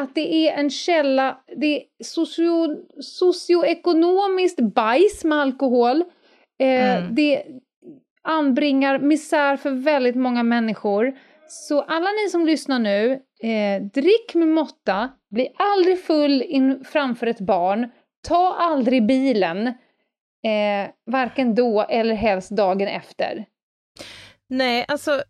att 0.00 0.14
det 0.14 0.48
är 0.48 0.58
en 0.58 0.70
källa, 0.70 1.40
det 1.56 1.76
är 1.76 1.82
socio, 2.04 2.76
socioekonomiskt 3.02 4.60
bajs 4.60 5.24
med 5.24 5.38
alkohol. 5.38 6.04
Eh, 6.60 6.96
Mm. 6.96 7.14
Det 7.14 7.42
anbringar 8.22 8.98
misär 8.98 9.56
för 9.56 9.70
väldigt 9.70 10.16
många 10.16 10.42
människor. 10.42 11.18
Så 11.48 11.82
alla 11.82 12.10
ni 12.10 12.30
som 12.30 12.46
lyssnar 12.46 12.78
nu, 12.78 13.12
eh, 13.42 13.82
drick 13.82 14.34
med 14.34 14.48
måtta, 14.48 15.10
bli 15.30 15.48
aldrig 15.56 16.04
full 16.04 16.42
in 16.42 16.84
framför 16.84 17.26
ett 17.26 17.40
barn, 17.40 17.90
ta 18.28 18.54
aldrig 18.54 19.06
bilen, 19.06 19.66
eh, 19.66 20.90
varken 21.06 21.54
då 21.54 21.82
eller 21.82 22.14
helst 22.14 22.50
dagen 22.50 22.88
efter. 22.88 23.44
Nej, 24.48 24.84
alltså 24.88 25.22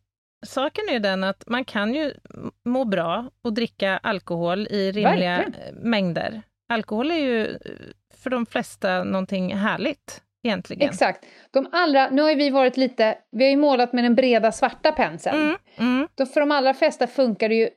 saken 0.47 0.84
är 0.88 0.93
ju 0.93 0.99
den 0.99 1.24
att 1.24 1.45
man 1.47 1.64
kan 1.64 1.95
ju 1.95 2.14
må 2.64 2.84
bra 2.84 3.30
och 3.45 3.53
dricka 3.53 3.99
alkohol 4.03 4.66
i 4.70 4.93
rimliga 4.93 5.36
Verkligen. 5.36 5.74
mängder. 5.91 6.43
Alkohol 6.68 7.11
är 7.11 7.14
ju 7.16 7.47
eh, 7.47 7.57
för 8.22 8.30
de 8.30 8.47
flesta 8.47 9.05
någonting 9.05 9.57
härligt 9.57 10.22
egentligen. 10.45 10.88
Exakt. 10.88 11.24
De 11.51 11.68
allra, 11.72 12.11
nu 12.11 12.22
har 12.22 12.34
vi 12.36 12.51
varit 12.51 12.76
lite, 12.76 13.18
vi 13.30 13.45
har 13.45 13.51
ju 13.51 13.57
målat 13.57 13.93
med 13.93 14.05
den 14.05 14.14
breda 14.14 14.53
svarta 14.53 14.93
penseln. 14.93 15.36
Mm, 15.43 15.57
mm. 15.76 16.09
Då 16.14 16.26
för 16.26 16.41
de 16.41 16.51
allra 16.53 16.74
flesta 16.74 17.07
funkar 17.07 17.49
det 17.49 17.55
ju 17.55 17.68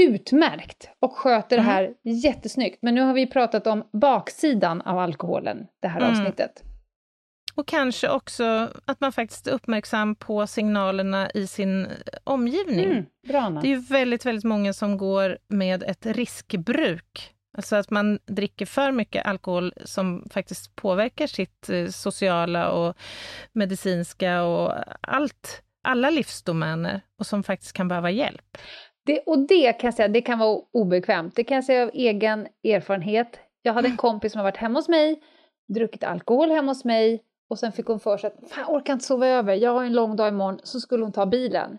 utmärkt 0.00 0.88
och 1.00 1.12
sköter 1.16 1.58
Mm. 1.58 1.66
det 1.66 1.72
här 1.72 1.94
jättesnyggt. 2.02 2.78
Men 2.82 2.94
nu 2.94 3.00
har 3.00 3.14
vi 3.14 3.26
pratat 3.26 3.66
om 3.66 3.84
baksidan 3.92 4.80
av 4.82 4.98
alkoholen, 4.98 5.66
det 5.82 5.88
här 5.88 6.00
Mm. 6.00 6.10
avsnittet. 6.12 6.62
Och 7.54 7.66
kanske 7.66 8.08
också 8.08 8.70
att 8.84 9.00
man 9.00 9.12
faktiskt 9.12 9.46
är 9.46 9.52
uppmärksam 9.52 10.14
på 10.14 10.46
signalerna 10.46 11.30
i 11.30 11.46
sin 11.46 11.86
eh, 11.86 11.90
omgivning. 12.24 12.84
Mm, 12.84 13.04
bra. 13.28 13.60
Det 13.62 13.68
är 13.68 13.70
ju 13.70 13.80
väldigt, 13.80 14.26
väldigt 14.26 14.44
många 14.44 14.72
som 14.72 14.98
går 14.98 15.38
med 15.48 15.82
ett 15.82 16.06
riskbruk. 16.06 17.30
Alltså 17.56 17.76
att 17.76 17.90
man 17.90 18.18
dricker 18.26 18.66
för 18.66 18.92
mycket 18.92 19.26
alkohol 19.26 19.72
som 19.84 20.28
faktiskt 20.30 20.76
påverkar 20.76 21.26
sitt 21.26 21.70
eh, 21.70 21.86
sociala 21.86 22.70
och 22.70 22.96
medicinska 23.52 24.42
och 24.42 24.72
allt, 25.00 25.62
alla 25.82 26.10
livsdomäner 26.10 27.00
och 27.18 27.26
som 27.26 27.42
faktiskt 27.42 27.72
kan 27.72 27.88
behöva 27.88 28.10
hjälp. 28.10 28.58
Det, 29.06 29.20
och 29.20 29.38
det 29.38 29.72
kan 29.72 29.88
jag 29.88 29.94
säga, 29.94 30.08
det 30.08 30.22
kan 30.22 30.38
vara 30.38 30.60
obekvämt. 30.72 31.36
Det 31.36 31.44
kan 31.44 31.54
jag 31.54 31.64
säga 31.64 31.82
av 31.82 31.90
egen 31.94 32.46
erfarenhet. 32.64 33.40
Jag 33.62 33.72
hade 33.72 33.88
en 33.88 33.96
kompis 33.96 34.32
som 34.32 34.38
har 34.38 34.44
varit 34.44 34.56
hemma 34.56 34.78
hos 34.78 34.88
mig, 34.88 35.22
druckit 35.74 36.04
alkohol 36.04 36.50
hemma 36.50 36.70
hos 36.70 36.84
mig 36.84 37.22
och 37.50 37.58
sen 37.58 37.72
fick 37.72 37.86
hon 37.86 38.00
för 38.00 38.16
sig 38.18 38.28
att 38.30 38.50
fan, 38.50 38.64
orkar 38.76 38.92
inte 38.92 39.04
sova 39.04 39.26
över, 39.26 39.54
jag 39.54 39.70
har 39.70 39.84
en 39.84 39.92
lång 39.92 40.16
dag 40.16 40.28
imorgon, 40.28 40.60
så 40.62 40.80
skulle 40.80 41.02
hon 41.04 41.12
ta 41.12 41.26
bilen. 41.26 41.78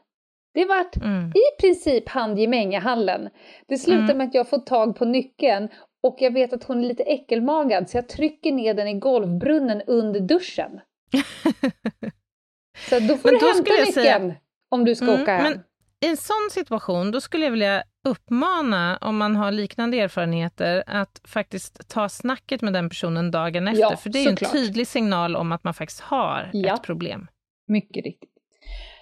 Det 0.53 0.65
vart 0.65 0.95
Mm. 0.95 1.29
i 1.29 1.61
princip 1.61 2.09
handgemängehallen. 2.09 3.29
Det 3.67 3.77
slutar 3.77 4.03
Mm. 4.03 4.17
med 4.17 4.27
att 4.27 4.33
jag 4.33 4.49
får 4.49 4.57
tag 4.57 4.95
på 4.95 5.05
nyckeln 5.05 5.69
och 6.03 6.15
jag 6.19 6.33
vet 6.33 6.53
att 6.53 6.63
hon 6.63 6.83
är 6.83 6.87
lite 6.87 7.03
äckelmagad 7.03 7.89
så 7.89 7.97
jag 7.97 8.09
trycker 8.09 8.51
ner 8.51 8.73
den 8.73 8.87
i 8.87 8.93
golvbrunnen 8.99 9.81
under 9.87 10.19
duschen. 10.19 10.79
Så 12.89 12.99
då 12.99 13.17
får 13.17 13.31
Men 13.31 13.39
du 13.39 13.45
hämta 13.53 13.73
jag 13.73 13.93
säga- 13.93 14.19
nyckeln 14.19 14.33
om 14.69 14.85
du 14.85 14.95
ska 14.95 15.05
Mm, 15.07 15.21
åka 15.21 15.31
hem. 15.37 15.43
men 15.43 15.63
I 16.05 16.09
en 16.09 16.17
sån 16.17 16.49
situation, 16.51 17.11
då 17.11 17.21
skulle 17.21 17.43
jag 17.43 17.51
vilja 17.51 17.83
uppmana, 18.07 18.97
om 19.01 19.17
man 19.17 19.35
har 19.35 19.51
liknande 19.51 19.99
erfarenheter, 19.99 20.83
att 20.87 21.21
faktiskt 21.23 21.87
ta 21.89 22.09
snacket 22.09 22.61
med 22.61 22.73
den 22.73 22.89
personen 22.89 23.31
dagen 23.31 23.67
efter. 23.67 23.81
Ja, 23.81 23.97
för 23.97 24.09
det 24.09 24.19
är 24.19 24.23
ju 24.23 24.29
en 24.29 24.37
såklart. 24.37 24.51
tydlig 24.51 24.87
signal 24.87 25.35
om 25.35 25.51
att 25.51 25.63
man 25.63 25.73
faktiskt 25.73 26.01
har 26.01 26.49
Ja. 26.53 26.73
ett 26.75 26.83
problem. 26.83 27.27
Mycket 27.67 28.05
riktigt. 28.05 28.29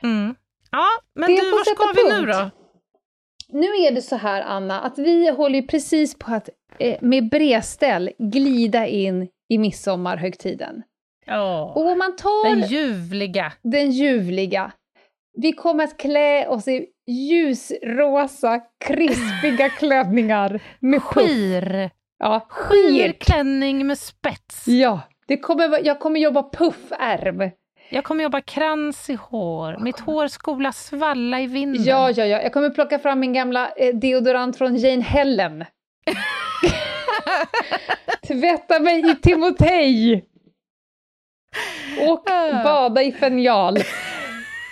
Mm. 0.03 0.35
Ja, 0.71 0.87
men 1.15 1.29
Det 1.35 1.41
du, 1.41 1.51
var 1.51 1.63
ska 1.93 2.01
vi 2.03 2.09
nu 2.09 2.25
punkt. 2.33 2.51
då? 2.53 2.59
Nu 3.59 3.65
är 3.67 3.91
det 3.91 4.01
så 4.01 4.15
här, 4.15 4.41
Anna, 4.41 4.81
att 4.81 4.97
vi 4.97 5.29
håller 5.29 5.61
precis 5.61 6.17
på 6.19 6.31
att 6.33 6.49
eh, 6.79 6.97
med 7.01 7.29
bredställ 7.29 8.09
glida 8.19 8.87
in 8.87 9.27
i 9.49 9.57
midsommarhögtiden. 9.57 10.83
Ja, 11.25 11.73
Och 11.75 11.91
om 11.91 11.97
man 11.97 12.15
tar 12.15 12.49
den 12.55 12.67
ljuvliga. 12.69 13.53
den 13.63 13.91
ljuvliga, 13.91 14.71
vi 15.41 15.51
kommer 15.53 15.83
att 15.83 15.97
klä 15.97 16.47
oss 16.47 16.67
i 16.67 16.87
ljusrosa, 17.07 18.61
krispiga 18.85 19.69
klänningar 19.79 20.61
med. 20.79 21.03
Skir. 21.03 21.89
Ja, 22.19 22.45
skir. 22.49 22.91
Skirklänning 22.91 23.87
med 23.87 23.97
spets. 23.97 24.67
Ja, 24.67 24.99
det 25.27 25.37
kommer, 25.37 25.85
jag 25.85 25.99
kommer 25.99 26.19
jobba 26.19 26.49
puffärm. 26.49 27.51
Jag 27.89 28.03
kommer 28.03 28.23
jobba 28.23 28.41
krans 28.41 29.09
i 29.09 29.13
hår. 29.13 29.77
Mitt 29.79 29.99
hår 29.99 30.27
skola 30.27 30.71
svalla 30.71 31.41
i 31.41 31.47
vinden. 31.47 31.83
Ja, 31.83 32.11
ja, 32.11 32.25
ja. 32.25 32.41
Jag 32.41 32.53
kommer 32.53 32.69
plocka 32.69 32.99
fram 32.99 33.19
min 33.19 33.33
gamla 33.33 33.69
eh, 33.71 33.95
deodorant 33.95 34.57
från 34.57 34.75
Jane 34.75 35.03
Helen. 35.03 35.65
Tvätta 38.27 38.79
mig 38.79 39.11
i 39.11 39.15
Timotej. 39.15 40.25
Och 42.09 42.29
Ah. 42.31 42.63
bada 42.63 43.03
i 43.03 43.11
fenjal. 43.11 43.77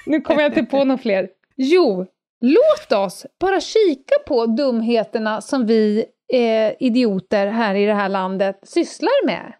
Nu 0.05 0.21
kommer 0.21 0.41
jag 0.41 0.49
inte 0.51 0.63
på 0.63 0.83
någon 0.83 0.97
fler. 0.97 1.29
Jo, 1.55 2.05
låt 2.41 2.91
oss 2.91 3.25
bara 3.39 3.61
kika 3.61 4.15
på 4.27 4.45
dumheterna 4.45 5.41
som 5.41 5.65
vi 5.65 6.05
eh, 6.33 6.73
idioter 6.79 7.47
här 7.47 7.75
i 7.75 7.85
det 7.85 7.93
här 7.93 8.09
landet 8.09 8.59
sysslar 8.63 9.25
med 9.25 9.53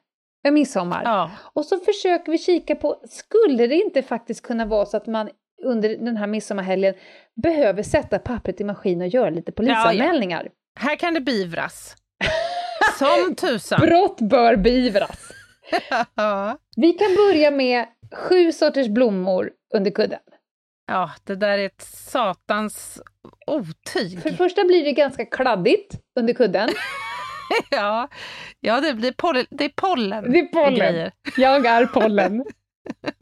med 0.43 0.53
midsommar. 0.53 1.01
Ja. 1.05 1.31
Och 1.53 1.65
så 1.65 1.77
försöker 1.79 2.31
vi 2.31 2.37
kika 2.37 2.75
på, 2.75 3.01
skulle 3.09 3.67
det 3.67 3.75
inte 3.75 4.01
faktiskt 4.01 4.41
kunna 4.41 4.65
vara 4.65 4.85
så 4.85 4.97
att 4.97 5.07
man 5.07 5.29
under 5.63 5.89
den 5.89 6.17
här 6.17 6.27
midsommarhelgen 6.27 6.93
behöver 7.43 7.83
sätta 7.83 8.19
pappret 8.19 8.61
i 8.61 8.63
maskin 8.63 9.01
och 9.01 9.07
göra 9.07 9.29
lite 9.29 9.51
polisanmälningar? 9.51 10.49
Här 10.79 10.95
kan 10.95 11.13
det 11.13 11.21
beivras. 11.21 11.95
Som 12.99 13.35
tusan. 13.35 13.79
Brott 13.79 14.21
bör 14.21 14.55
beivras. 14.55 15.31
Ja. 16.15 16.57
Vi 16.75 16.93
kan 16.93 17.15
börja 17.15 17.51
med 17.51 17.85
sju 18.13 18.51
sorters 18.51 18.87
blommor 18.87 19.51
under 19.75 19.91
kudden. 19.91 20.19
Ja, 20.87 21.11
det 21.23 21.35
där 21.35 21.57
är 21.57 21.65
ett 21.65 21.81
satans 21.81 23.01
otyg. 23.47 24.21
För 24.21 24.29
det 24.29 24.37
första 24.37 24.63
blir 24.63 24.83
det 24.85 24.93
ganska 24.93 25.25
kladdigt 25.25 25.95
under 26.19 26.33
kudden. 26.33 26.69
Ja, 27.71 28.07
ja 28.59 28.81
det, 28.81 28.93
blir 28.93 29.01
det 29.49 29.65
är 29.65 29.71
pollen. 29.75 30.31
Det 30.31 30.39
är 30.39 30.47
pollen. 30.47 31.11
Jag 31.37 31.65
är 31.65 31.85
pollen. 31.85 32.45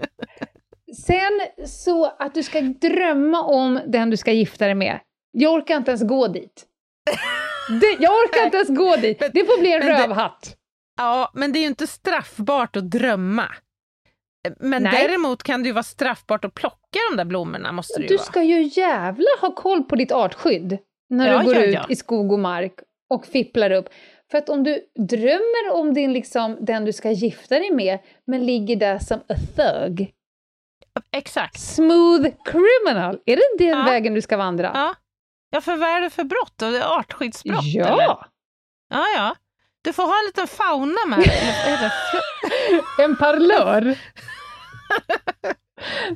Sen 1.06 1.68
så 1.68 2.06
att 2.06 2.34
du 2.34 2.44
ska 2.44 2.62
drömma 2.62 3.44
om 3.44 3.80
den 3.88 4.10
du 4.10 4.18
ska 4.18 4.32
gifta 4.32 4.66
dig 4.66 4.76
med. 4.76 5.00
Jag 5.32 5.54
orkar 5.54 5.78
inte 5.78 5.92
ens 5.92 6.04
gå 6.04 6.28
dit. 6.28 6.66
Det, 7.82 7.98
jag 8.00 8.14
orkar 8.14 8.46
inte 8.46 8.58
ens 8.58 8.70
gå 8.70 8.96
dit. 8.96 9.20
Det 9.20 9.46
får 9.46 9.60
bli 9.60 9.74
en 9.74 9.82
rövhatt. 9.82 10.56
Ja, 10.98 11.32
men 11.34 11.52
det 11.54 11.60
är 11.60 11.62
ju 11.62 11.68
inte 11.68 11.88
straffbart 11.88 12.76
att 12.76 12.92
drömma. 12.92 13.46
Men 14.60 14.84
Nej. 14.84 15.08
däremot 15.08 15.44
kan 15.44 15.64
det 15.64 15.68
ju 15.68 15.74
vara 15.74 15.84
straffbart 15.84 16.46
att 16.46 16.54
plocka 16.54 17.00
de 17.12 17.18
där 17.18 17.26
blommorna, 17.26 17.72
måste 17.72 18.00
det 18.00 18.02
ju 18.04 18.08
Du 18.08 18.16
vara. 18.16 18.26
ska 18.26 18.44
ju 18.44 18.62
jävla 18.62 19.28
ha 19.42 19.56
koll 19.56 19.84
på 19.84 19.96
ditt 19.96 20.12
artskydd 20.12 20.78
när 21.10 21.28
Ja, 21.28 21.40
du 21.40 21.46
går 21.46 21.56
ja, 21.56 21.62
ut 21.64 21.74
ja. 21.74 21.86
i 21.90 21.96
skog 21.96 22.32
och 22.32 22.40
mark 22.40 22.74
och 23.10 23.26
fipplar 23.26 23.72
upp. 23.72 23.90
För 24.32 24.38
att 24.38 24.50
om 24.50 24.64
du 24.64 24.80
drömmer 25.10 25.72
om 25.74 25.94
din, 25.94 26.14
liksom, 26.14 26.58
den 26.66 26.86
du 26.86 26.94
ska 26.94 27.12
gifta 27.12 27.60
dig 27.60 27.72
med, 27.72 28.00
men 28.28 28.46
ligger 28.46 28.76
där 28.76 29.00
som 29.00 29.20
a 29.20 29.36
thug, 29.56 30.12
Exakt. 31.12 31.60
smooth 31.60 32.28
criminal, 32.46 33.20
är 33.26 33.36
det 33.36 33.66
den 33.66 33.86
vägen 33.86 34.14
du 34.14 34.22
ska 34.22 34.38
vandra? 34.38 34.72
Ja. 34.74 34.96
ja, 35.50 35.62
för 35.62 35.76
vad 35.76 35.90
är 35.90 36.02
det 36.02 36.10
för 36.10 36.24
brott 36.24 36.62
artskyddsbrott 36.86 37.64
Ja. 37.66 37.86
eller? 37.88 38.04
Ja, 38.90 39.06
ja. 39.16 39.36
Du 39.82 39.94
får 39.94 40.04
ha 40.04 40.14
en 40.20 40.26
liten 40.26 40.48
fauna 40.48 41.06
med. 41.08 41.20
det? 41.20 41.92
En 43.04 43.16
parlör. 43.16 43.98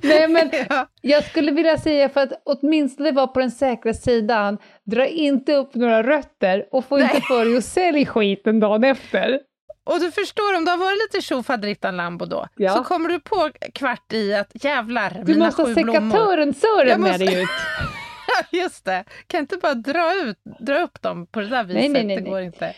Nej, 0.03 0.27
men 0.27 0.51
Ja. 0.69 0.87
jag 1.01 1.23
skulle 1.23 1.51
vilja 1.51 1.77
säga 1.77 2.09
för 2.09 2.21
att 2.21 2.31
åtminstone 2.45 3.11
vara 3.11 3.27
på 3.27 3.39
den 3.39 3.51
säkra 3.51 3.93
sidan, 3.93 4.57
dra 4.85 5.05
inte 5.07 5.53
upp 5.55 5.75
några 5.75 6.03
rötter 6.03 6.65
och 6.71 6.85
få 6.85 6.99
inte 6.99 7.13
Nej. 7.13 7.21
för 7.21 7.45
dig 7.45 7.57
att 7.57 7.65
sälja 7.65 8.05
skiten 8.05 8.59
dagen 8.59 8.83
efter. 8.83 9.39
Och 9.85 9.99
du 9.99 10.11
förstår, 10.11 10.57
om 10.57 10.65
det 10.65 10.71
har 10.71 10.77
varit 10.77 10.97
lite 11.13 11.21
tjofaderittan 11.25 11.97
Lambo 11.97 12.25
då, 12.25 12.47
Ja. 12.55 12.73
så 12.75 12.83
kommer 12.83 13.09
du 13.09 13.19
på 13.19 13.49
kvart 13.73 14.13
i 14.13 14.33
att 14.33 14.51
jävlar, 14.63 15.21
Du 15.25 15.33
mina 15.33 15.45
måste 15.45 15.61
ha 15.61 15.67
sju 15.67 15.73
blommor. 15.73 15.93
sekatören-sören 16.11 16.87
Jag 16.89 16.99
med 16.99 17.09
måste- 17.11 17.25
dig 17.25 17.41
ut. 17.43 17.49
Just 18.51 18.85
det, 18.85 19.03
kan 19.27 19.39
inte 19.39 19.57
bara 19.57 19.73
dra, 19.73 20.13
ut, 20.23 20.37
dra 20.59 20.79
upp 20.83 21.01
dem 21.01 21.27
på 21.27 21.39
det 21.39 21.47
där 21.49 21.63
viset, 21.63 21.79
Nej, 21.81 21.89
nej, 21.89 22.03
nej, 22.05 22.15
det 22.15 22.21
går 22.29 22.41
inte. 22.41 22.75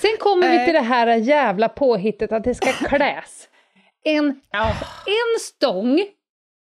Sen 0.00 0.10
kommer 0.20 0.50
vi 0.50 0.56
Nej. 0.56 0.66
till 0.66 0.74
det 0.74 0.80
här 0.80 1.06
jävla 1.16 1.68
påhittet 1.68 2.32
att 2.32 2.44
det 2.44 2.54
ska 2.54 2.72
kläs. 2.88 3.48
En, 4.04 4.40
Ja, 4.50 4.68
en 5.06 5.40
stång 5.40 6.04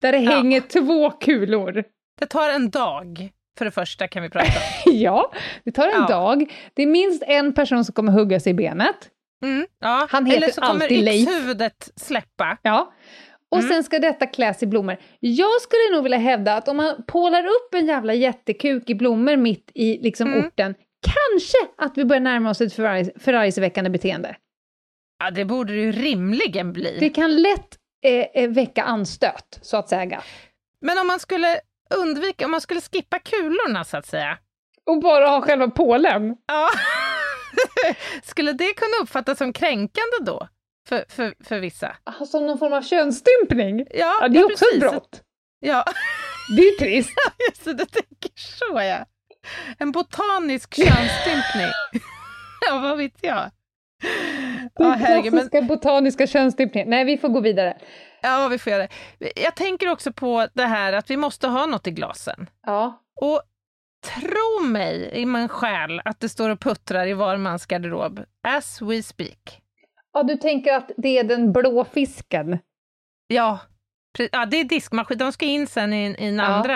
där 0.02 0.12
det 0.12 0.18
Ja. 0.18 0.32
hänger 0.32 0.62
två 0.62 1.10
kulor. 1.12 1.84
det 2.20 2.26
tar 2.26 2.50
en 2.50 2.70
dag, 2.70 3.30
för 3.58 3.66
det 3.66 3.72
första 3.72 4.08
kan 4.08 4.24
vi 4.24 4.30
prata 4.30 4.48
om. 4.48 4.92
Ja, 4.94 5.32
det 5.64 5.72
tar 5.72 5.88
en 5.88 5.92
Ja. 5.94 6.08
dag. 6.08 6.54
Det 6.74 6.82
är 6.84 6.88
minst 6.88 7.24
en 7.28 7.54
person 7.54 7.86
som 7.86 7.94
kommer 7.94 8.12
hugga 8.12 8.40
sig 8.40 8.50
i 8.50 8.54
benet. 8.54 9.10
Mm, 9.44 9.68
ja. 9.80 10.08
Han 10.12 10.26
heter 10.26 10.38
Eller 10.38 10.52
så 10.54 10.62
kommer 10.62 10.82
alltid 10.86 11.04
Leif. 11.04 11.30
yxhuvudet 11.30 11.90
släppa. 11.96 12.58
Ja. 12.62 12.94
Och 13.52 13.58
Mm. 13.60 13.70
sen 13.72 13.84
ska 13.84 14.00
detta 14.00 14.26
kläs 14.28 14.64
i 14.64 14.68
blommor. 14.68 14.98
Jag 15.20 15.62
skulle 15.62 15.96
nog 15.96 16.04
vilja 16.04 16.18
hävda 16.18 16.56
att 16.56 16.68
om 16.68 16.78
man 16.78 17.04
pålar 17.08 17.46
upp 17.46 17.74
en 17.74 17.86
jävla 17.88 18.14
jättekuk 18.14 18.90
i 18.90 18.96
blommor 18.96 19.36
mitt 19.36 19.72
i 19.74 19.98
liksom 19.98 20.28
Mm. 20.34 20.46
orten, 20.48 20.76
kanske 21.06 21.58
att 21.78 21.98
vi 21.98 22.06
börjar 22.06 22.20
närma 22.22 22.50
oss 22.50 22.62
ett 22.62 22.74
förarg- 22.76 23.20
förargelseväckande 23.20 23.90
beteende. 23.90 24.36
Ja, 25.24 25.32
det 25.32 25.46
borde 25.46 25.74
det 25.74 25.80
ju 25.82 25.92
rimligen 25.92 26.74
bli. 26.74 26.98
Det 27.00 27.10
kan 27.10 27.36
lätt 27.42 27.78
eh, 28.06 28.44
eh, 28.44 28.50
väcka 28.50 28.84
anstöt, 28.84 29.60
så 29.62 29.78
att 29.78 29.90
säga. 29.90 30.24
Men 30.82 30.98
om 31.00 31.08
man 31.08 31.20
skulle 31.20 31.60
undvika, 31.96 32.46
om 32.46 32.52
man 32.52 32.62
skulle 32.62 32.82
skippa 32.82 33.20
kulorna 33.20 33.84
så 33.84 33.98
att 33.98 34.06
säga, 34.06 34.38
Och 34.86 35.02
bara 35.02 35.28
ha 35.28 35.42
själva 35.42 35.68
pålen. 35.70 36.36
ja. 36.48 36.70
skulle 38.24 38.54
det 38.54 38.74
kunna 38.74 39.04
uppfattas 39.04 39.38
som 39.38 39.54
kränkande 39.54 40.18
då? 40.26 40.48
För, 40.92 41.06
för, 41.10 41.34
för 41.44 41.60
vissa? 41.60 41.96
Ah, 42.04 42.26
Som 42.26 42.46
någon 42.48 42.58
form 42.58 42.74
av 42.74 42.82
könsstympning. 42.82 43.86
Ja, 43.94 44.18
Ja, 44.22 44.28
det 44.28 44.40
är 44.40 44.46
också 44.46 44.66
precis. 44.66 44.84
ett 44.84 44.92
brott. 44.92 45.22
Ja, 45.60 45.84
Det 46.56 46.62
är 46.62 46.80
trist. 46.80 47.10
just 47.50 47.66
det, 47.66 47.74
du 47.74 47.86
tänker 47.86 48.32
så 48.36 48.82
ja. 48.82 49.06
En 49.78 49.92
botanisk 49.92 50.76
könsstympning. 50.76 51.72
ja, 52.70 52.80
vad 52.80 52.98
vet 52.98 53.14
jag. 53.22 53.52
Ja, 54.04 54.86
Den 54.86 54.92
herregud, 54.94 55.34
men 55.34 55.50
klassiska 55.50 55.62
botaniska 55.62 56.28
könsstympningen. 56.28 56.90
Nej, 56.90 57.06
vi 57.06 57.18
får 57.18 57.30
gå 57.30 57.40
vidare. 57.40 57.78
Ja, 58.22 58.48
vi 58.48 58.58
får 58.58 58.72
göra 58.72 58.88
det. 59.18 59.32
Jag 59.36 59.56
tänker 59.56 59.90
också 59.90 60.14
på 60.14 60.48
det 60.54 60.66
här 60.66 60.94
att 60.94 61.10
vi 61.10 61.18
måste 61.18 61.48
ha 61.48 61.66
något 61.66 61.88
i 61.88 61.92
glasen. 61.92 62.50
Ja. 62.66 63.04
Och 63.22 63.42
tro 64.16 64.66
mig 64.68 65.10
i 65.14 65.26
min 65.26 65.50
själ 65.50 66.02
att 66.06 66.20
det 66.20 66.30
står 66.30 66.50
och 66.50 66.60
puttrar 66.60 67.08
i 67.08 67.14
var 67.14 67.38
mans 67.38 67.66
garderob, 67.66 68.20
as 68.48 68.82
we 68.82 69.04
speak. 69.04 69.61
Ja, 70.14 70.24
du 70.24 70.38
tänker 70.38 70.74
att 70.74 70.92
det 70.98 71.18
är 71.18 71.24
den 71.24 71.52
blå 71.54 71.86
fisken. 71.86 72.60
Ja, 73.28 73.60
ja 74.32 74.46
det 74.46 74.58
är 74.58 74.64
diskmaskin. 74.64 75.18
De 75.18 75.32
ska 75.32 75.46
in 75.46 75.68
sen 75.68 75.94
i, 75.94 76.16
i 76.20 76.26
en 76.28 76.36
Ja. 76.36 76.44
andra, 76.44 76.76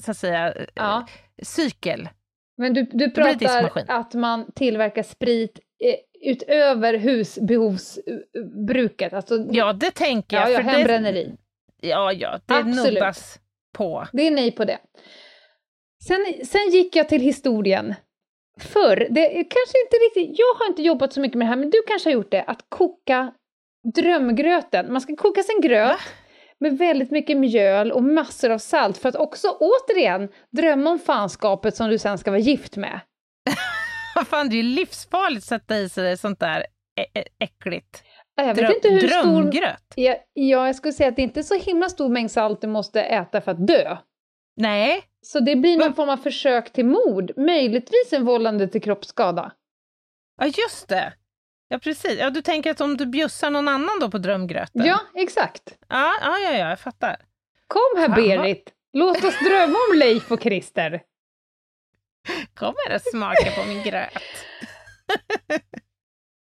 så 0.00 0.10
att 0.10 0.16
säga, 0.16 0.54
Ja. 0.74 0.98
eh, 0.98 1.04
cykel. 1.44 2.08
Men 2.56 2.74
du, 2.74 2.82
du 2.92 3.10
pratar 3.10 3.82
att 3.88 4.14
man 4.14 4.52
tillverkar 4.52 5.02
sprit 5.02 5.58
eh, 5.84 5.94
utöver 6.30 6.94
husbehovsbruket. 6.98 9.12
Alltså, 9.12 9.46
Ja, 9.50 9.72
det 9.72 9.90
tänker 9.90 10.36
ja, 10.36 10.42
jag. 10.42 10.50
ja, 10.52 10.56
för 10.56 10.62
hembränneri. 10.62 11.32
Det, 11.80 11.88
ja, 11.88 12.12
ja, 12.12 12.40
det 12.46 12.54
Absolut. 12.54 12.94
nubbas 12.94 13.38
på. 13.72 14.06
Det 14.12 14.26
är 14.26 14.30
nej 14.30 14.50
på 14.52 14.64
det. 14.64 14.78
Sen, 16.08 16.26
sen 16.46 16.70
gick 16.70 16.96
jag 16.96 17.08
till 17.08 17.20
historien. 17.20 17.94
Förr, 18.60 19.06
det 19.10 19.28
kanske 19.28 19.80
inte 19.84 19.96
riktigt, 19.96 20.38
jag 20.38 20.54
har 20.58 20.68
inte 20.68 20.82
jobbat 20.82 21.12
så 21.12 21.20
mycket 21.20 21.38
med 21.38 21.46
det 21.46 21.48
här, 21.48 21.56
men 21.56 21.70
du 21.70 21.82
kanske 21.86 22.08
har 22.08 22.14
gjort 22.14 22.30
det, 22.30 22.42
att 22.42 22.64
koka 22.68 23.32
drömgröten. 23.94 24.92
Man 24.92 25.00
ska 25.00 25.16
koka 25.16 25.42
sin 25.42 25.60
gröt 25.60 25.90
Va? 25.90 25.98
med 26.60 26.78
väldigt 26.78 27.10
mycket 27.10 27.36
mjöl 27.36 27.92
och 27.92 28.02
massor 28.02 28.50
av 28.50 28.58
salt 28.58 28.98
för 28.98 29.08
att 29.08 29.16
också 29.16 29.48
återigen 29.60 30.28
drömma 30.50 30.90
om 30.90 30.98
fanskapet 30.98 31.76
som 31.76 31.88
du 31.88 31.98
sen 31.98 32.18
ska 32.18 32.30
vara 32.30 32.40
gift 32.40 32.76
med. 32.76 33.00
Fan, 34.26 34.48
det 34.48 34.54
är 34.54 34.56
ju 34.56 34.62
livsfarligt 34.62 35.38
att 35.38 35.48
sätta 35.48 35.78
i 35.78 35.88
sig 35.88 36.16
sånt 36.16 36.40
där 36.40 36.66
äckligt. 37.38 38.02
Jag 38.36 38.54
vet 38.54 38.74
inte 38.74 38.88
hur 38.88 39.08
stor... 39.08 39.08
drömgröt. 39.08 39.92
Ja, 39.94 40.16
ja, 40.32 40.66
jag 40.66 40.76
skulle 40.76 40.92
säga 40.92 41.08
att 41.08 41.16
det 41.16 41.22
inte 41.22 41.40
är 41.40 41.42
så 41.42 41.54
himla 41.54 41.88
stor 41.88 42.08
mängd 42.08 42.30
salt 42.30 42.60
du 42.60 42.66
måste 42.66 43.02
äta 43.02 43.40
för 43.40 43.50
att 43.50 43.66
dö. 43.66 43.96
Nej, 44.56 45.02
Så 45.24 45.40
det 45.40 45.56
blir 45.56 45.76
någon 45.78 45.88
Va? 45.88 45.94
form 45.94 46.08
av 46.08 46.16
försök 46.16 46.72
till 46.72 46.84
mord, 46.86 47.32
möjligtvis 47.36 48.12
en 48.12 48.24
vållande 48.24 48.68
till 48.68 48.82
kroppsskada. 48.82 49.52
ja 50.40 50.46
just 50.46 50.88
det. 50.88 51.12
Ja, 51.68 51.78
precis. 51.78 52.18
Ja, 52.18 52.30
du 52.30 52.42
tänker 52.42 52.70
att 52.70 52.80
om 52.80 52.96
du 52.96 53.06
bjussar 53.06 53.50
någon 53.50 53.68
annan 53.68 53.98
då 54.00 54.10
på 54.10 54.18
drömgröten? 54.18 54.84
Ja, 54.84 55.00
exakt. 55.14 55.78
Ja, 55.88 56.12
ja, 56.20 56.38
ja, 56.38 56.50
ja 56.52 56.68
jag 56.68 56.80
fattar. 56.80 57.16
Kom 57.66 57.80
här 57.96 58.08
Fan, 58.08 58.16
vad- 58.16 58.24
Berit, 58.38 58.72
låt 58.92 59.24
oss 59.24 59.38
drömma 59.38 59.78
om 59.90 59.98
Leif 59.98 60.32
och 60.32 60.42
Christer. 60.42 61.02
Kommer 62.54 62.90
att 62.90 63.10
smaka 63.10 63.50
på 63.62 63.68
min 63.68 63.82
gröt. 63.82 64.12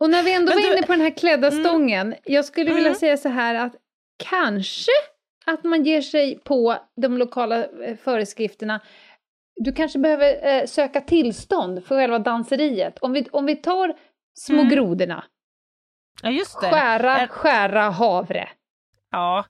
Och 0.00 0.10
när 0.10 0.22
vi 0.22 0.34
ändå 0.34 0.52
Men 0.54 0.62
var 0.62 0.70
du- 0.70 0.76
inne 0.76 0.86
på 0.86 0.92
den 0.92 1.00
här 1.00 1.16
klädda 1.16 1.48
Mm. 1.48 1.64
stången, 1.64 2.14
jag 2.24 2.44
skulle 2.44 2.74
vilja 2.74 2.88
Mm. 2.88 2.98
säga 2.98 3.16
så 3.16 3.28
här 3.28 3.54
att 3.54 3.72
kanske 4.16 4.90
att 5.48 5.64
man 5.64 5.84
ger 5.84 6.00
sig 6.02 6.38
på 6.38 6.76
de 6.96 7.18
lokala 7.18 7.64
eh, 7.66 7.96
föreskrifterna. 7.96 8.80
Du 9.56 9.72
kanske 9.72 9.98
behöver 9.98 10.46
eh, 10.46 10.64
söka 10.66 11.00
tillstånd 11.00 11.84
för 11.86 11.96
själva 11.96 12.18
danseriet. 12.18 12.98
Om 12.98 13.12
vi, 13.12 13.26
om 13.32 13.46
vi 13.46 13.56
tar 13.56 13.94
små 14.38 14.58
Mm. 14.58 14.68
grodorna, 14.68 15.24
Ja, 16.22 16.30
just 16.30 16.60
det. 16.60 16.70
skära, 16.70 17.18
Är- 17.18 17.26
skära 17.26 17.80
havre. 17.90 18.48
Ja, 19.10 19.44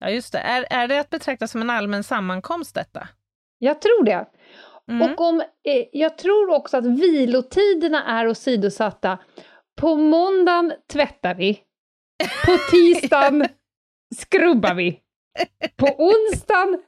ja 0.00 0.10
just 0.10 0.32
det. 0.32 0.38
Är, 0.38 0.66
är 0.70 0.88
det 0.88 0.98
att 1.00 1.10
betrakta 1.10 1.46
som 1.46 1.60
en 1.60 1.70
allmän 1.70 2.04
sammankomst 2.04 2.74
detta? 2.74 3.08
Jag 3.58 3.80
tror 3.82 4.04
det. 4.04 4.26
Mm. 4.90 5.02
Och 5.12 5.20
om, 5.20 5.40
eh, 5.40 5.84
jag 5.92 6.18
tror 6.18 6.50
också 6.50 6.76
att 6.76 6.86
vilotiderna 6.86 8.04
är 8.04 8.28
åsidosatta. 8.28 9.18
På 9.76 9.96
måndagen 9.96 10.72
tvättar 10.92 11.34
vi. 11.34 11.54
På 12.46 12.56
tisdagen 12.70 13.46
skrubbar 14.16 14.74
vi. 14.74 15.00
På 15.76 15.86
onsdagen, 15.98 16.82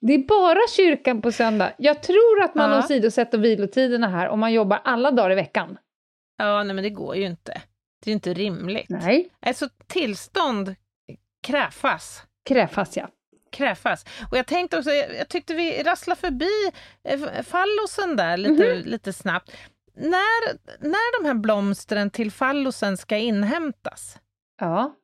det 0.00 0.12
är 0.14 0.18
bara 0.18 0.60
kyrkan 0.76 1.22
på 1.22 1.32
söndag. 1.32 1.72
Jag 1.78 2.02
tror 2.02 2.42
att 2.42 2.54
man 2.54 2.70
Ja. 2.70 2.78
åsidosätter 2.78 3.38
vilotiderna 3.38 4.08
här 4.08 4.28
om 4.28 4.40
man 4.40 4.52
jobbar 4.52 4.80
alla 4.84 5.10
dagar 5.10 5.30
i 5.30 5.34
veckan. 5.34 5.78
Ja, 6.36 6.62
nej 6.62 6.74
men 6.74 6.84
det 6.84 6.90
går 6.90 7.16
ju 7.16 7.26
inte. 7.26 7.62
Det 8.04 8.10
är 8.10 8.12
inte 8.14 8.34
rimligt. 8.34 8.86
Nej. 8.88 9.30
Alltså 9.46 9.68
tillstånd 9.86 10.74
kräfas. 11.46 12.22
Kräfas 12.48 12.96
ja. 12.96 13.08
kräfas. 13.52 14.04
Och 14.30 14.38
jag 14.38 14.46
tänkte 14.46 14.78
också, 14.78 14.90
jag, 14.90 15.14
jag 15.16 15.28
tyckte 15.28 15.54
vi 15.54 15.82
rasslade 15.82 16.20
förbi 16.20 16.50
eh, 17.04 17.42
fallosen 17.42 18.16
där 18.16 18.36
lite, 18.36 18.74
Mhm. 18.74 18.82
lite 18.84 19.12
snabbt. 19.12 19.50
När, 19.94 20.52
när 20.80 21.20
de 21.22 21.26
här 21.28 21.34
blomstren 21.34 22.10
till 22.10 22.30
fallosen 22.32 22.96
ska 22.96 23.16
inhämtas, 23.16 24.18
Ja. 24.60 24.94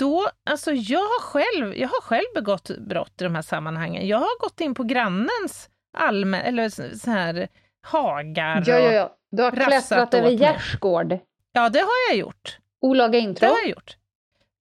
Då, 0.00 0.30
alltså 0.50 0.72
jag 0.72 1.00
har 1.00 1.20
själv, 1.20 1.76
jag 1.76 1.88
har 1.88 2.00
själv 2.00 2.24
begått 2.34 2.78
brott 2.78 3.20
i 3.20 3.24
de 3.24 3.34
här 3.34 3.42
sammanhangen. 3.42 4.06
Jag 4.06 4.18
har 4.18 4.40
gått 4.40 4.60
in 4.60 4.74
på 4.74 4.84
grannens 4.84 5.70
allmän, 5.98 6.40
eller 6.40 6.68
så, 6.96 7.10
här 7.10 7.48
hagar. 7.82 8.64
Ja, 8.66 8.78
ja, 8.78 8.92
ja. 8.92 9.16
Du 9.30 9.42
har 9.42 9.50
klättrat 9.50 10.14
över 10.14 10.30
gärdsgård. 10.30 11.18
ja, 11.52 11.68
det 11.68 11.78
har 11.80 12.08
jag 12.08 12.16
gjort. 12.16 12.58
Olaga 12.80 13.12
Det 13.12 13.18
intrång. 13.18 13.50
har 13.50 13.58
jag 13.58 13.68
gjort. 13.68 13.96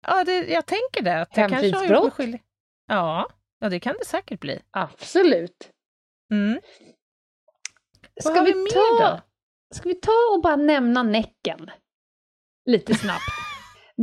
Ja, 0.07 0.23
det, 0.23 0.47
jag 0.47 0.65
tänker 0.65 1.01
det. 1.01 1.21
Att 1.21 1.37
jag 1.37 1.49
kanske 1.49 1.75
har 1.77 1.85
gjort 1.85 2.13
skyldig. 2.13 2.41
Ja, 2.87 3.29
ja, 3.59 3.69
det 3.69 3.79
kan 3.79 3.95
det 3.99 4.05
säkert 4.05 4.39
bli. 4.39 4.59
Absolut. 4.71 5.69
Mm. 6.31 6.59
Ska 8.21 8.41
vi, 8.41 8.53
ta, 8.53 8.79
då? 8.79 9.19
ska 9.75 9.89
vi 9.89 9.95
ta 9.95 10.11
och 10.35 10.41
bara 10.41 10.55
nämna 10.55 11.03
Näcken? 11.03 11.71
Lite 12.65 12.95
snabbt. 12.95 13.48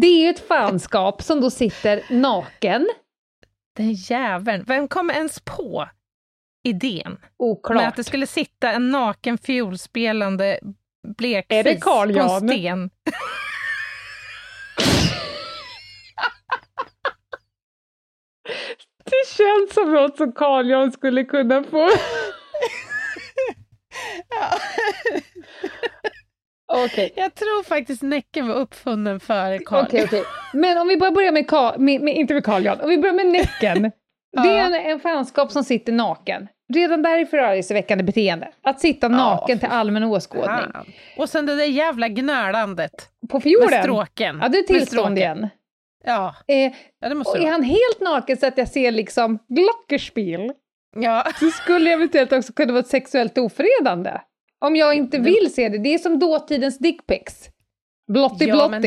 Det 0.01 0.07
är 0.07 0.23
ju 0.23 0.29
ett 0.29 0.49
fanskap 0.49 1.23
som 1.23 1.41
då 1.41 1.51
sitter 1.51 2.03
naken, 2.11 2.89
Den 3.77 3.93
jäveln. 3.93 4.65
Vem 4.67 4.89
kom 4.89 5.11
ens 5.11 5.41
på 5.41 5.89
idén 6.65 7.13
med 7.13 7.31
oklart. 7.39 7.89
att 7.89 7.97
det 7.97 8.05
skulle 8.05 8.27
sitta 8.27 8.73
en 8.73 8.91
naken 8.91 9.39
fiolspelande 9.39 10.61
blekfis 11.17 11.81
på 11.85 11.91
en 11.91 12.29
sten? 12.31 12.91
Det 19.05 19.27
känns 19.37 19.75
som 19.75 19.93
något 19.93 20.17
som 20.17 20.33
Carl 20.33 20.71
Jan 20.71 20.93
skulle 20.93 21.25
kunna 21.25 21.65
få. 21.65 21.91
Okej. 26.73 27.13
Jag 27.17 27.35
tror 27.35 27.63
faktiskt 27.63 28.03
Näcken 28.03 28.49
var 28.49 28.55
uppfunnen 28.55 29.21
före 29.21 29.59
Carl. 29.59 29.85
Okej, 29.87 30.05
okej. 30.05 30.25
Men 30.53 30.79
om 30.79 30.89
vi 30.89 30.97
bara 30.97 31.11
börjar 31.11 31.33
med, 31.33 31.47
Ka- 31.47 31.79
med, 31.79 32.01
med 32.01 32.17
inte 32.17 32.35
med 32.35 32.45
Carl 32.45 32.65
Jan, 32.65 32.81
om 32.81 32.89
vi 32.89 32.99
börjar 32.99 33.15
med 33.15 33.27
Näcken. 33.27 33.93
Det 34.43 34.49
är 34.49 34.65
en, 34.67 34.75
en 34.75 35.01
fanskap 35.01 35.53
som 35.53 35.65
sitter 35.65 35.93
naken. 35.93 36.49
Redan 36.75 37.03
där 37.03 37.19
är 37.19 37.25
förargelseväckande 37.25 38.05
beteende. 38.05 38.49
Att 38.63 38.81
sitta 38.81 39.09
naken 39.09 39.59
till 39.59 39.69
allmän 39.69 40.05
åskådning. 40.05 40.47
Fan. 40.73 40.87
Och 41.17 41.29
sen 41.29 41.47
det 41.47 41.57
där 41.57 41.65
jävla 41.65 42.09
gnölandet 42.09 42.93
På 43.29 43.37
med 43.37 43.43
fjorden. 43.43 43.83
stråken. 43.83 44.39
Ja, 44.43 44.49
det 44.49 44.59
är 44.59 44.61
Med 44.61 44.67
tillstånd 44.67 45.19
igen. 45.19 45.49
Ja, 46.05 46.35
Eh, 46.49 46.73
ja, 47.01 47.09
det 47.09 47.15
måste 47.15 47.39
och 47.39 47.45
är 47.45 47.51
han 47.51 47.63
helt 47.63 48.01
naken 48.01 48.37
så 48.37 48.47
att 48.47 48.59
jag 48.59 48.69
ser 48.69 48.91
liksom 48.91 49.39
glockerspiel, 49.49 50.53
Ja. 50.97 51.27
så 51.41 51.51
skulle 51.51 51.85
det 51.91 51.93
eventuellt 51.93 52.33
också 52.33 52.53
kunna 52.53 52.73
vara 52.73 52.81
ett 52.81 52.87
sexuellt 52.89 53.39
ofredande. 53.39 54.11
Om 54.65 54.77
jag 54.77 54.95
inte 54.95 55.19
vill 55.19 55.55
se 55.55 55.69
det. 55.69 55.79
Det 55.79 55.95
är 55.95 55.99
som 55.99 56.19
dåtidens 56.19 56.79
dickpics. 56.79 57.49
Blotti 58.13 58.45
Ja, 58.49 58.69
men- 58.69 58.83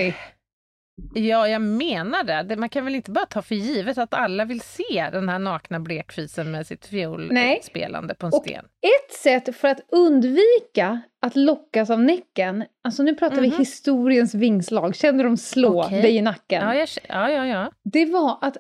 ja, 1.14 1.48
jag 1.48 1.62
menar 1.62 2.44
det. 2.44 2.56
Man 2.56 2.70
kan 2.70 2.86
väl 2.86 2.96
inte 2.96 3.12
bara 3.12 3.26
ta 3.26 3.42
för 3.42 3.56
givet 3.56 3.98
att 3.98 4.14
alla 4.14 4.46
vill 4.46 4.62
se 4.62 5.10
den 5.12 5.30
här 5.30 5.40
nakna 5.40 5.80
blekfisen 5.80 6.52
med 6.52 6.68
sitt 6.68 6.86
fiolspelande 6.86 8.16
på 8.16 8.26
en 8.28 8.34
Och- 8.34 8.44
sten. 8.46 8.66
Ett 8.66 9.14
sätt 9.14 9.56
för 9.56 9.68
att 9.68 9.80
undvika 9.92 11.02
att 11.22 11.36
lockas 11.36 11.90
av 11.90 12.02
Näcken, 12.02 12.64
alltså 12.84 13.04
nu 13.04 13.16
pratar 13.16 13.42
vi 13.42 13.48
Mhm. 13.50 13.58
historiens 13.58 14.34
vingslag, 14.36 14.96
känner 14.96 15.24
de 15.24 15.38
slå 15.38 15.84
Okej. 15.84 16.02
dig 16.02 16.16
i 16.16 16.22
nacken? 16.22 16.62
Ja, 16.68 16.76
jag, 16.76 16.88
ja, 17.10 17.30
ja, 17.32 17.46
ja. 17.48 17.72
Det 17.84 18.06
var 18.06 18.38
att 18.42 18.58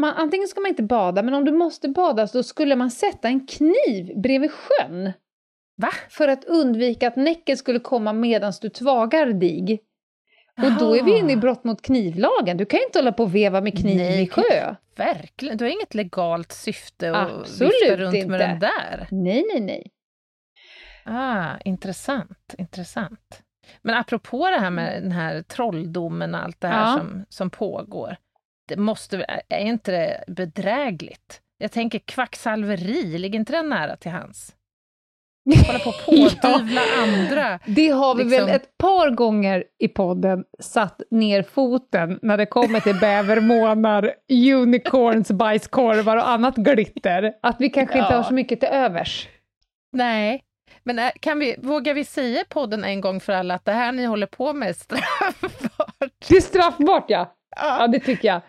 man, 0.00 0.14
antingen 0.16 0.48
ska 0.48 0.60
man 0.60 0.68
inte 0.68 0.82
bada, 0.82 1.22
men 1.22 1.34
om 1.34 1.44
du 1.44 1.52
måste 1.52 1.88
bada 1.88 2.26
så 2.26 2.42
skulle 2.42 2.76
man 2.76 2.90
sätta 2.90 3.28
en 3.28 3.46
kniv 3.46 4.20
bredvid 4.22 4.50
sjön. 4.50 5.12
Va? 5.82 5.90
För 6.08 6.28
att 6.28 6.44
undvika 6.44 7.08
att 7.08 7.16
Näcken 7.16 7.56
skulle 7.56 7.78
komma 7.78 8.12
medan 8.12 8.52
du 8.60 8.68
tvagar 8.68 9.26
dig. 9.26 9.82
Och 10.62 10.72
då 10.78 10.96
är 10.96 11.02
vi 11.02 11.18
inne 11.18 11.32
i 11.32 11.36
brott 11.36 11.64
mot 11.64 11.82
knivlagen. 11.82 12.56
Du 12.56 12.64
kan 12.64 12.78
ju 12.78 12.84
inte 12.86 12.98
hålla 12.98 13.12
på 13.12 13.22
och 13.22 13.34
veva 13.34 13.60
med 13.60 13.78
kniv 13.78 13.96
Nej, 13.96 14.22
i 14.22 14.28
sjö. 14.28 14.74
Verkligen. 14.96 15.56
Du 15.56 15.64
har 15.64 15.70
inget 15.70 15.94
legalt 15.94 16.52
syfte 16.52 17.10
att 17.16 17.30
Absolut 17.30 17.72
vifta 17.82 17.96
runt 17.96 18.14
inte. 18.14 18.28
med 18.28 18.40
den 18.40 18.58
där. 18.58 19.06
Nej, 19.10 19.44
nej, 19.52 19.60
nej. 19.60 19.90
Ah, 21.04 21.50
intressant, 21.64 22.54
intressant. 22.58 23.42
Men 23.82 23.94
apropå 23.94 24.50
det 24.50 24.58
här 24.58 24.70
med 24.70 25.02
den 25.02 25.12
här 25.12 25.42
trolldomen 25.42 26.34
och 26.34 26.42
allt 26.42 26.60
det 26.60 26.68
här 26.68 26.90
Ja. 26.92 26.98
som, 26.98 27.24
som 27.28 27.50
pågår. 27.50 28.16
Det 28.68 28.76
måste, 28.76 29.24
är 29.48 29.58
inte 29.66 29.90
det 29.92 30.24
bedrägligt? 30.26 31.40
Jag 31.58 31.72
tänker 31.72 31.98
kvacksalveri, 31.98 33.18
ligger 33.18 33.38
inte 33.38 33.52
den 33.52 33.68
nära 33.68 33.96
till 33.96 34.10
hans? 34.10 34.54
Hålla 35.66 35.78
på 35.78 35.88
och 35.90 35.94
pådyvla 36.42 36.80
andra. 37.02 37.58
Det 37.66 37.88
har 37.88 38.14
vi 38.14 38.24
Liksom- 38.24 38.46
väl 38.46 38.56
ett 38.56 38.78
par 38.78 39.10
gånger 39.10 39.64
i 39.78 39.88
podden 39.88 40.44
satt 40.60 41.02
ner 41.10 41.42
foten 41.42 42.18
när 42.22 42.36
det 42.36 42.46
kommer 42.46 42.80
till 42.80 42.94
bävermånar, 43.00 44.12
unicorns, 44.62 45.30
bajskorvar 45.30 46.16
och 46.16 46.28
annat 46.28 46.56
glitter. 46.56 47.32
Att 47.42 47.56
vi 47.58 47.68
kanske 47.70 47.98
inte 47.98 48.12
Ja. 48.12 48.16
har 48.16 48.22
så 48.24 48.34
mycket 48.34 48.60
till 48.60 48.68
övers. 48.68 49.28
Nej, 49.92 50.42
men 50.84 50.98
är- 50.98 51.12
kan 51.20 51.38
vi, 51.38 51.56
vågar 51.58 51.94
vi 51.94 52.04
säga 52.04 52.40
i 52.40 52.44
podden 52.48 52.84
en 52.84 53.00
gång 53.00 53.20
för 53.20 53.32
alla 53.32 53.54
att 53.54 53.64
det 53.64 53.72
här 53.72 53.92
ni 53.92 54.04
håller 54.04 54.26
på 54.26 54.52
med 54.52 54.68
är 54.68 54.72
straffbart? 54.72 56.12
Det 56.28 56.36
är 56.36 56.40
straffbart 56.40 57.04
ja! 57.08 57.34
Ja, 57.56 57.76
Ja, 57.80 57.86
det 57.86 58.00
tycker 58.00 58.28
jag. 58.28 58.40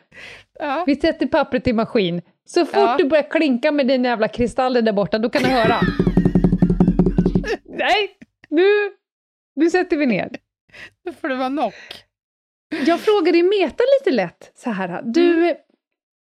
ja. 0.59 0.83
Vi 0.87 0.95
sätter 0.95 1.25
pappret 1.27 1.67
i 1.67 1.73
maskin. 1.73 2.21
Så 2.45 2.65
fort 2.65 2.75
Ja. 2.75 2.95
du 2.97 3.03
börjar 3.05 3.29
klinka 3.31 3.71
med 3.71 3.87
dina 3.87 4.09
jävla 4.09 4.27
kristaller 4.27 4.81
där 4.81 4.93
borta, 4.93 5.17
då 5.17 5.29
kan 5.29 5.43
du 5.43 5.49
höra. 5.49 5.79
Nej, 7.73 8.17
nu, 8.49 8.67
nu 9.55 9.69
sätter 9.69 9.97
vi 9.97 10.05
ner. 10.05 10.29
Då 11.05 11.13
får 11.13 11.29
det 11.29 11.35
vara 11.35 11.49
knock. 11.49 12.05
Jag 12.85 12.99
frågade 12.99 13.37
i 13.37 13.43
Meta 13.43 13.83
lite 13.99 14.15
lätt 14.15 14.51
så 14.55 14.69
här. 14.69 15.01
Du, 15.03 15.55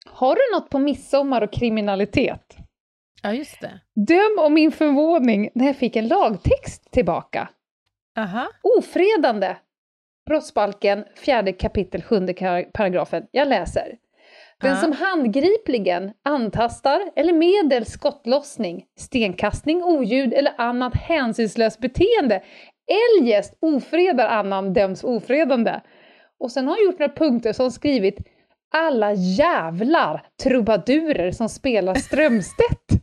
har 0.07 0.35
du 0.35 0.59
något 0.59 0.71
på 0.71 0.79
midsommar 0.79 1.43
och 1.43 1.53
kriminalitet? 1.53 2.57
Ja, 3.23 3.33
just 3.33 3.61
det. 3.61 3.81
Döm 3.95 4.39
om 4.39 4.55
min 4.55 4.73
förvåning 4.73 5.51
när 5.55 5.67
jag 5.67 5.77
fick 5.77 5.97
en 5.97 6.09
lagtext 6.09 6.91
tillbaka. 6.91 7.49
Aha. 8.19 8.49
Ofredande. 8.79 9.57
Brottsbalken, 10.27 11.05
fjärde 11.17 11.53
kapitel, 11.53 12.03
sjunde 12.03 12.35
paragrafen. 12.73 13.27
Jag 13.31 13.49
läser. 13.49 13.99
Den 14.61 14.71
Ja. 14.71 14.77
som 14.77 14.93
handgripligen 14.93 16.11
antastar 16.25 17.01
eller 17.17 17.33
medel 17.33 17.87
skottlossning, 17.87 18.85
stenkastning, 18.99 19.83
oljud 19.85 20.33
eller 20.33 20.53
annat 20.59 20.95
hänsynslöst 20.95 21.81
beteende 21.81 22.43
eljest 23.19 23.55
ofredar 23.61 24.27
annan 24.29 24.73
döms 24.73 25.05
ofredande. 25.05 25.81
Och 26.41 26.53
sen 26.53 26.69
har 26.69 26.77
jag 26.77 26.85
gjort 26.85 26.99
några 26.99 27.13
punkter 27.15 27.53
som 27.53 27.71
skrivit 27.71 28.19
alla 28.73 29.13
jävlar 29.13 30.23
trubadurer 30.43 31.33
som 31.33 31.49
spelar 31.49 31.95
Strömstedt. 31.95 32.87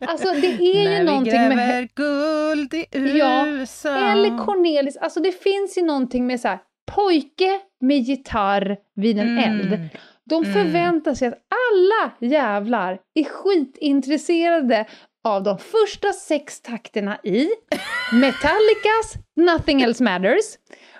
Alltså 0.00 0.32
det 0.32 0.46
är 0.46 0.82
ju 0.82 0.88
När 0.88 0.98
vi 0.98 1.04
någonting 1.04 1.32
gräver 1.32 1.56
med... 1.56 1.88
guld 1.94 2.74
i 2.74 2.86
Ja, 3.18 3.46
USA. 3.46 4.12
Eller 4.12 4.44
Cornelis, 4.44 4.96
alltså 4.96 5.20
det 5.20 5.32
finns 5.32 5.78
ju 5.78 5.82
någonting 5.82 6.26
med 6.26 6.40
så 6.40 6.48
här, 6.48 6.58
pojke 6.94 7.60
med 7.80 7.98
gitarr 8.02 8.76
vid 8.96 9.18
en 9.18 9.28
Mm. 9.38 9.44
eld. 9.60 9.88
De 10.24 10.42
Mm. 10.44 10.52
förväntar 10.54 11.14
sig 11.14 11.28
att 11.28 11.34
alla 11.34 12.12
jävlar 12.20 12.98
är 13.14 13.24
skitintresserade 13.24 14.86
av 15.24 15.42
de 15.42 15.58
första 15.58 16.12
sex 16.12 16.60
takterna 16.60 17.18
i 17.24 17.48
Metallicas 18.12 19.14
Nothing 19.36 19.82
Else 19.82 20.04
Matters, 20.04 20.44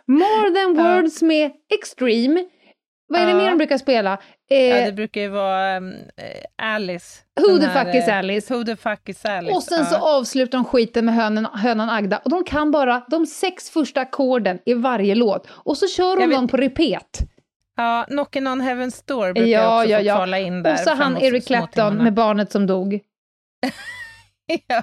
More 0.07 0.51
Than. 0.51 0.75
Words 0.77 1.23
med 1.23 1.51
Extreme, 1.75 2.45
vad 3.09 3.21
är 3.21 3.27
det 3.27 3.31
Ja. 3.33 3.37
mer 3.39 3.49
de 3.51 3.59
brukar 3.59 3.79
spela? 3.79 4.19
Eh, 4.51 4.59
Ja, 4.59 4.85
det 4.87 4.93
brukar 4.93 5.21
ju 5.21 5.29
vara 5.29 5.77
um, 5.77 5.95
Alice. 6.63 7.21
Who 7.41 7.59
the 7.59 7.67
här, 7.67 7.85
fuck 7.85 7.95
is 7.95 8.09
eh, 8.09 8.19
Alice? 8.19 8.55
Who 8.55 8.65
the 8.65 8.77
fuck 8.77 9.09
is 9.09 9.25
Alice? 9.25 9.55
Och 9.55 9.63
sen 9.63 9.79
ja. 9.79 9.85
så 9.85 9.97
avslutar 9.97 10.59
de 10.59 10.65
skiten 10.65 11.05
med 11.05 11.15
hönen, 11.15 11.45
hönan 11.55 11.91
Agda 11.91 12.19
och 12.19 12.31
de 12.31 12.45
kan 12.45 12.71
bara 12.71 13.03
de 13.11 13.27
sex 13.27 13.71
första 13.71 14.01
ackorden 14.01 14.59
i 14.65 14.75
varje 14.75 15.15
låt 15.15 15.49
och 15.51 15.77
så 15.77 15.89
kör 15.89 16.17
de 16.17 16.27
vet- 16.27 16.37
dem 16.37 16.49
på 16.49 16.57
repet. 16.57 17.19
Ja, 17.77 18.07
Knockin' 18.09 18.53
on 18.53 18.63
Heaven's 18.63 19.03
Door 19.07 19.33
brukar 19.33 19.49
Ja, 19.51 19.59
jag 19.61 19.79
också 19.79 19.91
ja, 19.91 19.99
få 19.99 20.05
ja. 20.05 20.15
kvala 20.17 20.39
in 20.39 20.63
där. 20.63 20.73
Och 20.73 20.79
så 20.79 20.91
han 20.95 21.17
Eric 21.17 21.47
Clapton 21.47 21.97
med 21.97 22.15
barnet 22.15 22.53
som 22.53 22.67
dog. 22.67 23.01
ja. 24.69 24.83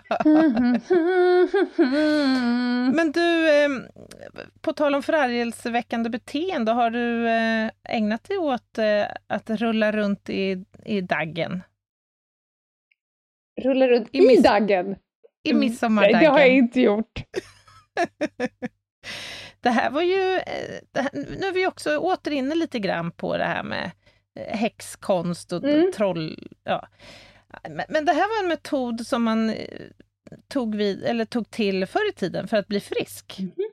Men 2.93 3.11
du, 3.11 3.49
eh, 3.49 3.69
på 4.61 4.73
tal 4.73 4.95
om 4.95 5.03
förargelseväckande 5.03 6.09
beteende, 6.09 6.71
har 6.71 6.89
du 6.89 7.27
eh, 7.29 7.69
ägnat 7.89 8.23
dig 8.23 8.37
åt 8.37 8.77
eh, 8.77 9.05
att 9.27 9.49
rulla 9.49 9.91
runt 9.91 10.29
i, 10.29 10.65
i 10.85 11.01
daggen? 11.01 11.63
Rullar 13.61 13.87
runt 13.89 14.09
I 14.11 14.17
i, 14.17 14.41
daggen. 14.41 14.95
I 15.43 15.49
Mm. 15.51 15.59
midsommardaggen? 15.59 16.17
Nej, 16.17 16.25
det 16.25 16.31
har 16.31 16.39
jag 16.39 16.49
inte 16.49 16.81
gjort. 16.81 17.23
Det 19.61 19.69
här 19.69 19.89
var 19.89 20.01
ju... 20.01 20.35
eh, 20.35 21.01
här, 21.01 21.09
nu 21.39 21.47
är 21.47 21.53
vi 21.53 21.67
också 21.67 21.97
åter 21.97 22.31
inne 22.33 22.55
lite 22.55 22.79
grann 22.79 23.11
på 23.11 23.37
det 23.37 23.43
här 23.43 23.63
med 23.63 23.91
häxkonst 24.47 25.51
och 25.53 25.63
Mm. 25.63 25.91
troll... 25.95 26.49
Ja. 26.63 26.87
Men, 27.69 27.85
men 27.89 28.05
det 28.05 28.11
här 28.13 28.37
var 28.37 28.43
en 28.43 28.49
metod 28.49 29.07
som 29.07 29.23
man 29.23 29.53
tog, 30.47 30.75
vid, 30.75 31.03
eller 31.03 31.25
tog 31.25 31.49
till 31.51 31.85
förr 31.85 32.09
i 32.09 32.13
tiden 32.13 32.47
för 32.47 32.57
att 32.57 32.67
bli 32.67 32.79
frisk. 32.79 33.35
Mhm. 33.39 33.64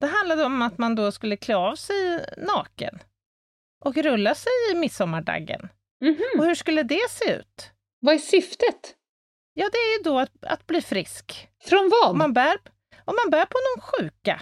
Det 0.00 0.06
handlade 0.06 0.44
om 0.44 0.62
att 0.62 0.78
man 0.78 0.94
då 0.94 1.12
skulle 1.12 1.36
klä 1.36 1.56
av 1.56 1.74
sig 1.76 2.24
naken 2.36 2.98
och 3.84 3.96
rulla 3.96 4.34
sig 4.34 4.52
i 4.72 4.74
midsommardaggen. 4.74 5.68
Mhm. 6.00 6.24
Och 6.38 6.44
hur 6.44 6.54
skulle 6.54 6.82
det 6.82 7.10
se 7.10 7.32
ut? 7.32 7.70
Vad 8.00 8.14
är 8.14 8.18
syftet? 8.18 8.94
Ja, 9.54 9.68
det 9.72 9.78
är 9.78 9.96
ju 9.98 10.02
då 10.02 10.18
att, 10.18 10.32
att 10.44 10.66
bli 10.66 10.82
frisk. 10.82 11.48
Från 11.64 11.90
vad? 11.90 12.10
Om 12.10 12.18
man 12.18 12.32
bär, 12.32 12.56
om 13.04 13.16
man 13.24 13.30
bär 13.30 13.44
på 13.46 13.58
någon 13.58 13.82
sjuka. 13.82 14.40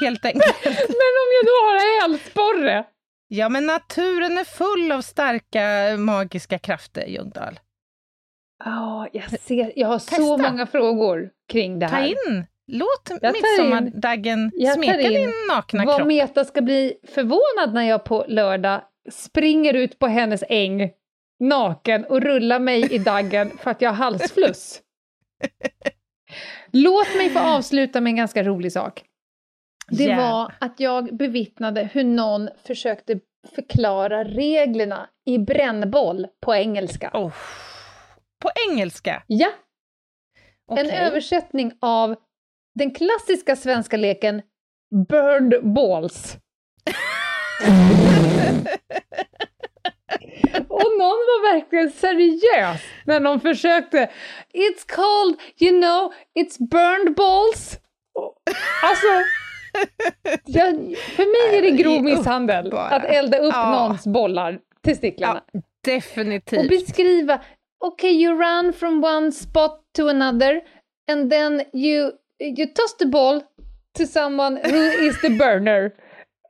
Helt 0.00 0.24
enkelt. 0.24 0.56
Men 0.64 1.14
om 1.22 1.28
jag 1.38 1.44
då 1.46 1.52
har 1.66 2.00
hälsporre? 2.02 2.84
Ja, 3.30 3.48
men 3.48 3.66
naturen 3.66 4.38
är 4.38 4.44
full 4.44 4.92
av 4.92 5.02
starka 5.02 5.96
magiska 5.98 6.58
krafter, 6.58 7.06
Ljungdahl. 7.06 7.60
Ja, 8.64 9.08
jag 9.12 9.40
ser. 9.40 9.72
Jag 9.76 9.88
har 9.88 9.98
så 9.98 10.08
Testa. 10.10 10.22
många 10.50 10.66
frågor 10.66 11.30
kring 11.52 11.78
det 11.78 11.88
Ta 11.88 11.94
här. 11.96 12.06
in, 12.06 12.46
låt 12.68 13.10
in- 13.10 13.32
midsommardaggen 13.32 14.50
jag 14.54 14.74
tar 14.74 14.82
smeka 14.82 15.00
in 15.00 15.12
din 15.12 15.32
nakna 15.48 15.84
Vad 15.84 15.96
kropp. 15.96 16.08
Meta 16.08 16.44
ska 16.44 16.60
bli 16.62 16.94
förvånad 17.14 17.74
när 17.74 17.82
jag 17.82 18.04
på 18.04 18.24
lördag 18.28 18.82
springer 19.10 19.74
ut 19.74 19.98
på 19.98 20.06
hennes 20.06 20.44
äng 20.48 20.90
naken 21.40 22.04
och 22.04 22.20
rullar 22.20 22.58
mig 22.58 22.92
i 22.94 22.98
daggen 22.98 23.50
för 23.62 23.70
att 23.70 23.82
jag 23.82 23.90
har 23.90 23.96
halsfluss. 23.96 24.80
Låt 26.72 27.14
mig 27.16 27.30
få 27.30 27.38
avsluta 27.38 28.00
med 28.00 28.10
en 28.10 28.16
ganska 28.16 28.42
rolig 28.42 28.72
sak. 28.72 29.04
Det 29.90 30.04
Gärna. 30.04 30.22
var 30.32 30.52
att 30.60 30.80
jag 30.80 31.16
bevittnade 31.16 31.88
hur 31.92 32.04
någon 32.04 32.48
försökte 32.66 33.20
förklara 33.54 34.24
reglerna 34.24 35.08
i 35.26 35.38
brännboll 35.38 36.26
på 36.40 36.54
engelska. 36.54 37.10
Oh. 37.14 37.32
På 38.42 38.50
engelska? 38.70 39.22
Ja, 39.26 39.48
en 40.70 40.86
Okej. 40.86 40.98
översättning 40.98 41.72
av 41.80 42.16
den 42.78 42.90
klassiska 42.94 43.56
svenska 43.56 43.96
leken 43.96 44.42
Burned 45.08 45.72
Balls. 45.72 46.36
Och 50.68 50.92
någon 50.98 51.18
var 51.28 51.52
verkligen 51.54 51.90
seriös 51.90 52.80
när 53.04 53.20
någon 53.20 53.40
försökte. 53.40 54.10
It's 54.54 54.84
called, 54.86 55.36
you 55.60 55.80
know, 55.80 56.12
it's 56.38 56.68
burned 56.70 57.14
balls. 57.14 57.78
Alltså, 58.82 59.06
jag, 60.44 60.74
för 61.16 61.48
mig 61.50 61.58
är 61.58 61.62
det 61.62 61.70
grov 61.82 62.02
misshandel 62.04 62.72
att 62.74 63.04
elda 63.04 63.38
upp 63.38 63.52
Ja. 63.54 63.70
någons 63.82 64.06
bollar, 64.06 64.58
testiklarna. 64.84 65.42
Ja, 65.52 65.58
Och 65.58 65.64
definitivt. 65.84 66.68
beskriva, 66.68 67.40
okay 67.86 68.10
you 68.10 68.34
run 68.42 68.72
from 68.72 69.04
one 69.04 69.32
spot 69.32 69.80
to 69.96 70.08
another 70.08 70.60
and 71.10 71.30
then 71.30 71.62
you, 71.72 72.12
you 72.40 72.66
toss 72.66 72.96
the 72.98 73.06
ball 73.06 73.42
to 73.98 74.06
someone 74.06 74.60
who 74.64 74.76
is 74.76 75.20
the 75.20 75.30
burner. 75.30 75.92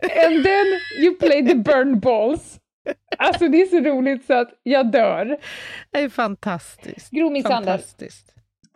And 0.03 0.45
then 0.45 0.67
you 1.01 1.17
play 1.19 1.47
the 1.47 1.55
burn 1.55 2.01
balls. 2.01 2.59
Alltså 3.19 3.49
det 3.49 3.63
är 3.63 3.67
så 3.67 3.81
roligt 3.81 4.27
så 4.27 4.35
att 4.35 4.51
jag 4.63 4.91
dör. 4.91 5.39
Det 5.91 5.99
är 5.99 6.09
fantastiskt. 6.09 7.11
Grov 7.11 7.33
misshandel. 7.33 7.81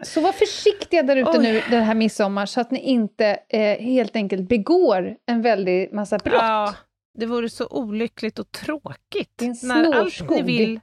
Så 0.02 0.20
var 0.20 0.32
försiktiga 0.32 1.02
där 1.02 1.16
ute 1.16 1.38
nu 1.38 1.62
den 1.70 1.82
här 1.82 1.94
midsommar 1.94 2.46
så 2.46 2.60
att 2.60 2.70
ni 2.70 2.80
inte 2.80 3.38
eh, 3.48 3.78
helt 3.78 4.16
enkelt 4.16 4.48
begår 4.48 5.16
en 5.26 5.42
väldig 5.42 5.92
massa 5.92 6.18
brott. 6.18 6.34
Ja, 6.34 6.74
det 7.18 7.26
vore 7.26 7.48
så 7.48 7.66
olyckligt 7.66 8.38
och 8.38 8.52
tråkigt. 8.52 9.62
När 9.62 9.94
allt 9.94 10.30
ni 10.30 10.42
vill... 10.42 10.80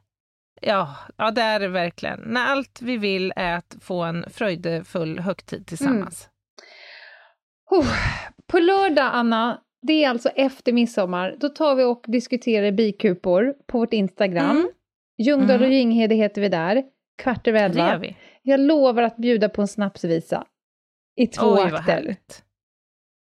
Ja, 0.62 0.96
ja, 1.18 1.32
det 1.32 1.42
är 1.42 1.60
det 1.60 1.68
verkligen. 1.68 2.20
När 2.20 2.46
allt 2.46 2.82
vi 2.82 2.98
vill 2.98 3.34
är 3.36 3.58
att 3.58 3.78
få 3.82 4.04
en 4.04 4.26
fröjdefull 4.30 5.20
högtid 5.20 5.68
tillsammans. 5.68 6.30
Oh, 7.72 7.88
på 8.48 8.60
lördag, 8.60 9.10
Anna, 9.14 9.62
det 9.82 10.04
är 10.04 10.10
alltså 10.10 10.30
efter 10.30 10.74
midsommar, 10.74 11.36
då 11.40 11.50
tar 11.50 11.76
vi 11.76 11.84
och 11.84 12.04
diskuterar 12.08 12.72
bikupor 12.72 13.54
på 13.68 13.78
vårt 13.80 13.94
Instagram. 13.94 14.50
Mm. 14.58 14.70
Ljungdahl 15.18 15.60
och 15.60 15.66
Mm. 15.66 15.72
Ginghede 15.78 16.16
heter 16.16 16.42
vi 16.42 16.50
där, 16.50 16.84
kvart 17.18 17.48
över 17.48 17.60
elva. 17.64 18.04
Jag 18.42 18.60
lovar 18.60 19.04
att 19.04 19.18
bjuda 19.18 19.50
på 19.50 19.62
en 19.62 19.68
snapsvisa 19.68 20.46
i 21.16 21.28
två 21.28 21.54
Oj, 21.54 21.62
akter. 21.74 22.16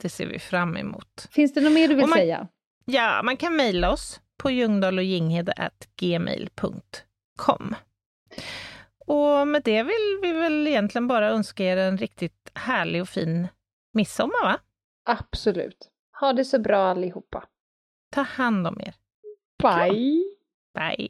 Det 0.01 0.09
ser 0.09 0.25
vi 0.27 0.39
fram 0.39 0.77
emot. 0.77 1.27
Finns 1.31 1.53
det 1.53 1.61
något 1.61 1.71
mer 1.73 1.87
du 1.87 1.95
vill 1.95 2.03
Och 2.03 2.09
man- 2.09 2.17
säga? 2.17 2.47
Ja, 2.85 3.21
man 3.23 3.37
kan 3.37 3.55
mejla 3.55 3.91
oss 3.91 4.21
på 4.37 4.49
ljungdahloginghede.gmail.com. 7.39 7.75
Och 9.05 9.47
med 9.47 9.63
det 9.63 9.83
vill 9.83 10.19
vi 10.21 10.31
väl 10.31 10.67
egentligen 10.67 11.07
bara 11.07 11.29
önska 11.29 11.63
er 11.63 11.77
en 11.77 11.97
riktigt 11.97 12.51
härlig 12.53 13.01
och 13.01 13.09
fin 13.09 13.47
midsommar, 13.93 14.43
va? 14.43 14.59
Absolut. 15.05 15.89
Ha 16.19 16.33
det 16.33 16.45
så 16.45 16.59
bra 16.59 16.77
allihopa. 16.77 17.43
Ta 18.11 18.21
hand 18.21 18.67
om 18.67 18.79
er. 18.81 18.95
Bye! 19.63 20.23
Bye! 20.73 21.09